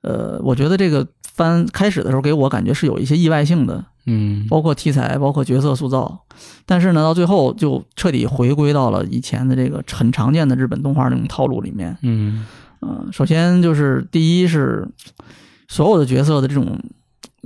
[0.02, 6.26] 呃，我觉得这个番开始的时候给我感觉是有一些意外性的，嗯包括题材，包括角色塑造，
[6.66, 11.96] 但是呢，到最后就彻底回归到了以前的这个很常见的日本动画那种套路里面。
[12.02, 12.46] 嗯
[12.82, 14.88] 嗯、首先就是第一是
[15.68, 16.78] 所有的角色的这种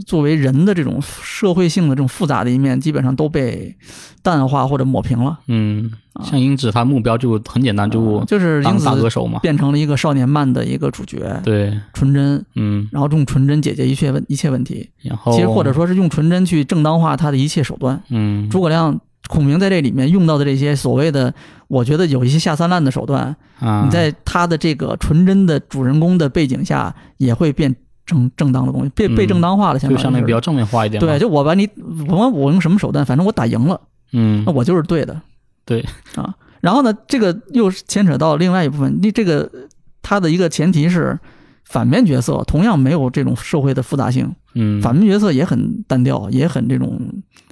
[0.06, 3.76] 作为人的这种社会性的这种复杂的一面，基本上都被
[4.22, 5.40] 淡化或者抹平了。
[5.48, 9.40] 嗯，啊像英子她目标就很简单，就呃就是英当子大歌手嘛。
[9.40, 14.88] 变成了一个少年漫的一个主角，对，纯真，嗯，然后用纯真解决一切问一切问题。
[15.02, 18.02] 然后其实或者说是用纯真去正当化他的一切手段。
[18.10, 21.34] 嗯，诸葛亮、孔明在这里面用到的这些所谓的，
[21.68, 27.76] 我觉得有一些下三滥的手段，啊，你在他的这个纯真的主人公的背景下，也会变
[28.08, 31.00] 正正当的东西，被嗯被正当化了，相当于是就相对比较正面化一点。
[31.00, 31.70] 对，就我把你，
[32.08, 33.80] 我我用什么手段，反正我打赢了，
[34.14, 35.22] 嗯那我就是对的。
[35.64, 35.86] 对
[36.16, 39.48] 啊，然后呢，这个又牵扯到另外一部分，你这个
[40.02, 41.20] 它的一个前提是。
[41.70, 46.98] 反面角色同样没有这种社会的复杂性，嗯，反面角色也很单调，也很这种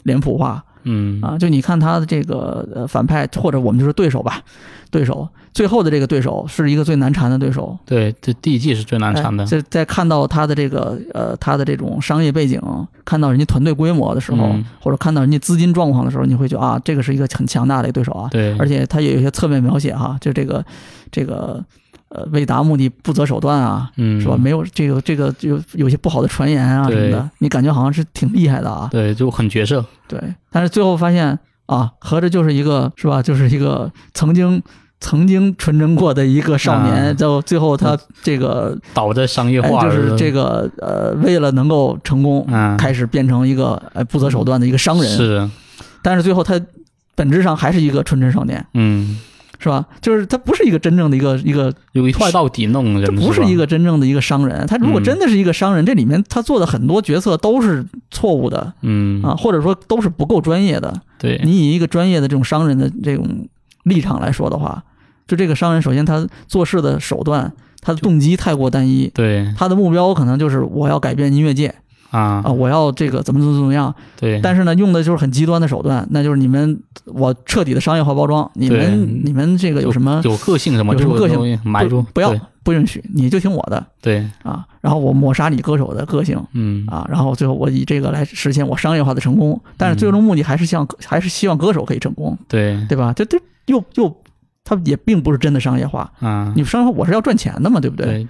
[0.03, 4.41] 脸谱化，嗯啊，就你看他的这个呃反派，或者我们就是对手吧，
[4.89, 9.47] 对手最后的这个对手是一个最难缠的对手，对，这第一季是最难缠的哎。
[9.47, 12.61] 这在看到他的这个呃他的这种商业背景，
[13.03, 20.63] 看到人家团队规模的时候，嗯或者看到人家资金状况的时候，你会觉得啊，这个是一个很强大的一个对手啊，对，而且他也有一些侧面描写哈，就这个
[21.11, 21.63] 这个
[22.15, 24.37] 呃为达目的不择手段啊，嗯，是吧？
[24.37, 29.83] 没有这个这个有有些不好的传言啊什么的，你感觉好像是挺厉害的啊，对，就很角色。
[30.07, 30.19] 对，
[30.51, 33.21] 但是最后发现啊，合着就是一个是吧？
[33.21, 34.61] 就是一个曾经
[34.99, 37.13] 曾经纯真过的一个少年，啊。
[37.13, 45.49] 到最后他这个、倒在商业哎、化，就是这个呃，为了能够成功，嗯，开始变成一个呃不择手段的一个商人，是，
[46.01, 46.59] 但是最后他
[47.15, 49.17] 本质上还是一个纯真少年，嗯，
[49.59, 49.85] 是吧？
[50.01, 54.65] 就是他不是一个真正的一个一个，有一坏到底那种人，这不是一个真正的一个商人。
[54.67, 61.01] 他如果嗯真的是一个商人，这里面他做的很多决策都是错误的嗯啊，或者说都是不够专业的。
[61.17, 63.47] 对，你以一个专业的这种商人的这种
[63.83, 64.83] 立场来说的话，
[65.27, 67.51] 就这个商人，首先他做事的手段，
[67.81, 71.73] 他的动机太过单一，对他的目标可能就是我要改变音乐界
[72.11, 72.41] 啊。
[72.45, 82.33] 啊，，我要这个怎么怎么怎么样，对，但是呢，用的就是很极端的手段，那就是你们我彻底的商业化包装，你们你们这个有什么有个性什么，有什么个性就会埋住不，要
[82.63, 86.83] 不允许，你就听我的对，啊，然后我抹杀你歌手的个性嗯。
[86.87, 92.83] 啊，然后最后我以这个来实现我商业化的成功，但是最终目的还是希望还是希望歌手可以成功，对。
[92.89, 93.13] 对吧？
[93.13, 94.15] 这这又又，
[94.63, 96.11] 他也并不是真的商业化。
[96.19, 98.05] 啊，你商业化我是要赚钱的嘛，对不对？
[98.05, 98.29] 对，就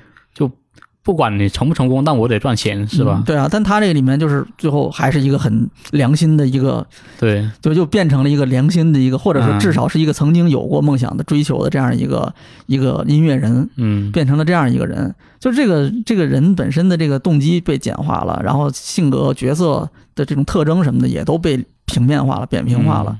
[1.06, 3.23] 不管你成不成功，但我得赚钱，是吧嗯？
[3.23, 6.84] 对啊，但他这个里面就是最后还是一个很良心的一个，
[7.19, 12.34] 对，就就变成了一个良心的一个，或者说嗯至少是一个曾经有过梦想的追求的这样一个
[12.65, 15.14] 一个音乐人，嗯，变成了这样一个人。
[15.40, 23.15] 就这个这个人本身的这个动机被简化了，然后性格、角色的这种特征什么的也都被平面化了、扁平化了。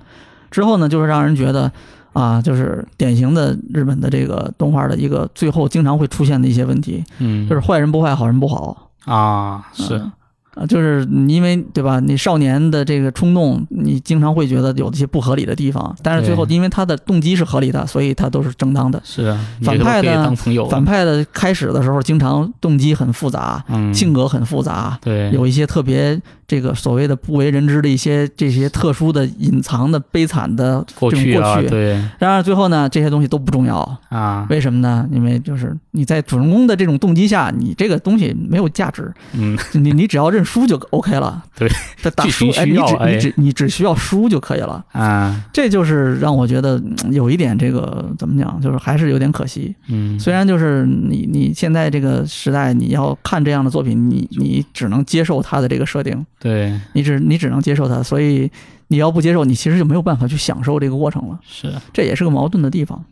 [0.50, 1.72] 之后呢，就是让人觉得
[2.16, 8.90] 啊，就是典型的日本的这个动画的一个最后经常会出现的一些问题，嗯，就是坏人不坏，好人不好。
[9.04, 10.12] 啊，是，嗯
[10.56, 12.00] 啊，就是因为对吧？
[12.00, 19.02] 你少年的这个冲动，你经常会觉得有一些不合理的地方，但是最后因为他的动机是合理的，所以他都是正当的。
[19.04, 31.70] 是啊，反派呢当朋友，反派的开始的时候，经常动机很复杂，嗯，性格很复杂，对，有一些特别这个所谓的不为人知的一些这些特殊的隐藏的悲惨的这种过去啊，过去。
[31.70, 33.78] 对然而最后呢，这些东西都不重要，
[34.10, 35.06] 啊，为什么呢？
[35.12, 41.44] 因为就是你在主人公的这种动机下，你这个东西没有价值，嗯，你你只要认输就 OK 了。
[41.56, 41.68] 对，
[42.02, 44.86] 这打剧情，输哎，需要哎你只你只你只需要书就可以了。
[44.92, 49.76] 啊，这就是让我觉得嗯有一点这个怎么讲，就是还是有点可惜。
[49.88, 58.50] 嗯，虽然就是你你现在这个时代，你要看这样的作品，你你只能接受它的这个设定，对，你只你只能接受它，所以
[58.88, 61.40] 你要不接受，你其实就没有办法去享受这个过程了。
[61.44, 63.04] 是，这也是个矛盾的地方。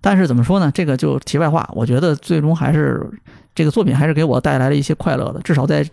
[0.00, 0.70] 但是怎么说呢？
[0.72, 3.04] 这个就题外话，我觉得最终还是
[3.52, 5.84] 这个作品还是给我带来了一些快乐的，至少在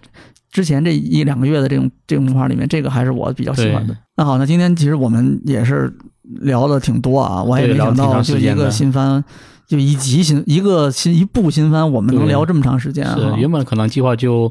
[0.55, 3.93] 之前这一两个月的这种这种动画里面，这个还是我比较喜欢的。
[4.15, 5.93] 那好，那今天其实我们也是
[6.39, 9.21] 聊的挺多啊，我也没想到就一个新番，
[9.67, 13.17] 就一集新一个新一部新番，我们能聊这么长时间啊。
[13.19, 14.49] 是，原本可能计划就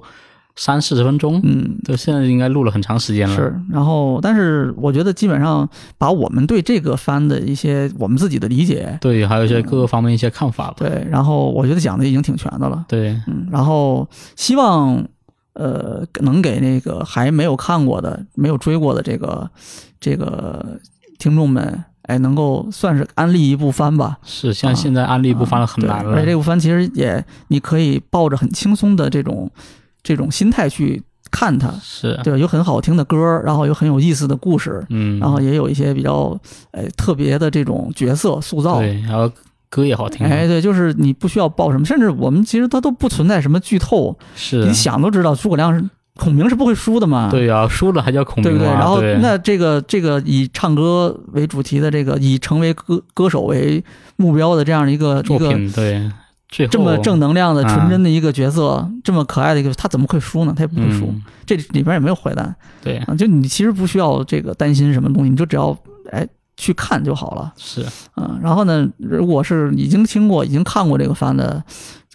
[0.57, 5.67] 三四十分钟，嗯，对，现在应该录了很长时间了，是，然后但是我觉得基本上
[5.97, 12.85] 把我们对这个番的一些我们自己的理解，对，还有一些各个方面一些看法吧，对，然后我觉得讲的已经挺全的了。
[12.87, 14.07] 对，嗯，然后
[14.37, 15.03] 希望
[15.55, 19.51] 呃能给那个还没有看过的、没有追过的这个
[19.99, 20.79] 这个
[21.19, 24.19] 听众们，哎，能够算是安利一部番吧。
[24.23, 29.51] 是，像现在安利一部番很难了而且，这部番其实也你可以抱着很轻松的这种
[30.03, 32.39] 这种心态去看它，是，对吧？
[32.39, 36.39] 有很好听的歌，然后有很有意思的故事，嗯，然后也有一些比较
[36.73, 38.79] 哎特别的这种角色塑造。
[38.81, 39.31] 对，然后
[39.75, 45.85] 歌也好听，哎，对，就是你不需要报什么，甚至我们其实它都不存在什么剧透，是你，想都知道诸葛亮是
[46.17, 48.69] 孔明是不会输的嘛，对呀，输了还叫孔明对不对？
[48.69, 53.83] 然后那这个这个以唱歌为主题的这个以成为歌歌手为
[54.15, 56.09] 目标的这样一个一个作品，对，
[56.69, 60.55] 这么正能量的啊纯真的一个角色，这么可爱的一个，他怎么会输呢？
[60.57, 62.55] 他也不会输，嗯，这里边也没有坏蛋。
[62.81, 65.77] 对，啊，就你其实不需要这个担心什么东西，你就只要
[66.13, 66.25] 哎
[66.57, 67.53] 去看就好了。
[67.57, 67.85] 是，
[68.17, 71.63] 嗯，然后呢，如果是已经听过、已经看过这个番的，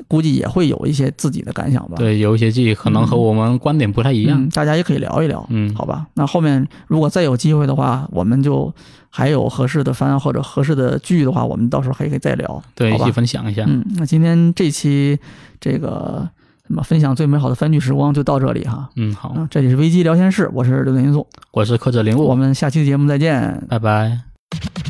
[0.07, 1.95] 估计也会有一些自己的感想吧。
[1.97, 6.05] 对，有一些记忆可能和我们观点不太一样，嗯，大家也可以聊一聊，嗯好吧？
[6.13, 8.73] 那后面如果再有机会的话，我们就
[9.09, 13.11] 还有合适的番或者合适的剧的话，我们到时候还可以再聊，对，一起？
[13.11, 15.19] 分享一下，嗯，那今天这期
[15.59, 16.29] 这个
[16.65, 18.89] 什么分享最美好的番剧时光就到这里哈。
[18.95, 23.65] 嗯，好，啊，这里是危机聊天室，我是刘点因素，我是柯哲林我，们下期节目再见。
[23.67, 24.28] 拜拜。
[24.51, 24.88] you